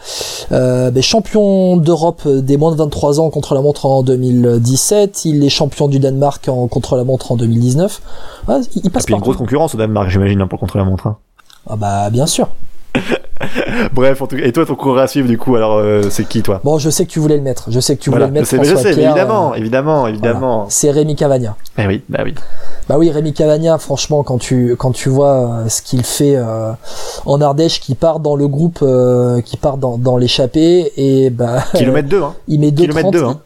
[0.52, 5.26] euh, ben, champion d'Europe des moins de 23 ans contre la montre en 2017.
[5.26, 8.02] Il est champion du Danemark en contre la montre en 2019.
[8.48, 10.78] Ouais, il, il Et passe puis une grosse concurrence au Danemark, j'imagine, hein, pour contre
[10.78, 11.08] la montre.
[11.08, 11.18] hein.
[11.70, 12.50] Ah bah bien sûr.
[13.94, 16.26] Bref, en tout cas, et toi, ton coureur à suivre, du coup, alors, euh, c'est
[16.28, 16.62] qui, toi?
[16.64, 17.66] Bon, je sais que tu voulais le mettre.
[17.72, 18.66] Je sais que tu Voilà, voulais le je mettre.
[18.66, 20.10] sais, mais je sais, Pierre, évidemment, euh, évidemment, voilà.
[20.14, 20.66] évidemment.
[20.70, 21.56] C'est Rémi Cavagna.
[21.78, 22.34] Eh oui, bah oui.
[22.90, 25.34] Bah oui, Rémi Cavagna, franchement, quand tu quand tu vois
[25.64, 26.72] euh, ce qu'il fait euh,
[27.26, 31.64] en Ardèche, qui part dans le groupe, euh, qui part dans, dans l'échappée, et bah
[31.76, 32.34] Kilomètre 2, hein.
[32.48, 33.40] il met 2,30 Kilomètre 2, hein.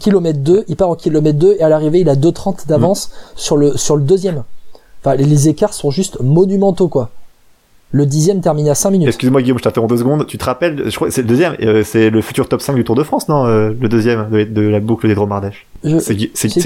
[0.00, 3.12] kilomètre 2, il part en kilomètre 2 et à l'arrivée il a 2,30 d'avance Mm.
[3.36, 4.42] sur le sur le deuxième.
[5.04, 7.10] Enfin, les, les écarts sont juste monumentaux quoi.
[7.90, 9.08] Le dixième terminé à 5 minutes.
[9.08, 10.26] Excuse-moi Guillaume, je t'interromps deux secondes.
[10.26, 12.84] Tu te rappelles, je crois c'est le deuxième, euh, c'est le futur top 5 du
[12.84, 15.66] Tour de France, non euh, Le deuxième de, de la boucle des Dromardèche.
[15.82, 16.14] Je- C'est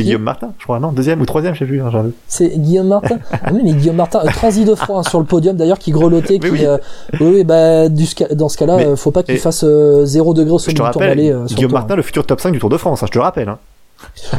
[0.03, 1.81] Guillaume Martin, je crois, non Deuxième ou troisième, je sais plus.
[1.81, 1.91] hein,
[2.27, 3.19] C'est Guillaume Martin.
[3.33, 5.93] Ah oui, mais Guillaume Martin, euh, transi de fois hein, sur le podium d'ailleurs, qui
[5.93, 6.51] grelottait, qui.
[6.51, 6.67] oui.
[6.67, 6.79] euh,
[7.21, 10.59] oui, oui, bah, du dans ce cas-là, faut pas qu'il fasse euh, 0 degré au
[10.59, 11.01] sommet du tour
[11.55, 11.73] Guillaume.
[11.73, 13.55] Martin, le futur top 5 du Tour de France, hein, je te le rappelle.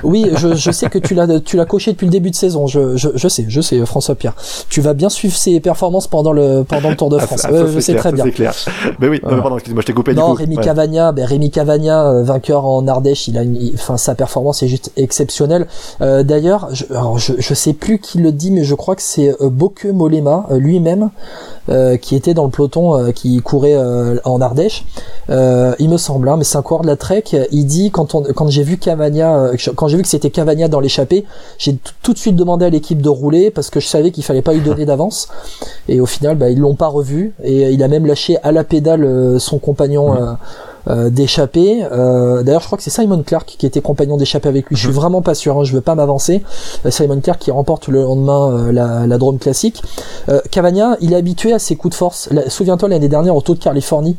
[0.03, 2.67] Oui, je, je sais que tu l'as, tu l'as coché depuis le début de saison.
[2.67, 4.33] Je, je, je sais, je sais, François Pierre.
[4.69, 7.43] Tu vas bien suivre ses performances pendant le, pendant le Tour de Ah, France.
[7.43, 8.23] Ouais, ça, je c'est sais clair, très bien.
[8.25, 8.53] C'est clair.
[8.99, 9.35] Mais oui, non, Voilà.
[9.37, 10.37] mais pardon, excuse-moi, je t'ai coupé Non, du coup.
[10.39, 10.63] Rémi Ouais.
[10.63, 14.63] Cavagna, ben Rémi Cavagna, euh, vainqueur en Ardèche, il a une, il- enfin sa performance
[14.63, 15.67] est juste exceptionnelle.
[16.01, 19.01] Euh, D'ailleurs, je, alors je, je sais plus qui le dit, mais je crois que
[19.01, 21.09] c'est euh, Bokeh Molema euh, lui-même
[21.97, 24.85] qui était dans le peloton euh, qui courait euh, en Ardèche.
[25.29, 27.23] Euh, il me semble, hein, mais c'est un coureur de la Trek.
[27.51, 30.67] Il dit quand on, quand j'ai vu Cavagna, euh, quand j'ai vu que c'était Cavagna
[30.67, 31.25] dans l'échappée,
[31.57, 34.41] j'ai tout de suite demandé à l'équipe de rouler parce que je savais qu'il fallait
[34.41, 35.29] pas lui donner d'avance.
[35.87, 38.63] Et au final, bah, ils l'ont pas revu et il a même lâché à la
[38.63, 40.15] pédale euh, son compagnon.
[40.15, 40.33] euh,
[40.87, 41.83] euh, d'échappée.
[41.91, 44.75] Euh, D'ailleurs, je crois que c'est Simon Clark qui était compagnon d'échappée avec lui.
[44.75, 45.57] Je suis vraiment pas sûr.
[45.59, 46.43] Hein, je veux pas m'avancer.
[46.85, 49.81] Euh, Simon Clark qui remporte le lendemain euh, la, la Drôme classique.
[50.29, 52.27] Euh, Cavagna, il est habitué à ses coups de force.
[52.31, 54.17] La- Souviens-toi l'année dernière au Tour de Californie.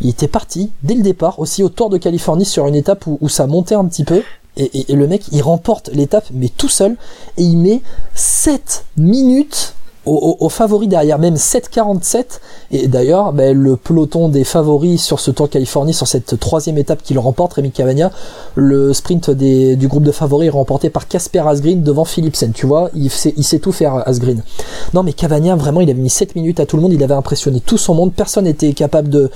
[0.00, 3.18] Il était parti dès le départ aussi au Tour de Californie sur une étape où,
[3.20, 4.22] où ça montait un petit peu.
[4.56, 6.96] Et, et- et le mec, il remporte l'étape, mais tout seul.
[7.36, 7.80] Et il met
[8.14, 9.74] 7 minutes
[10.08, 12.40] au, au, au favori derrière, même 7,47.
[12.70, 17.02] Et d'ailleurs, ben, le peloton des favoris sur ce Tour Californie, sur cette troisième étape
[17.02, 18.10] qu'il remporte, Rémi Cavagna,
[18.54, 22.52] le sprint des, du groupe de favoris remporté par Casper Asgreen devant Philipsen.
[22.52, 24.42] Tu vois, il sait, il sait tout faire, Asgreen.
[24.94, 27.14] Non, mais Cavagna, vraiment, il avait mis 7 minutes à tout le monde, il avait
[27.14, 29.30] impressionné tout son monde, personne n'était capable de,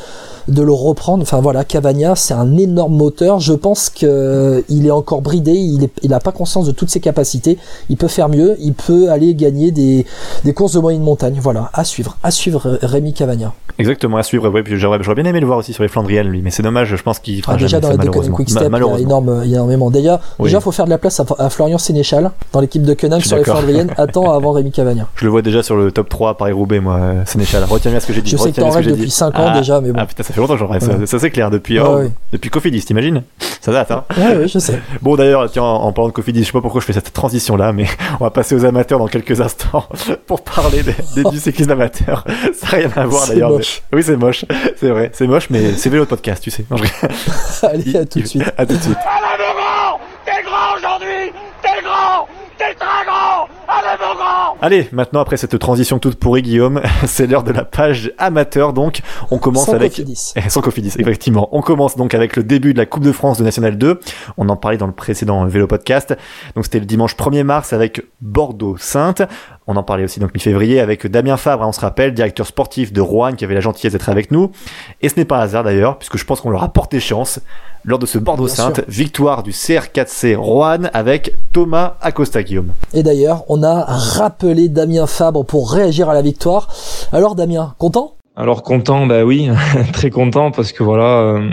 [0.48, 1.22] de le reprendre.
[1.22, 3.40] Enfin voilà, Cavagna, c'est un énorme moteur.
[3.40, 6.90] Je pense que il est encore bridé, il, est, il a pas conscience de toutes
[6.90, 7.58] ses capacités.
[7.88, 10.06] Il peut faire mieux, il peut aller gagner des,
[10.44, 11.38] des courses de moyenne montagne.
[11.40, 13.52] Voilà, à suivre, à suivre euh, Rémi Cavagna.
[13.78, 14.48] Exactement, à suivre.
[14.48, 16.94] Ouais, puis j'aurais bien aimé le voir aussi sur les Flandriennes, lui, mais c'est dommage,
[16.94, 18.36] je pense qu'il fera Ah, déjà jamais dans malheureusement.
[18.36, 19.90] Quick Step, il y a énorme, a énormément.
[19.90, 20.46] Déjà, Oui.
[20.48, 23.36] déjà, faut faire de la place à, à Florian Sénéchal dans l'équipe de suis sur
[23.36, 23.44] les.
[23.44, 23.90] Flandriennes.
[23.96, 25.06] Attends avant Rémi Cavagna.
[25.16, 27.64] Je le vois déjà sur le top 3 Paris-Roubaix, moi, euh, Sénéchal.
[27.64, 28.30] Retiens bien ce que j'ai dit.
[28.30, 29.10] Je sais que t'en rêves depuis dit.
[29.10, 29.98] 5 ans Ah, déjà, mais bon.
[30.00, 31.06] Ah putain, ça fait longtemps que j'en rêve, ça, Ouais.
[31.06, 32.10] ça, c'est clair, depuis, Ouais, oh, ouais.
[32.32, 33.22] depuis Cofidis, t'imagines?
[33.60, 34.80] Ça date, hein Ouais, ouais, je sais.
[35.02, 37.12] Bon d'ailleurs, tiens, en, en parlant de Cofidis, je sais pas pourquoi je fais cette
[37.12, 37.86] transition là, mais
[38.20, 39.86] on va passer aux amateurs dans quelques instants
[40.26, 42.24] pour parler des, des- du cyclisme amateur.
[42.54, 43.50] Ça n'a rien à voir d'ailleurs.
[43.50, 43.82] mais- moche.
[43.92, 44.44] Oui, c'est moche,
[44.76, 46.64] c'est vrai, c'est moche, mais c'est vélo de podcast, tu sais.
[46.70, 47.66] Non, je...
[47.66, 48.42] Allez, à tout de suite.
[48.56, 52.26] À tout de suite grand T'es grand aujourd'hui T'es grand
[52.58, 57.26] T'es très grand Allez mon grand Allez, maintenant après cette transition toute pourrie, Guillaume, c'est
[57.26, 59.00] l'heure de la page amateur, donc
[59.32, 60.34] on commence Sans avec Cofidis.
[60.36, 61.48] Eh, Sans Cofidis, effectivement.
[61.50, 63.98] On commence donc avec le début de la Coupe de France de National 2.
[64.36, 66.16] On en parlait dans le précédent vélo podcast.
[66.54, 69.22] Donc c'était le dimanche 1er mars avec Bordeaux-Sainte.
[69.66, 72.92] On en parlait aussi donc mi-février avec Damien Fabre, hein, on se rappelle, directeur sportif
[72.92, 74.52] de Rouen qui avait la gentillesse d'être avec nous.
[75.00, 77.40] Et ce n'est pas un hasard d'ailleurs, puisque je pense qu'on leur a porté chance.
[77.84, 82.70] Lors de ce Bordeaux-Sainte, victoire du CR4C Rouen avec Thomas Acosta Guillaume.
[82.94, 86.68] Et d'ailleurs, on a rappelé Damien Fabre pour réagir à la victoire.
[87.12, 88.14] Alors Damien, content?
[88.36, 89.50] Alors content, bah oui,
[89.92, 91.50] très content parce que voilà, euh,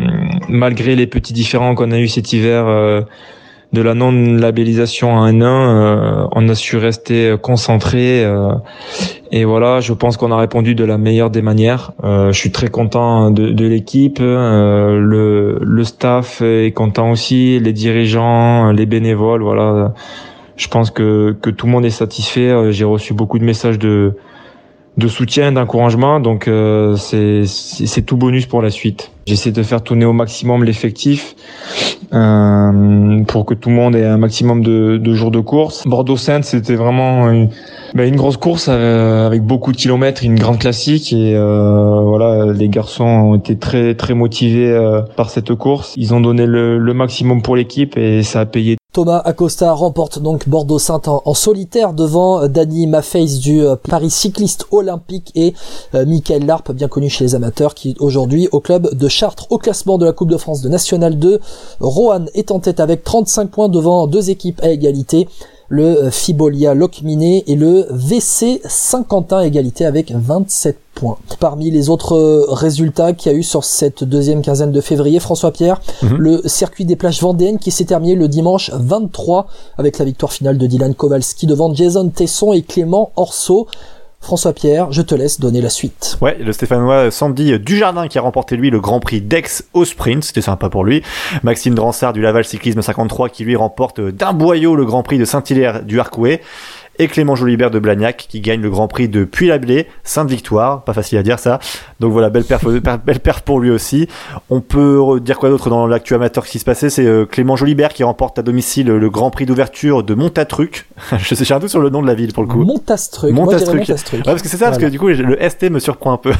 [0.47, 3.01] malgré les petits différends qu'on a eu cet hiver euh,
[3.71, 8.53] de la non-labellisation à 1-1, euh, on a su rester concentré euh,
[9.31, 11.91] et voilà, je pense qu'on a répondu de la meilleure des manières.
[12.03, 17.59] Euh, je suis très content de, de l'équipe, euh, le, le staff est content aussi,
[17.59, 19.93] les dirigeants, les bénévoles, voilà.
[20.55, 22.71] Je pense que, que tout le monde est satisfait.
[22.71, 24.15] J'ai reçu beaucoup de messages de
[24.97, 26.19] de soutien, d'encouragement.
[26.19, 29.11] Donc euh, c'est tout bonus pour la suite.
[29.27, 31.35] J'essaie de faire tourner au maximum l'effectif
[32.13, 35.87] euh, pour que tout le monde ait un maximum de, de jours de course.
[35.87, 37.49] Bordeaux-Sainte, c'était vraiment une,
[37.93, 41.13] ben, une grosse course euh, avec beaucoup de kilomètres, une grande classique.
[41.13, 45.93] Et euh, voilà, les garçons ont été très très motivés euh, par cette course.
[45.95, 50.17] Ils ont donné le, le maximum pour l'équipe et ça a payé Thomas Acosta remporte
[50.17, 55.53] donc Bordeaux-Sainte en, en solitaire devant euh, Danny Maface du euh, Paris Cycliste Olympique et
[55.93, 59.45] euh, Michael Larpe, bien connu chez les amateurs, qui aujourd'hui au club de Chartres.
[59.51, 61.39] Au classement de la Coupe de France de National 2,
[61.79, 65.27] Rohan est en tête avec 35 points devant deux équipes à égalité.
[65.71, 71.17] Le euh, Fibolia Locminé et le VC Saint-Quentin égalité avec 27 points.
[71.39, 75.19] Parmi les autres euh, résultats qu'il y a eu sur cette deuxième quinzaine de février,
[75.19, 76.17] François Pierre, Mhm.
[76.17, 79.45] le circuit des plages vendéennes qui s'est terminé le dimanche 23
[79.77, 83.67] avec la victoire finale de Dylan Kowalski devant Jason Tesson et Clément Orso.
[84.21, 86.17] François Pierre, je te laisse donner la suite.
[86.21, 90.23] Ouais, le Stéphanois Sandy Dujardin qui a remporté lui le Grand Prix d'Aix au sprint,
[90.23, 91.01] c'était sympa pour lui.
[91.41, 95.25] Maxime Dransard du Laval Cyclisme 53 qui lui remporte d'un boyau le Grand Prix de
[95.25, 96.41] Saint-Hilaire du Harcouët.
[96.99, 100.93] Et Clément Jolibert de Blagnac qui gagne le Grand Prix de Puy-la-Blé, sainte victoire, pas
[100.93, 101.59] facile à dire ça.
[102.01, 102.65] Donc voilà, belle perf,
[103.05, 104.07] belle perf pour lui aussi.
[104.49, 106.89] On peut dire quoi d'autre dans l'actu amateur qui se passait?
[106.89, 110.87] C'est euh, Clément Jolibert qui remporte à domicile le Grand Prix d'ouverture de Montatruc.
[111.17, 112.63] je sais, j'ai un doute sur le nom de la ville pour le coup.
[112.63, 113.33] Montastruc.
[113.33, 113.79] Montastruc.
[113.79, 114.19] Montastruc.
[114.19, 116.33] Ouais, parce que c'est ça, parce que du coup le ST me surprend un peu.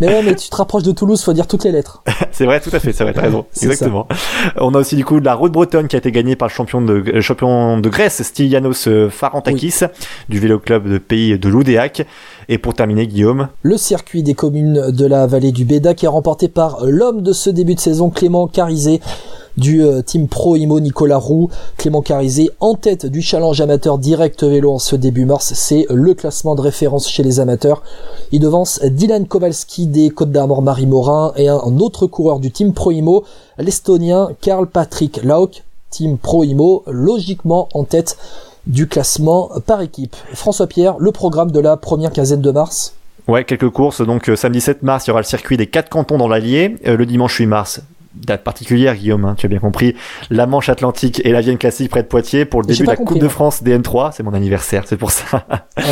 [0.00, 2.02] mais ouais, mais tu te rapproches de Toulouse, faut dire toutes les lettres.
[2.30, 3.46] c'est vrai, tout à fait, c'est vrai, t'as raison.
[3.62, 4.06] Exactement.
[4.10, 4.52] Ça.
[4.60, 6.82] On a aussi du coup la route bretonne qui a été gagnée par le champion
[6.82, 9.77] de, champion de Grèce, Stylianos euh, Farantakis, oui.
[10.28, 12.06] Du vélo club de pays de Loudéac.
[12.48, 13.48] Et pour terminer, Guillaume.
[13.62, 17.32] Le circuit des communes de la vallée du Béda qui est remporté par l'homme de
[17.32, 19.00] ce début de saison, Clément Carizé
[19.58, 24.44] du euh, team Pro Imo Nicolas Roux, Clément Carizé en tête du challenge amateur direct
[24.44, 27.82] vélo en ce début mars, c'est le classement de référence chez les amateurs.
[28.30, 32.72] Il devance Dylan Kowalski des Côtes d'Armor Marie Morin et un autre coureur du team
[32.72, 33.24] Pro Imo,
[33.58, 38.16] l'estonien Karl Patrick Lauk, team Pro Imo, logiquement en tête
[38.68, 40.14] du classement par équipe.
[40.34, 42.94] François Pierre, le programme de la première quinzaine de mars.
[43.26, 44.00] Ouais, quelques courses.
[44.00, 46.76] Donc euh, samedi 7 mars, il y aura le circuit des quatre cantons dans l'Allier.
[46.86, 47.82] Euh, le dimanche 8 mars,
[48.14, 49.94] date particulière, Guillaume, hein, tu as bien compris,
[50.30, 52.96] la Manche Atlantique et la Vienne Classique près de Poitiers pour le début de la
[52.96, 53.30] compris, Coupe de hein.
[53.30, 54.12] France DN3.
[54.12, 55.46] C'est mon anniversaire, c'est pour ça.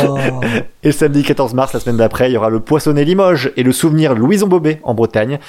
[0.07, 0.17] Oh.
[0.83, 3.63] et le samedi 14 mars, la semaine d'après, il y aura le Poissonnet Limoges et
[3.63, 5.39] le Souvenir Louison Bobet en Bretagne.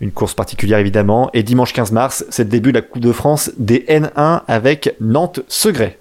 [0.00, 1.30] Une course particulière évidemment.
[1.32, 4.96] Et dimanche 15 mars, c'est le début de la Coupe de France des N1 avec
[5.00, 5.98] Nantes-Segré.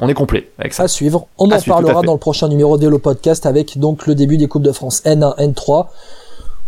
[0.00, 0.84] On est complet avec ça.
[0.84, 1.26] À suivre.
[1.38, 4.36] On À en suivre, parlera dans le prochain numéro d'Hello Podcast avec donc le début
[4.36, 5.86] des Coupes de France N1, N3.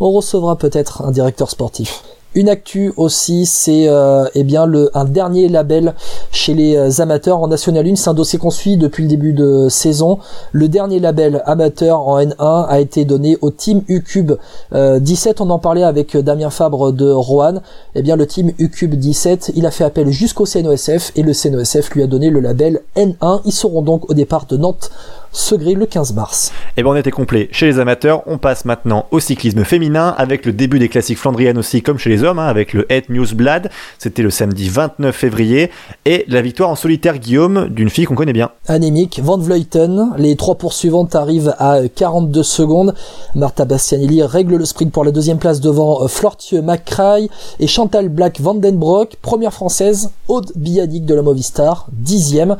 [0.01, 2.03] On recevra peut-être un directeur sportif.
[2.37, 5.95] Une actu aussi, c'est euh, eh bien le un dernier label
[6.31, 7.97] chez les euh, amateurs en National 1.
[7.97, 10.21] C'est un dossier qu'on suit depuis le début de saison.
[10.53, 14.33] Le dernier label amateur en N1 a été donné au Team U-Cube
[14.73, 15.41] euh, 17.
[15.41, 17.63] On en parlait avec Damien Fabre de Roanne.
[17.97, 21.91] Eh bien le Team U-Cube 17, il a fait appel jusqu'au CNOSF et le CNOSF
[21.91, 23.41] lui a donné le label N1.
[23.45, 24.93] Ils seront donc au départ de Nantes.
[25.33, 26.53] Segré le 15 mars.
[26.77, 28.23] Et ben on était complet chez les amateurs.
[28.27, 32.11] On passe maintenant au cyclisme féminin avec le début des classiques flandriennes aussi comme chez
[32.11, 33.71] les hommes hein, avec le Het Newsblad.
[33.99, 35.71] C'était le samedi 29 février
[36.05, 38.51] et la victoire en solitaire Guillaume d'une fille qu'on connaît bien.
[38.67, 42.95] Anémique, Van Vleuten, les trois poursuivantes arrivent à 42 secondes.
[43.35, 47.29] Marta Bastianelli règle le sprint pour la deuxième place devant euh, Flortieu McCrae
[47.59, 52.57] et Chantal Black Vandenbroek, première française, Aude Biadik de la Movistar, dixième.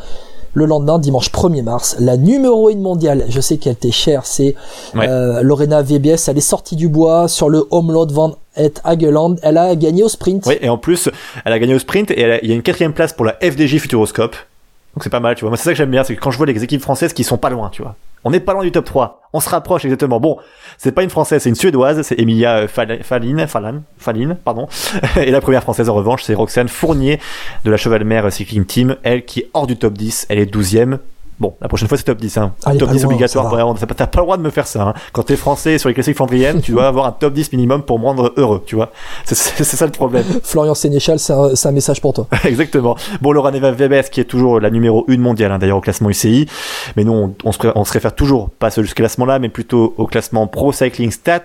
[0.53, 4.57] Le lendemain, dimanche 1er mars, la numéro 1 mondiale, je sais qu'elle t'est chère, c'est
[4.97, 5.09] Ouais.
[5.09, 9.57] euh, Lorena VBS, elle est sortie du bois sur le Homeload Van Et Hageland, elle
[9.59, 10.45] a gagné au sprint.
[10.47, 11.09] Oui, et en plus,
[11.45, 13.25] elle a gagné au sprint et elle a- il y a une quatrième place pour
[13.25, 14.35] la FDJ Futuroscope.
[14.95, 15.51] Donc c'est pas mal, tu vois.
[15.51, 17.23] Moi, c'est ça que j'aime bien, c'est que quand je vois les équipes françaises qui
[17.23, 17.95] sont pas loin, tu vois.
[18.25, 19.23] On n'est pas loin du top 3.
[19.33, 20.21] On se rapproche exactement.
[20.21, 20.37] Bon,
[20.77, 24.69] c'est pas une française, c'est une suédoise, c'est Emilia euh, Fall- Falline, Fallan, Falline, pardon.
[25.17, 27.19] Et la première française en revanche, c'est Roxane Fournier
[27.65, 30.99] de la Cheval-Mer Cycling Team, elle qui est hors du top 10, elle est 12e.
[31.41, 32.53] Bon, la prochaine fois c'est top 10, hein.
[32.65, 33.75] Ah, top pas 10 loin, obligatoire, vraiment.
[33.75, 34.95] T'as pas- le droit de me faire ça, hein.
[35.13, 37.99] Quand t'es français sur les classiques flandriennes, tu dois avoir un top 10 minimum pour
[37.99, 38.91] me rendre heureux, tu vois.
[39.25, 40.25] C'est ça le problème.
[40.43, 42.27] Florian Sénéchal, c'est un, message pour toi.
[42.45, 42.95] Exactement.
[43.23, 46.11] Bon, Laura Neva Vebes, qui est toujours la numéro 1 mondiale, hein, d'ailleurs, au classement
[46.11, 46.47] UCI.
[46.97, 49.95] Mais nous, on, on se, on se réfère toujours, pas à ce classement-là, mais plutôt
[49.97, 51.45] au classement Pro Cycling Stat,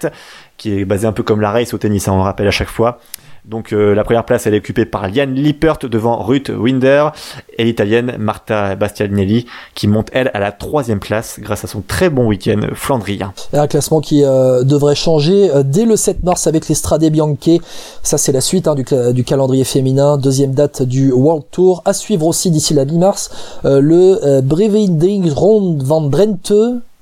[0.58, 2.52] qui est basé un peu comme la race au tennis, hein, on le rappelle à
[2.52, 3.00] chaque fois.
[3.48, 7.10] Donc, euh, la première place, elle est occupée par Liane Lippert devant Ruth Winder
[7.58, 12.10] et l'italienne Marta Bastianelli, qui monte, elle, à la troisième place grâce à son très
[12.10, 13.34] bon week-end flandrien.
[13.54, 17.60] Un classement qui euh, devrait changer euh, dès le 7 mars avec les Strade Bianche.
[18.02, 20.18] Ça, c'est la suite hein, du, calendrier féminin.
[20.18, 21.82] Deuxième date du World Tour.
[21.86, 23.30] À suivre aussi d'ici la mi-mars,
[23.64, 26.54] le Brevindring Rond van Drenthe,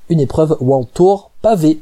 [0.09, 1.79] une épreuve World Tour pavé.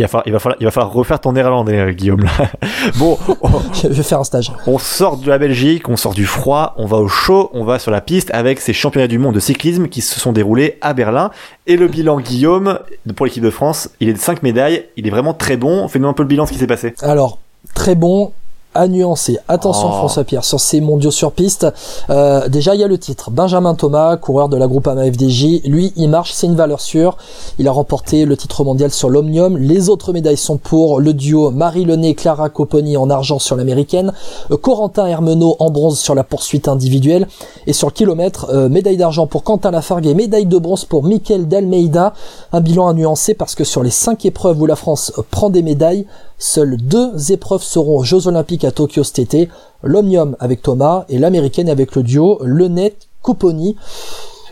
[0.00, 2.30] Il va falloir, il va falloir, il va falloir refaire ton néerlandais, euh, Guillaume, là.
[2.98, 3.18] bon,
[3.74, 4.50] Je vais faire un stage.
[4.66, 7.78] On sort de la Belgique, on sort du froid, on va au chaud, on va
[7.78, 10.94] sur la piste avec ces championnats du monde de cyclisme qui se sont déroulés à
[10.94, 11.30] Berlin.
[11.66, 12.78] Et le bilan Guillaume,
[13.14, 15.86] pour l'équipe de France, il est de 5 médailles, il est vraiment très bon.
[15.86, 16.94] Fais-nous un peu le bilan de ce qui s'est passé.
[17.02, 17.38] Alors,
[17.74, 18.32] très bon.
[18.72, 19.36] À nuancer.
[19.48, 19.96] Attention Oh.
[19.96, 21.66] François Pierre sur ces mondiaux sur piste.
[22.08, 23.32] Euh, déjà il y a le titre.
[23.32, 25.62] Benjamin Thomas, coureur de la groupe AMA FDJ.
[25.64, 27.16] Lui, il marche, c'est une valeur sûre.
[27.58, 29.58] Il a remporté le titre mondial sur l'Omnium.
[29.58, 34.12] Les autres médailles sont pour le duo Marie Lenné, Clara Copponi en argent sur l'américaine,
[34.52, 37.26] euh, Corentin Hermenot en bronze sur la poursuite individuelle
[37.66, 41.02] et sur le kilomètre, euh, médaille d'argent pour Quentin Lafargue et médaille de bronze pour
[41.02, 42.14] Michael Dalmeida.
[42.52, 45.62] Un bilan à nuancer parce que sur les cinq épreuves où la France prend des
[45.62, 46.06] médailles,
[46.42, 49.50] Seules deux épreuves seront aux Jeux Olympiques à Tokyo cet été,
[49.82, 53.76] l'Omnium avec Thomas et l'américaine avec le duo Lenet Copponi.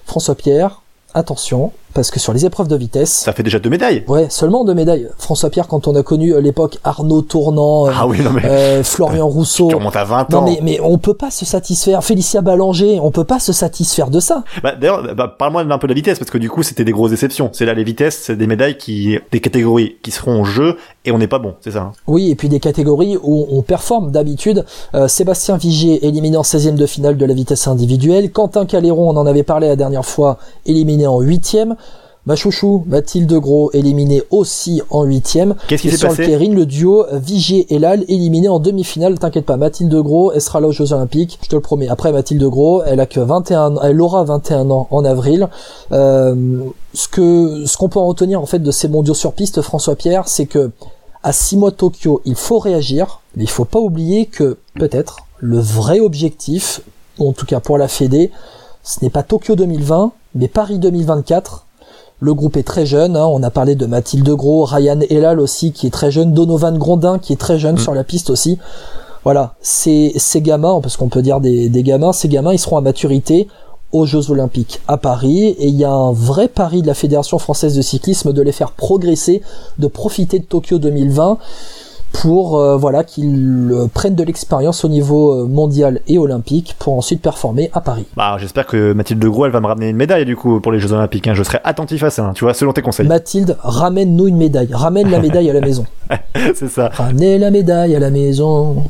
[0.05, 0.82] François Pierre,
[1.14, 4.05] attention, parce que sur les épreuves de vitesse, Ça fait déjà deux médailles.
[4.09, 5.09] ouais, seulement deux médailles.
[5.18, 8.45] François Pierre, quand on a connu euh, l'époque Arnaud Tournant, euh, Ah oui, non mais
[8.45, 9.68] euh, Florian Rousseau.
[9.68, 10.45] tu remontes à 20 Non ans.
[10.45, 12.05] mais, mais on peut pas se satisfaire.
[12.05, 14.45] Félicia Ballanger, on peut pas se satisfaire de ça.
[14.62, 16.93] Bah, D'ailleurs, bah, parle-moi un peu de la vitesse, parce que du coup, c'était des
[16.93, 17.51] grosses déceptions.
[17.53, 21.11] C'est là, les vitesses, c'est des médailles qui, des catégories qui seront en jeu, et
[21.12, 21.80] on n'est pas bon, c'est ça.
[21.80, 21.93] hein.
[22.07, 24.64] Oui, et puis des catégories où on performe d'habitude.
[24.95, 28.30] Euh, Sébastien Vigier éliminé en 16e de finale de la vitesse individuelle.
[28.30, 31.74] Quentin Caléron, on en avait parlé la dernière fois, éliminé en 8e.
[32.29, 35.55] Ma chouchou, Mathilde Gros, éliminé aussi en 8e.
[35.66, 39.18] Qu'est-ce qui s'est sur le passé Kérine, le duo Vigier et Lal éliminé en demi-finale.
[39.18, 41.89] T'inquiète pas, Mathilde Gros, elle sera là aux Jeux Olympiques, je te le promets.
[41.89, 45.49] Après Mathilde Gros, elle a que 21, ans- elle aura 21 ans en avril.
[45.93, 46.35] Euh,
[46.93, 49.97] ce que, ce qu'on peut en retenir en fait de ces mondiaux sur piste, François
[49.97, 50.70] Pierre, c'est que
[51.22, 55.20] à 6 mois de Tokyo, il faut réagir, mais il faut pas oublier que peut-être
[55.39, 56.83] le vrai objectif,
[57.18, 58.31] ou en tout cas pour la Fédé,
[58.85, 61.64] ce n'est pas Tokyo 2020, mais Paris 2024.
[62.20, 65.70] Le groupe est très jeune, hein, on a parlé de Mathilde Gros, Ryan Elal aussi
[65.70, 68.58] qui est très jeune, Donovan Grondin qui est très jeune sur la piste aussi.
[69.22, 72.76] Voilà, ces, ces gamins, parce qu'on peut dire des, des gamins, ces gamins ils seront
[72.76, 73.46] à maturité
[73.92, 75.44] aux Jeux Olympiques à Paris.
[75.44, 78.52] Et il y a un vrai pari de la Fédération française de cyclisme de les
[78.52, 79.42] faire progresser,
[79.78, 81.38] de profiter de Tokyo 2020
[82.12, 86.94] pour euh, voilà qu'ils euh, prennent de l'expérience au niveau euh, mondial et olympique pour
[86.94, 88.06] ensuite performer à Paris.
[88.16, 90.80] Bah, j'espère que Mathilde Gros, elle va me ramener une médaille, du coup, pour les
[90.80, 91.26] Jeux Olympiques.
[91.28, 91.34] hein.
[91.34, 93.06] Je serai attentif à ça, hein, tu vois, selon tes conseils.
[93.06, 95.84] Mathilde, ramène-nous une médaille, ramène la médaille à la maison.
[96.54, 96.90] c'est ça.
[96.92, 98.84] Ramenez la médaille à la maison.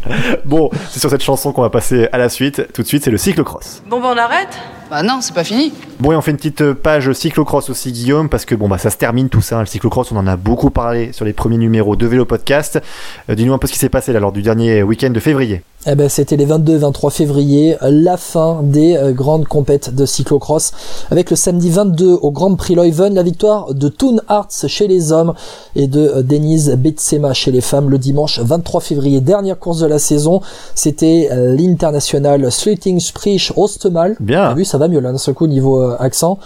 [0.45, 2.67] Bon, c'est sur cette chanson qu'on va passer à la suite.
[2.73, 3.83] Tout de suite, c'est le cyclocross.
[3.91, 4.57] Bon, ben on arrête?
[4.91, 5.71] Bah non, c'est pas fini.
[6.01, 8.89] Bon, et on fait une petite page cyclocross aussi, Guillaume, parce que bon, bah, ça
[8.89, 9.57] se termine tout ça.
[9.59, 9.61] hein.
[9.61, 12.81] Le cyclocross, on en a beaucoup parlé sur les premiers numéros de Vélo Podcast.
[13.29, 15.63] Euh, Dis-nous un peu ce qui s'est passé là lors du dernier week-end de février.
[15.87, 20.07] Eh ben, c'était les 22 et 23 février, la fin des euh, grandes compètes de
[20.07, 20.73] cyclocross,
[21.11, 25.13] avec le samedi 22 au Grand Prix Leuven, la victoire de Toon Arts chez les
[25.13, 25.35] hommes
[25.77, 29.87] et de euh, Denise Betsema chez les femmes le dimanche 23 février, dernière course de
[29.87, 30.41] la saison.
[30.75, 34.17] C'était euh, l'international Sluiting Sprich Ostemal.
[34.21, 34.49] Bien.
[34.49, 36.39] T'as vu, ça va mieux là, d'un seul coup, niveau euh, accent.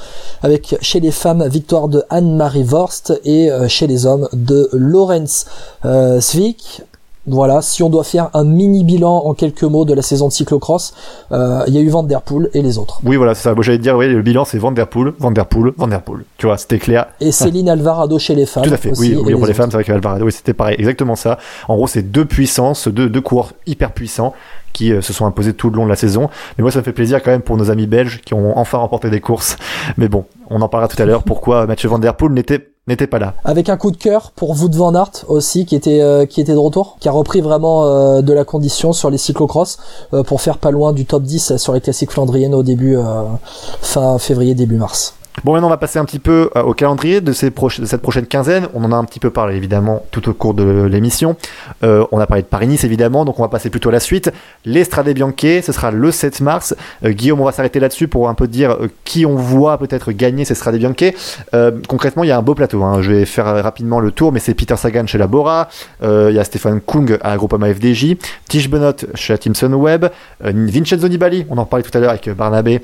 [0.42, 5.46] Avec chez les femmes, victoire de Anne-Marie Vorst et euh, chez les hommes de Lorenz
[5.84, 6.82] euh, Svik.
[7.24, 10.32] Voilà, si on doit faire un mini bilan en quelques mots de la saison de
[10.32, 10.92] cyclocross,
[11.30, 13.00] euh, il y a eu Van Der Poel et les autres.
[13.04, 13.54] Oui, voilà, c'est ça.
[13.54, 16.02] Moi, j'allais dire, oui, le bilan, c'est Van Der Poel, Van Der Poel, Van Der
[16.02, 16.24] Poel.
[16.36, 17.06] Tu vois, c'était clair.
[17.20, 18.64] Et Céline Alvarado chez les femmes.
[18.64, 18.90] Tout à fait.
[18.90, 19.52] aussi, Oui, oui, pour les autres.
[19.54, 20.74] femmes, c'est vrai qu'Alvarado, oui, c'était pareil.
[20.80, 21.38] Exactement ça.
[21.68, 24.34] En gros, c'est deux puissances, deux, deux coureurs hyper puissants
[24.72, 26.28] qui euh, se sont imposés tout le long de la saison.
[26.56, 28.78] Mais moi, ça me fait plaisir quand même pour nos amis belges qui ont enfin
[28.78, 29.56] remporté des courses.
[29.96, 33.06] Mais bon, on en parlera tout à l'heure pourquoi Mathieu Van Der Poel n'était n'était
[33.06, 33.34] pas là.
[33.44, 36.52] Avec un coup de cœur pour Wout van Aert aussi, qui était euh, qui était
[36.52, 39.78] de retour, qui a repris vraiment euh, de la condition sur les cyclocross
[40.12, 42.96] euh, pour faire pas loin du top 10 sur les classiques flandriennes au début
[43.80, 45.14] fin février début mars.
[45.44, 47.50] Bon, maintenant, on va passer un petit peu euh, au calendrier de, ces
[47.84, 48.68] cette prochaine quinzaine.
[48.74, 51.36] On en a un petit peu parlé, évidemment, tout au cours de l'émission.
[51.82, 54.30] Euh, on a parlé de Paris-Nice, évidemment, donc on va passer plutôt à la suite.
[54.64, 56.76] L'Estrade Bianche, ce sera le 7 mars.
[57.04, 60.44] Euh, Guillaume, on va s'arrêter là-dessus pour un peu dire qui on voit peut-être gagner
[60.74, 61.12] Bianche.
[61.54, 62.82] Euh, concrètement, il y a un beau plateau.
[62.84, 63.02] hein.
[63.02, 65.68] Je vais faire rapidement le tour, mais c'est Peter Sagan chez la Bora.
[66.02, 68.16] Euh, Il y a Stéphane Kung à Groupama FDJ.
[68.48, 70.04] Tige Benot chez la Team Sunweb.
[70.44, 72.80] Euh, Vincenzo Nibali, on en parlait tout à l'heure avec Barnabé.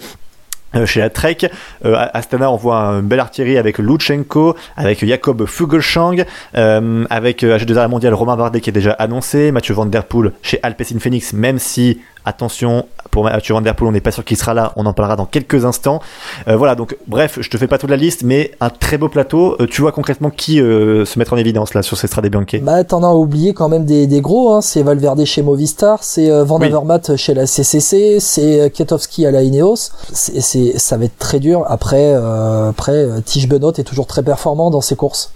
[0.74, 1.38] Euh, chez la Trek,
[1.86, 6.24] euh, Astana, on voit une belle artillerie avec Lutsenko, avec Jacob Fuglsang,
[6.56, 10.32] euh, avec euh, H2R mondial Romain Bardet qui est déjà annoncé, Mathieu Van Der Poel
[10.42, 14.24] chez Alpecin Phoenix, même si, attention, pour Mathieu Van Der Poel, on n'est pas sûr
[14.24, 16.00] qu'il sera là, on en parlera dans quelques instants.
[16.46, 19.08] Euh, voilà, donc bref, je te fais pas toute la liste, mais un très beau
[19.08, 19.56] plateau.
[19.60, 22.60] Euh, tu vois concrètement qui euh, se mettre en évidence là sur ces Strade Bianche
[22.62, 24.60] Bah t'en as oublié quand même des, des gros, hein.
[24.60, 26.68] c'est Valverde chez Movistar, c'est Van Oui.
[27.16, 29.90] Chez la CCC, c'est Kietowski à la Ineos.
[30.12, 31.64] C'est, c'est, ça va être très dur.
[31.68, 35.32] Après, euh, après Tige Benoît est toujours très performant dans ses courses.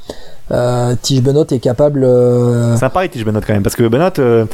[0.50, 2.04] Euh, Tige Benoît est capable.
[2.04, 4.44] euh, C'est un pari, Tige Benot quand même, parce que Benot, euh,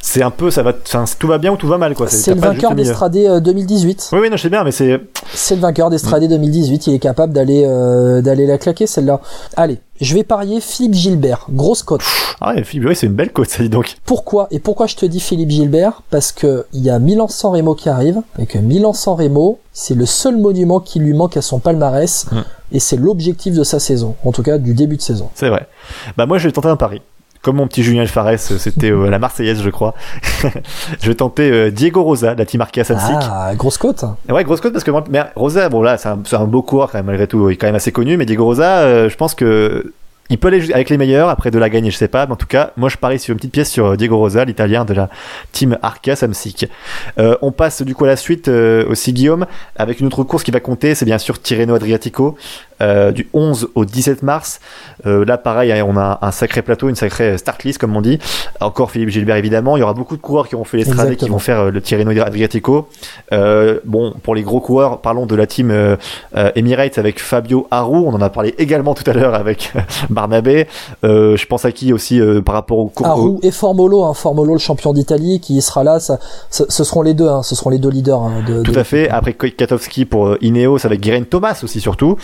[0.00, 2.06] c'est un peu, ça va, tout va bien ou tout va mal quoi.
[2.08, 4.10] c'est le vainqueur d'Estrade euh, 2018.
[4.12, 5.00] Oui, oui, non, je sais bien, mais c'est,
[5.34, 6.86] C'est le vainqueur d'Estrade 2018.
[6.86, 9.20] Il est capable d'aller euh, d'aller la claquer celle-là.
[9.56, 12.02] Allez, je vais parier Philippe Gilbert, grosse cote.
[12.40, 13.96] ah ouais, Philippe, oui, c'est une belle côte, ça dit donc.
[14.04, 16.02] Pourquoi Et pourquoi je te dis Philippe Gilbert?
[16.10, 20.04] Parce que il y a Milan-San Remo qui arrive, et que Milan-San Remo, c'est le
[20.06, 22.40] seul monument qui lui manque à son palmarès, Mm.
[22.72, 25.30] et c'est l'objectif de sa saison, en tout cas du début de saison.
[25.34, 25.66] C'est vrai.
[26.16, 27.00] Bah moi je vais tenter un pari.
[27.42, 29.94] Comme mon petit Julien Alvarez, euh, c'était euh, la Marseillaise, je crois.
[31.00, 33.16] je vais tenter euh, Diego Rosa, de la team Arkea Samsic.
[33.20, 36.44] Ah, grosse cote Ouais, grosse cote parce que moi, mais Rosa, bon là, c'est un,
[36.44, 37.50] beau coureur quand même malgré tout.
[37.50, 39.92] Il est quand même assez connu, mais Diego Rosa, euh, je pense que
[40.32, 41.28] il peut aller avec les meilleurs.
[41.28, 42.26] Après de la gagner, je sais pas.
[42.26, 44.84] Mais en tout cas, moi je parie sur une petite pièce sur Diego Rosa, l'italien
[44.84, 45.10] de la
[45.52, 46.66] team Arkea Samsic.
[47.18, 50.42] Euh, on passe du coup à la suite euh, aussi Guillaume avec une autre course
[50.42, 52.36] qui va compter, c'est bien sûr Tirreno Adriatico.
[52.82, 54.60] Euh, du 11 au 17 mars.
[55.06, 58.02] Euh, là, pareil, hein, on a un sacré plateau, une sacrée start list, comme on
[58.02, 58.18] dit.
[58.60, 59.76] Encore Philippe Gilbert, évidemment.
[59.76, 61.70] Il y aura beaucoup de coureurs qui vont fait les et qui vont faire euh,
[61.70, 62.88] le Tirreno Adriatico.
[63.32, 65.96] Euh, bon, pour les gros coureurs, parlons de la team euh,
[66.54, 67.98] Emirates avec Fabio Aru.
[67.98, 69.72] On en a parlé également tout à l'heure avec
[70.10, 70.66] Barnabé.
[71.02, 72.92] je pense à qui aussi par rapport au.
[73.02, 76.00] Aru et Formolo, hein, Formolo, le champion d'Italie, qui sera là.
[76.00, 76.18] Ça,
[76.50, 78.20] ce seront les deux, hein, ce seront les deux leaders.
[78.20, 79.08] Hein, de, tout à fait.
[79.08, 82.16] Après Katowski pour Ineos avec Guerin Thomas aussi surtout,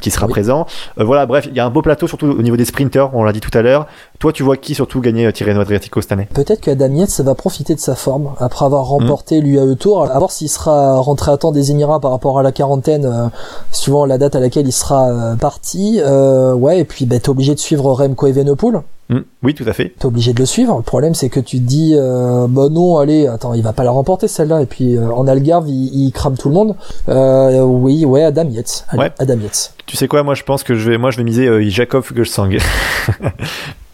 [0.00, 0.66] qui sera présent.
[0.96, 3.14] voilà, bref, il y a un beau plateau surtout au niveau des sprinters.
[3.14, 3.86] On l'a dit tout à l'heure.
[4.18, 6.28] Toi, tu vois qui surtout gagner Tirreno Adriatico cette année?
[6.34, 6.70] Peut-être que
[7.06, 9.44] ça va profiter de sa forme après avoir remporté mmh.
[9.44, 10.02] l'UAE Tour.
[10.10, 13.28] À voir s'il sera rentré à temps des Émirats par rapport à la quarantaine, euh,
[13.72, 16.00] suivant la date à laquelle il sera euh, parti.
[16.00, 18.82] Euh, ouais, et puis bah, t'es obligé de suivre Remco Evenepoel.
[19.10, 19.18] Mmh.
[19.42, 19.94] Oui, tout à fait.
[19.98, 20.76] T'es obligé de le suivre.
[20.76, 23.90] Le problème, c'est que tu te dis, bah non, allez, attends, il va pas la
[23.90, 24.62] remporter celle-là.
[24.62, 26.74] Et puis en Algarve, il, crame tout le monde.
[27.06, 28.86] oui, ouais, Adam Yates.
[28.94, 29.12] Ouais.
[29.18, 29.74] Adam Yates.
[29.86, 32.56] Tu sais quoi, moi je pense que je vais, moi je vais miser Jacob Fuglsang.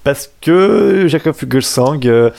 [0.04, 2.30] parce que Jacob Fuglsang, euh,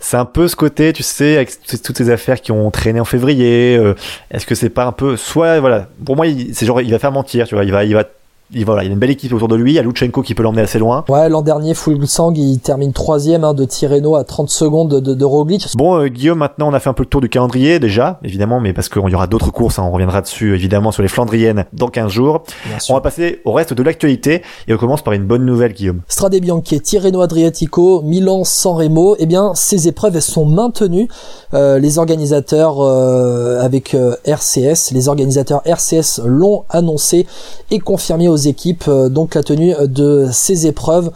[0.00, 1.50] c'est un peu ce côté, tu sais, avec
[1.82, 3.76] toutes ces affaires qui ont traîné en février.
[3.76, 3.94] Euh,
[4.30, 7.12] est-ce que c'est pas un peu, soit voilà, pour moi, c'est genre il va faire
[7.12, 8.04] mentir, tu vois, il va, il va
[8.52, 9.72] il, voilà, il y a une belle équipe autour de lui.
[9.72, 11.04] Il y a Lutsenko qui peut l'emmener assez loin.
[11.08, 15.24] Ouais, l'an dernier, Fulgsang, il termine troisième hein, de Tirreno à 30 secondes de, de
[15.24, 15.68] Roglic.
[15.76, 18.60] Bon, euh, Guillaume, maintenant, on a fait un peu le tour du calendrier déjà, évidemment,
[18.60, 19.78] mais parce qu'il y aura d'autres courses.
[19.78, 22.44] Hein, on reviendra dessus, évidemment, sur les Flandriennes dans 15 jours.
[22.90, 26.02] On va passer au reste de l'actualité et on commence par une bonne nouvelle, Guillaume.
[26.08, 29.16] Strade Bianchi, Tirreno Adriatico, Milan San Remo.
[29.18, 31.08] Eh bien, ces épreuves, elles sont maintenues.
[31.54, 37.26] Euh, les organisateurs euh, avec RCS, les organisateurs RCS l'ont annoncé
[37.70, 41.10] et confirmé aux équipes euh, donc la tenue de ces épreuves.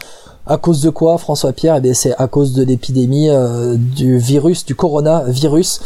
[0.49, 1.75] À cause de quoi, François Pierre?
[1.75, 5.79] Eh bien, c'est à cause de l'épidémie euh, du virus, du coronavirus.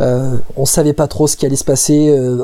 [0.00, 2.08] Euh, on savait pas trop ce qui allait se passer.
[2.08, 2.42] Euh,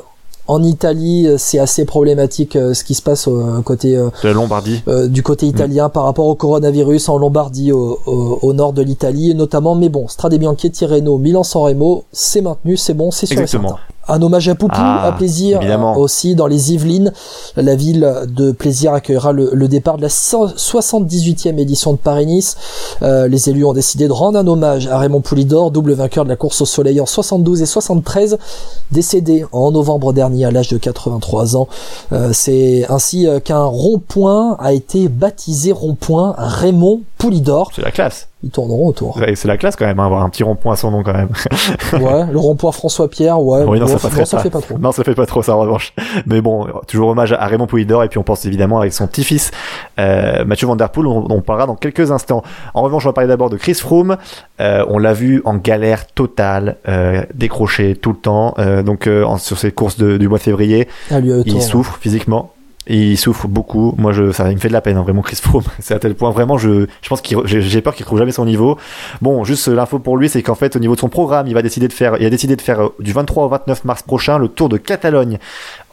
[0.49, 3.28] en Italie, c'est assez problématique ce qui se passe
[3.64, 8.53] côté de la Lombardie, du côté italien par rapport au coronavirus en Lombardie, au, au,
[8.53, 9.76] nord de l'Italie notamment.
[9.76, 13.78] Mais bon, Strade Bianchi, Tirreno, Milan-San Remo, c'est maintenu, c'est bon, c'est sûr Exactement.
[14.09, 15.61] Un hommage à Poupou, à ah, plaisir
[15.96, 17.12] aussi dans les Yvelines.
[17.57, 22.57] La ville de plaisir accueillera le, départ de la 78e édition de Paris-Nice.
[23.03, 26.30] Euh, les élus ont décidé de rendre un hommage à Raymond Poulidor, double vainqueur de
[26.30, 28.38] la course au soleil en 72 et 73,
[28.90, 31.68] décédé en novembre dernier à l'âge de 83 ans.
[32.12, 37.70] Euh, c'est ainsi euh, qu'un rond-point a été baptisé rond-point Raymond Poulidor.
[37.74, 39.20] C'est la classe ils tourneront autour.
[39.34, 41.28] c'est la classe quand même, hein, avoir un petit rond-point à son nom quand même.
[41.93, 43.64] ouais, le rond-point François Pierre, ouais.
[43.78, 44.78] non, ça, fait pas trop.
[44.78, 45.95] Non, ça fait pas trop ça en revanche.
[46.26, 49.51] Mais bon, toujours hommage à Raymond Poulidor et puis on pense évidemment avec son petit-fils
[49.99, 52.43] euh, Mathieu Van Der Poel, dont on, parlera dans quelques instants.
[52.74, 54.16] En revanche, on va parler d'abord de Chris Froome.
[54.61, 58.55] Euh, on l'a vu en galère totale, euh, décroché tout le temps.
[58.59, 62.53] Euh, donc sur ses courses du mois de février, ah, il souffre physiquement
[62.86, 63.94] il souffre beaucoup.
[63.96, 65.64] Moi, je, ça me fait de la peine, hein, vraiment, Chris Froome.
[65.78, 68.78] C'est à tel point, vraiment, je, pense qu'il, j'ai peur qu'il trouve jamais son niveau.
[69.20, 71.62] Bon, juste l'info pour lui, c'est qu'en fait, au niveau de son programme, il va
[71.62, 74.38] décider de faire, il a décidé de faire euh, du 23 au 29 mars prochain
[74.38, 75.38] le Tour de Catalogne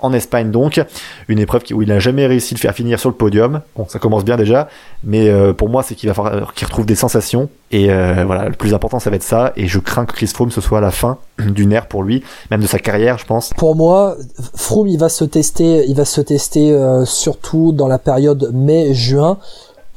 [0.02, 0.82] en Espagne donc,
[1.28, 3.62] une épreuve où il n'a jamais réussi à finir sur le podium.
[3.76, 4.68] Bon, ça commence bien déjà,
[5.04, 8.46] mais euh, pour moi c'est qu'il va falloir qu'il retrouve des sensations et euh, voilà,
[8.46, 10.82] le plus important ça va être ça et je crains que Chris Froome ce soit
[10.82, 13.52] la fin d'une ère pour lui, même de sa carrière, je pense.
[13.58, 14.16] Pour moi,
[14.56, 19.38] Froome il va se tester, il va se tester euh, surtout dans la période mai-juin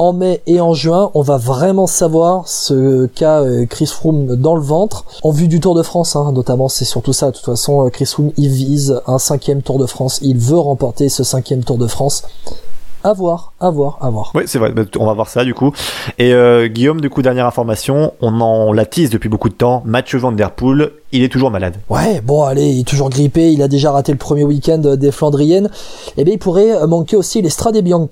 [0.02, 4.56] en mai et en juin, on va vraiment savoir ce qu'a euh, Chris Froome dans
[4.56, 5.04] le ventre.
[5.22, 7.30] En vue du Tour de France, hein, notamment, c'est surtout ça.
[7.30, 10.18] De toute façon, euh, Chris Froome, il vise un cinquième Tour de France.
[10.22, 12.24] Il veut remporter ce cinquième Tour de France.
[13.04, 14.32] À voir, à voir, à voir.
[14.34, 14.74] Oui, c'est vrai.
[14.98, 15.72] On va voir ça du coup.
[16.18, 19.82] Et euh, Guillaume, du coup, dernière information, on en l'attise depuis beaucoup de temps.
[19.86, 21.74] Mathieu Van Der Poel il est toujours malade.
[21.90, 25.10] Ouais, bon, allez, il est toujours grippé, il a déjà raté le premier week-end des
[25.12, 25.68] Flandriennes.
[26.16, 28.02] Eh bien, il pourrait manquer aussi les Strade Bianche.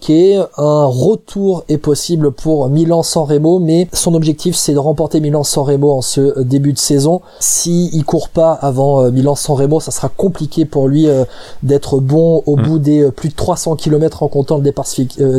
[0.59, 5.93] Un retour est possible pour Milan-San Remo, mais son objectif, c'est de remporter Milan-San Remo
[5.93, 7.23] en ce début de saison.
[7.39, 11.25] Si il court pas avant euh, Milan-San Remo, ça sera compliqué pour lui euh,
[11.63, 12.63] d'être bon au hmm.
[12.63, 14.87] bout des euh, plus de 300 km en comptant le départ,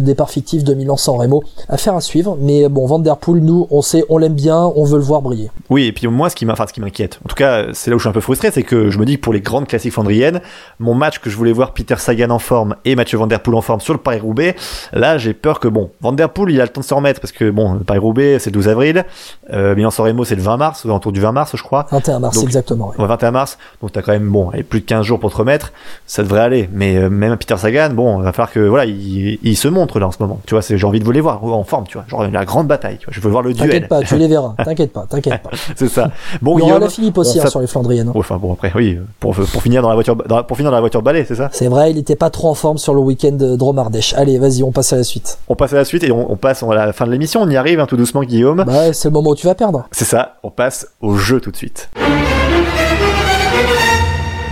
[0.06, 1.43] départ fictif de Milan-San Remo.
[1.70, 4.84] Affaire à suivre, mais bon, Van Der Poel, nous, on sait, on l'aime bien, on
[4.84, 5.49] veut le voir briller.
[5.70, 8.10] Oui, et puis moi, ce qui m'inquiète, en tout cas, c'est là où je suis
[8.10, 10.41] un peu frustré, c'est que je me dis que pour les grandes classiques flandriennes,
[10.80, 13.56] mon match que je voulais voir Peter Sagan en forme et Mathieu Van Der Poel
[13.56, 14.56] en forme sur le Paris-Roubaix,
[14.93, 17.20] là j'ai peur que bon, Van Der Poel il a le temps de se remettre
[17.20, 19.06] parce que bon, le Paris-Roubaix c'est le 12 avril,
[19.52, 21.88] euh, Milan-San Remo c'est le 20 mars, autour du 20 mars je crois.
[21.91, 22.93] 21 mars exactement.
[22.97, 23.06] Ouais.
[23.06, 25.72] 21 mars, donc t'as quand même bon, plus de 15 jours pour te remettre,
[26.06, 29.58] ça devrait aller, mais euh, même Peter Sagan, bon, il va falloir que voilà, il,
[29.58, 30.39] se monte contre là en ce moment.
[30.45, 32.05] Tu vois, j'ai envie de vous les voir en forme, tu vois.
[32.07, 33.13] Genre la grande bataille, tu vois.
[33.13, 33.69] Je veux voir le duel.
[33.69, 34.55] T'inquiète pas, tu les verras.
[34.63, 35.49] T'inquiète pas, t'inquiète pas.
[35.75, 36.11] c'est ça.
[36.41, 38.09] Bon, Il y aura la Philippe aussi hein, sur les Flandriennes.
[38.09, 38.13] hein.
[38.15, 40.81] Enfin bon après oui pour pour finir dans la voiture dans pour finir dans la
[40.81, 41.49] voiture balai c'est ça?
[41.51, 44.13] C'est vrai, il était pas trop en forme sur le week-end de Dromardèche.
[44.15, 45.39] Allez, vas-y, on passe à la suite.
[45.49, 47.41] On passe à la suite et on, on passe à la fin de l'émission.
[47.41, 48.63] On y arrive hein, tout doucement Guillaume.
[48.65, 49.85] Bah, c'est le moment où tu vas perdre.
[49.91, 50.35] C'est ça.
[50.43, 51.89] On passe au jeu tout de suite.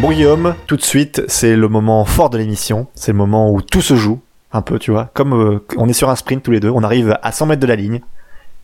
[0.02, 2.88] Bon Guillaume, tout de suite, c'est le moment fort de l'émission.
[2.96, 4.20] C'est le moment où tout se joue,
[4.52, 5.10] un peu, tu vois.
[5.14, 7.62] Comme euh, on est sur un sprint tous les deux, on arrive à 100 mètres
[7.62, 8.02] de la ligne.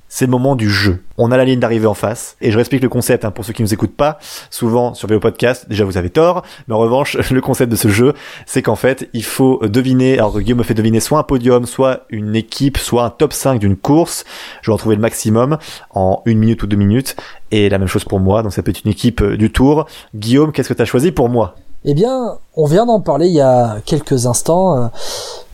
[0.08, 1.04] C'est le moment du jeu.
[1.18, 2.38] On a la ligne d'arrivée en face.
[2.40, 4.20] Et je explique le concept hein, pour ceux qui nous écoutent pas.
[4.52, 6.44] Souvent sur Vélo Podcast, déjà vous avez tort.
[6.68, 8.14] Mais en revanche, le concept de ce jeu,
[8.46, 10.14] c'est qu'en fait, il faut deviner.
[10.14, 13.60] Alors Guillaume me fait deviner soit un podium, soit une équipe, soit un top 5
[13.60, 14.26] d'une course.
[14.62, 15.58] Je vais en trouver le maximum
[15.90, 17.16] en une minute ou deux minutes.
[17.52, 18.44] Et la même chose pour moi.
[18.44, 19.88] Donc ça peut être une équipe euh, du Tour.
[20.14, 21.56] Guillaume, qu'est-ce que tu as choisi pour moi?
[21.88, 24.88] Eh bien, on vient d'en parler il y a quelques instants euh,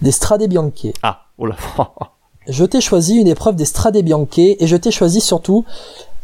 [0.02, 0.94] des Strade Bianche.
[1.04, 1.58] Ah, oh là.
[2.48, 5.64] Je t'ai choisi une épreuve des Strade Bianche et je t'ai choisi surtout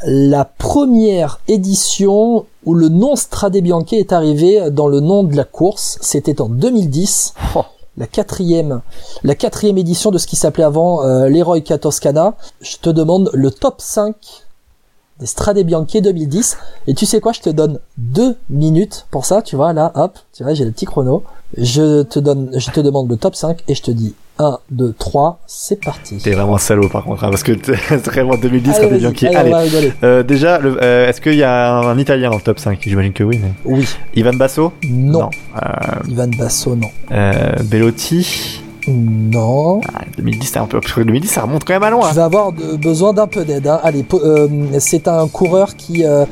[0.04, 5.44] la première édition où le nom Strade Bianche est arrivé dans le nom de la
[5.44, 6.00] course.
[6.02, 7.34] C'était en 2010.
[7.56, 7.64] Oh.
[7.98, 8.82] La quatrième,
[9.24, 12.36] la quatrième édition de ce qui s'appelait avant euh, l'Heroica Toscana.
[12.62, 14.16] Je te demande le top 5
[15.20, 16.58] des Strade Bianche 2010.
[16.88, 20.18] Et tu sais quoi, je te donne deux minutes pour ça, tu vois, là, hop,
[20.34, 21.24] tu vois, j'ai le petit chrono.
[21.58, 24.94] Je te donne, je te demande le top 5 et je te dis 1, 2,
[25.00, 26.18] 3, c'est parti.
[26.18, 29.00] T'es vraiment salaud par contre, hein, parce que c'est vraiment 2010 Allez, quand t'es vas-y,
[29.00, 29.28] Bianchi.
[29.28, 29.94] allez, Allez.
[30.04, 33.14] Euh, déjà, euh, est-ce qu'il y a un, un Italien dans le top 5 J'imagine
[33.14, 33.40] que oui.
[33.42, 33.54] Mais...
[33.66, 34.74] Oui, Ivan Basso?
[34.90, 35.30] Non.
[35.56, 35.60] Euh,
[36.10, 36.90] Ivan Basso, non.
[37.12, 39.82] euh, Bellotti Non.
[39.94, 40.80] ah, 2010, c'est un peu...
[40.80, 42.10] Parce que 2010, ça remonte quand même à loin.
[42.10, 43.68] Tu vas avoir besoin d'un peu d'aide.
[43.68, 43.80] hein.
[43.84, 44.48] Allez, euh,
[44.80, 46.26] c'est un coureur qui euh,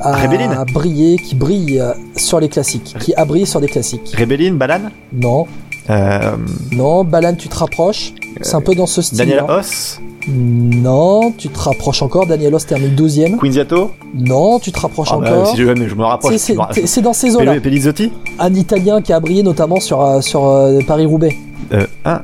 [0.00, 4.14] a brillé, qui brille euh, sur les classiques, qui a brillé sur des classiques.
[4.18, 5.46] Rebellin, Balan Non,
[5.90, 6.36] euh,
[6.72, 7.04] non.
[7.04, 8.12] Balan, tu te rapproches.
[8.40, 9.18] C'est un peu dans ce style.
[9.18, 9.46] Daniel hein.
[9.58, 12.26] Hoss Non, tu te rapproches encore.
[12.26, 13.36] Daniel Oss termine 12ème.
[13.38, 15.46] Quinziato Non, tu te rapproches Ah bah, encore.
[15.48, 16.36] si je, mais je me rapproche.
[16.36, 17.28] C'est- me dans ces.
[17.30, 21.36] Pel- Pelizzotti Un Italien qui a brillé notamment sur, euh, sur euh, Paris-Roubaix.
[21.72, 22.22] euh, un...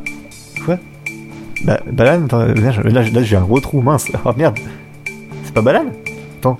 [0.64, 0.78] Quoi?
[1.64, 2.54] Bah, Balan attends, là,
[2.84, 4.06] là, là, j'ai un gros trou, mince.
[4.24, 4.58] Oh merde.
[5.44, 5.86] C'est pas Balan?
[6.38, 6.58] Attends.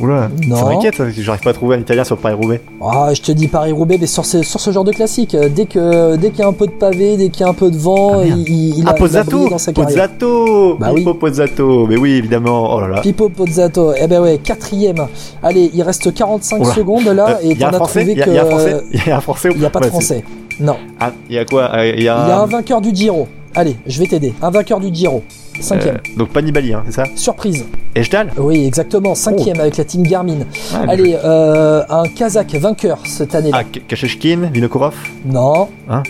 [0.00, 0.56] Oula, Non.
[0.56, 2.60] ça m'inquiète, que j'arrive pas à trouver un Italien sur Paris-Roubaix.
[2.80, 5.66] Ah, je te dis Paris-Roubaix, mais sur ce, sur ce genre de classique, euh, dès
[5.66, 7.70] que dès qu'il y a un peu de pavé, dès qu'il y a un peu
[7.70, 10.08] de vent, Ah, il, il, il ah, a, il a Pozzato dans sa carrière.
[10.08, 12.74] Pozzato Bah Pippo Pozzato Mais oui, évidemment.
[12.74, 13.00] Oh là là.
[13.00, 15.06] Pipo Pozzato, eh ben ouais, quatrième.
[15.42, 16.74] Allez, il reste 45 Oula.
[16.74, 18.30] secondes là, Euh, et t'en as trouvé Il y, a- que...
[18.30, 19.84] y a un français Il y a un français ou Il n'y a pas de
[19.84, 20.24] Ouais, français.
[20.60, 20.76] Non.
[21.00, 22.94] Ah, il y a quoi Euh, Il y a, Il y a un vainqueur du
[22.94, 23.26] Giro.
[23.54, 24.34] Allez, je vais t'aider.
[24.42, 25.22] Un vainqueur du Giro.
[25.60, 25.96] Cinquième.
[25.96, 27.04] euh, donc pas Nibali, hein, c'est ça?
[27.16, 27.64] Surprise.
[27.94, 28.30] Ejtal?
[28.36, 29.14] Oui, exactement.
[29.14, 30.38] Cinquième avec la team Garmin.
[30.74, 33.58] Ah, Allez, euh, un Kazakh vainqueur cette année-là.
[33.60, 34.94] Ah, K- Kasheshkin, Vinokourov
[35.26, 36.02] Non, Bah,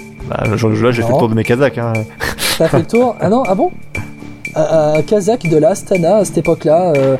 [0.55, 1.79] je- je- Là, j'ai fait le tour de mes Kazakhs.
[1.79, 1.93] Hein.
[2.59, 3.17] T'as fait le tour?
[3.21, 3.71] Ah non Ah bon?
[4.57, 6.93] Euh, un Kazakh de la Astana à cette époque-là.
[6.97, 7.17] euh,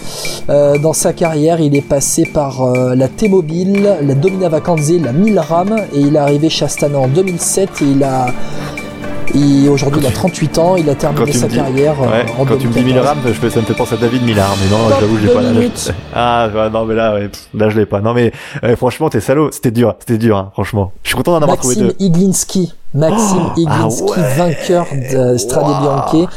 [0.51, 5.13] euh, dans sa carrière, il est passé par euh, la T-Mobile, la Domina Vacanze, la
[5.13, 8.27] Milram, et il est arrivé chez Astana en 2007 et il a.
[9.35, 12.57] et Aujourd'hui, il a 38 ans, il a terminé sa carrière euh, Ouais, en quand
[12.57, 13.17] tu me dis 2014.
[13.17, 15.43] Milram, ça me fait penser à David Millar, mais non, j'avoue, deux pas.
[15.43, 15.93] Minutes.
[16.15, 18.01] Ah, non, mais là, ouais, pff, là, je l'ai pas.
[18.01, 18.33] Non, mais
[18.65, 19.51] euh, franchement, t'es salaud.
[19.53, 20.93] C'était dur, c'était dur, hein, franchement.
[21.03, 21.95] Je suis content d'en avoir trouvé deux.
[21.99, 22.75] Iglinski.
[22.99, 24.35] Maxime Oh, Iglinski, ah ouais.
[24.37, 25.81] vainqueur de Strade Wow.
[25.81, 26.29] Bianche,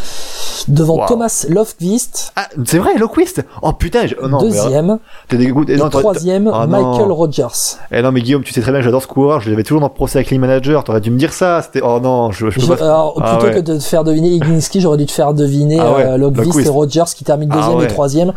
[0.68, 1.07] devant Wow.
[1.07, 4.16] Thomas Lofqvist, Ah, c'est vrai, Loquist Oh putain, je...
[4.22, 4.99] oh, non, mais, deuxième,
[5.32, 6.91] et Non, troisième, Ah, non.
[6.91, 7.78] Michael Rogers.
[7.91, 9.41] Eh non, mais Guillaume, tu sais très bien j'adore ce coureur.
[9.41, 10.84] Je l'avais toujours dans le procès avec Lean Manager.
[10.84, 11.62] T'aurais dû me dire ça.
[11.62, 12.86] C'était, oh non, je, je peux Je- pas.
[12.86, 13.62] alors, Ah plutôt ouais.
[13.62, 16.18] que de te faire deviner Iglinski, j'aurais dû te faire deviner ouais, euh,
[16.64, 17.86] et Rogers qui terminent deuxième ouais.
[17.86, 18.34] et troisième.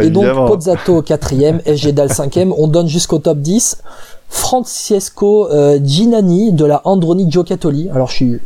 [0.00, 0.24] Et donc.
[0.46, 2.52] Pozzato quatrième, SG cinquième.
[2.56, 3.78] On donne jusqu'au top 10.
[4.32, 7.90] Francesco euh, Ginani de la Androni Giocattoli.
[7.90, 8.38] Alors je suis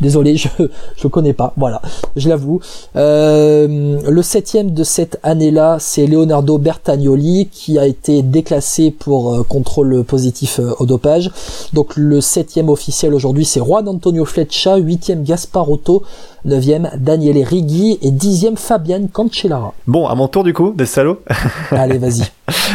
[0.00, 0.48] désolé, je
[0.96, 1.52] je connais pas.
[1.58, 1.82] Voilà,
[2.16, 2.60] je l'avoue.
[2.96, 9.42] Euh, le septième de cette année-là, c'est Leonardo Bertagnoli qui a été déclassé pour euh,
[9.42, 11.30] contrôle positif au dopage.
[11.74, 16.04] Donc le septième officiel aujourd'hui, c'est Juan Antonio Fletcha, huitième Gaspar Otto,
[16.46, 19.74] 9e Daniele Righi et 10e Fabian Cancellara.
[19.86, 21.20] Bon, à mon tour du coup, des salauds.
[21.70, 22.22] Allez, vas-y.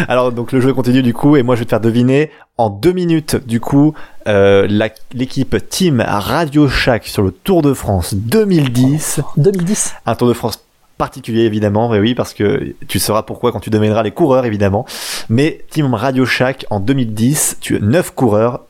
[0.08, 2.70] Alors donc le jeu continue du coup et moi je vais te faire deviner en
[2.70, 3.94] deux minutes du coup
[4.28, 4.68] euh,
[5.14, 9.22] l'équipe Team Radio Shack sur le Tour de France 2010.
[9.38, 9.94] 2010.
[10.06, 10.60] Un Tour de France
[10.98, 14.86] particulier évidemment, mais oui parce que tu sauras pourquoi quand tu devineras les coureurs évidemment.
[15.30, 18.62] Mais Team Radio Shack en 2010, tu as 9 coureurs.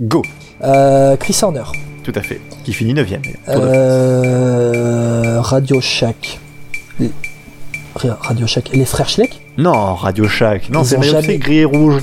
[0.00, 0.22] Go.
[0.62, 1.64] Euh, Chris Horner
[2.10, 3.08] tout à fait, qui finit 9
[3.48, 6.38] Euh, Radio Shack.
[6.98, 7.10] Les-
[8.20, 8.70] Radio Shack.
[8.72, 12.00] Les frères Schleck Non, Radio Shack, non c'est maillot jamais- c'est gris et rouge.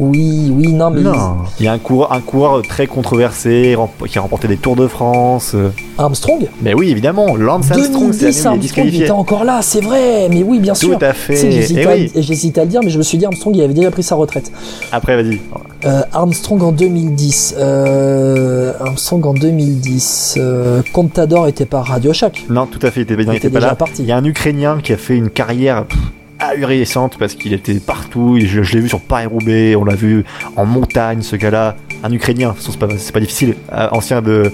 [0.00, 1.36] Oui, oui, non, mais Non.
[1.60, 3.76] Il y a un coureur, un coureur très controversé
[4.08, 5.52] qui a remporté des Tours de France.
[5.54, 5.68] euh.
[5.98, 9.10] Armstrong Mais oui, évidemment, Lance Armstrong, c'est 2010, l'année où il est Armstrong il était
[9.10, 10.98] encore là, c'est vrai, mais oui, bien sûr.
[10.98, 11.36] Tout à fait.
[11.36, 12.10] J'hésitais Eh à- oui.
[12.16, 14.14] j'hésitais à, le dire, mais je me suis dit Armstrong, il avait déjà pris sa
[14.14, 14.50] retraite.
[14.90, 15.38] Après, vas-y.
[15.84, 17.54] Euh, Armstrong en 2010.
[17.58, 20.36] Euh, Armstrong en 2010.
[20.38, 22.44] Euh, Contador était pas Radio Shack.
[22.48, 23.74] Non, tout à fait, il était, il Il était était pas déjà là.
[23.74, 24.02] parti.
[24.02, 25.98] Il y a un Ukrainien qui a fait une carrière pff,
[26.40, 28.38] ahurissante parce qu'il était partout.
[28.40, 30.24] Je, je l'ai vu sur Paris-Roubaix, on l'a vu
[30.56, 31.76] en montagne, ce gars-là.
[32.02, 33.54] Un Ukrainien, c'est pas, pas difficile.
[33.72, 34.50] Euh, ancien de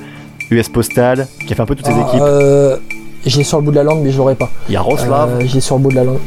[0.51, 2.21] US Postal, qui a fait un peu toutes ses Ah, équipes.
[2.23, 2.77] euh,
[3.25, 4.51] j'ai sur le bout de la langue, mais je l'aurais pas.
[4.69, 6.19] Il y a Roslav, Euh, j'ai sur le bout de la langue.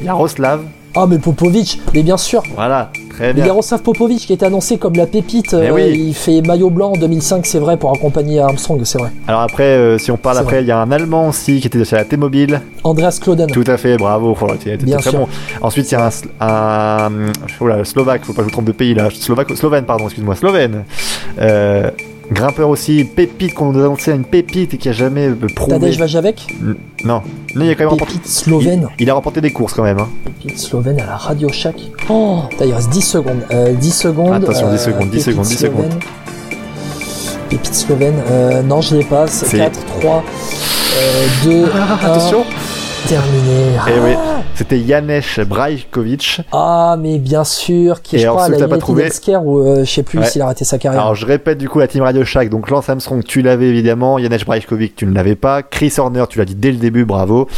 [0.00, 0.60] il y a Roslav.
[0.94, 2.42] Ah, mais Popovic, mais bien sûr.
[2.54, 3.46] Voilà, très bien.
[3.46, 5.54] Yaroslav Popovic qui était annoncé comme la pépite.
[5.54, 6.06] Euh, oui.
[6.08, 9.10] Il fait maillot blanc en 2005, c'est vrai, pour accompagner Armstrong, c'est vrai.
[9.26, 11.84] Alors après, euh, si on parle après, il y a un Allemand aussi qui était
[11.84, 12.60] sur la T-Mobile.
[12.84, 13.50] Andreas Kloden.
[13.50, 15.12] Tout à fait, bravo, très sûr.
[15.12, 15.28] bon.
[15.60, 16.10] Ensuite, il y a
[16.40, 19.56] un, un oh là, Slovaque, faut pas que je me trompe de pays là, Slovaque,
[19.56, 20.84] Slovène, pardon, excuse-moi, Slovène.
[21.40, 21.90] Euh,
[22.30, 25.78] grimpeur aussi, pépite qu'on nous a annoncé, une pépite et qui a jamais euh, prouvé.
[25.78, 26.54] Tadej Vajavek,
[27.04, 27.22] Non,
[27.54, 28.14] non, il a quand même remporté.
[28.14, 28.88] pépite slovène.
[28.98, 29.98] Il, il a remporté des courses quand même.
[29.98, 30.08] Hein.
[30.24, 31.76] Pépite slovène à la Radio Shack.
[32.08, 33.42] Oh, il reste 10 secondes.
[33.52, 34.32] Euh, 10 secondes.
[34.34, 35.94] Attention, 10 euh, secondes, 10 pépite secondes, 10 secondes.
[37.48, 38.14] Pépite slovène.
[38.30, 39.26] Euh, non, je l'ai pas.
[39.26, 40.24] C'est C'est- 4, 3,
[40.98, 42.06] euh, 2, 1.
[42.06, 42.44] Attention
[43.08, 43.66] Terminé.
[44.04, 44.16] Oui,
[44.56, 46.40] c'était Janesh Brajkovic.
[46.52, 49.08] Ah, mais bien sûr, qui Et je crois à la pas trouvé
[49.44, 50.26] ou euh, je sais plus Ouais.
[50.26, 51.00] s'il a arrêté sa carrière.
[51.02, 54.18] Alors je répète du coup la team Radio Shack, donc Lance Armstrong tu l'avais évidemment,
[54.18, 57.48] Janesh Brajkovic tu ne l'avais pas, Chris Horner tu l'as dit dès le début, bravo,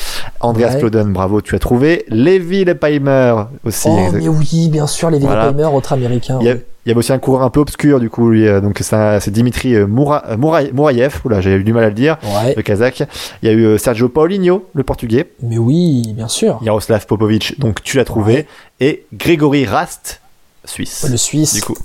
[0.40, 1.04] Andreas Ouais.
[1.12, 3.34] Bravo tu as trouvé, Levi Lepaimer
[3.64, 3.88] aussi.
[3.90, 5.52] oh, mais oui, bien sûr, les Voilà.
[5.74, 6.38] Autre américain.
[6.40, 6.56] Il y, a-
[6.88, 9.30] il y avait aussi un coureur un peu obscur du coup lui, euh, donc c'est
[9.30, 12.54] Dimitri euh, Moura, euh, Mouraï- Mouraïev, oula j'ai eu du mal à le dire, Ouais,
[12.56, 13.02] le kazakh.
[13.42, 16.58] Il y a eu Sergio Paulinho, le portugais, mais oui, bien sûr.
[16.62, 18.46] Yaroslav Popovic, donc tu l'as trouvé,
[18.80, 20.22] et Grégory Rast,
[20.64, 21.06] suisse.
[21.10, 21.52] Le Suisse.
[21.52, 21.76] Du coup,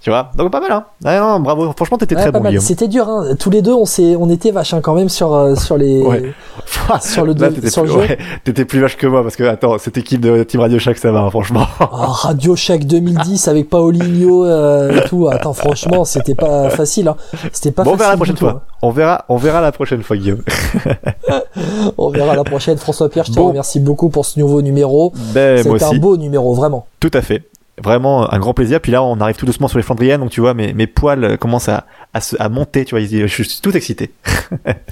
[0.00, 0.84] tu vois, donc pas mal hein.
[1.04, 2.50] Ah, non, bravo, franchement t'étais Ouais, très bon mal.
[2.52, 2.64] Guillaume.
[2.64, 3.34] C'était dur, hein.
[3.38, 6.02] Tous les deux, on s'est, on était vaches hein, quand même sur euh, sur les.
[6.02, 6.32] Ouais.
[7.00, 8.00] Sur le Là, t'étais sur le plus, jeu.
[8.08, 10.96] ouais, t'étais plus vache que moi parce que attends, cette équipe de Team Radio Shack
[10.98, 11.66] ça va hein, franchement.
[11.80, 15.28] Ah, Radio Shack 2010 avec Paulinho euh, et tout.
[15.28, 17.08] Attends, franchement, c'était pas facile.
[17.08, 17.16] Hein.
[17.52, 18.34] C'était pas bon, on verra la facile.
[18.34, 18.64] prochaine tout, fois.
[18.82, 20.42] On verra, on verra la prochaine fois Guillaume.
[21.98, 22.78] On verra la prochaine.
[22.78, 23.48] François Pierre, je te Bon.
[23.48, 25.12] remercie beaucoup pour ce nouveau numéro.
[25.34, 26.86] Ben C'était un aussi, beau numéro, vraiment.
[27.00, 27.42] tout à fait.
[27.82, 28.80] Vraiment un grand plaisir.
[28.80, 31.38] Puis là, on arrive tout doucement sur les Flandriennes, donc tu vois, mes, mes poils
[31.38, 31.84] commencent à,
[32.14, 32.84] à, se, à monter.
[32.84, 34.10] Tu vois, je suis tout excité.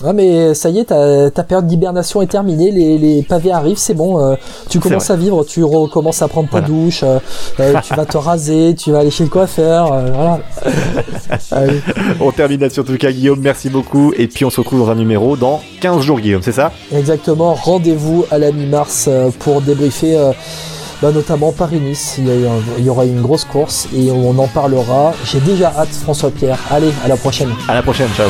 [0.04, 2.70] Ah, mais ça y est, ta, ta période d'hibernation est terminée.
[2.70, 4.20] Les, les pavés arrivent, c'est bon.
[4.20, 4.36] euh,
[4.68, 6.66] tu commences à vivre, tu recommences à prendre ta Voilà.
[6.68, 7.02] douche.
[7.02, 7.18] euh,
[7.60, 9.90] euh, tu vas te raser, tu vas aller chez le coiffeur.
[9.94, 10.40] euh, voilà.
[11.52, 11.80] Allez.
[12.20, 13.40] On termine là-dessus en tout cas, Guillaume.
[13.40, 14.12] Merci beaucoup.
[14.18, 16.42] Et puis on se retrouve dans un numéro dans 15 jours, Guillaume.
[16.42, 16.70] C'est ça?
[16.94, 19.08] Exactement, rendez-vous à la mi-mars
[19.38, 20.18] pour débriefer
[21.02, 22.16] bah, notamment Paris-Nice.
[22.18, 22.28] Il,
[22.78, 25.14] il y, aura une grosse course et on en parlera.
[25.24, 26.58] J'ai déjà hâte, François Pierre.
[26.70, 27.50] Allez, à la prochaine.
[27.68, 28.28] À la prochaine, ciao.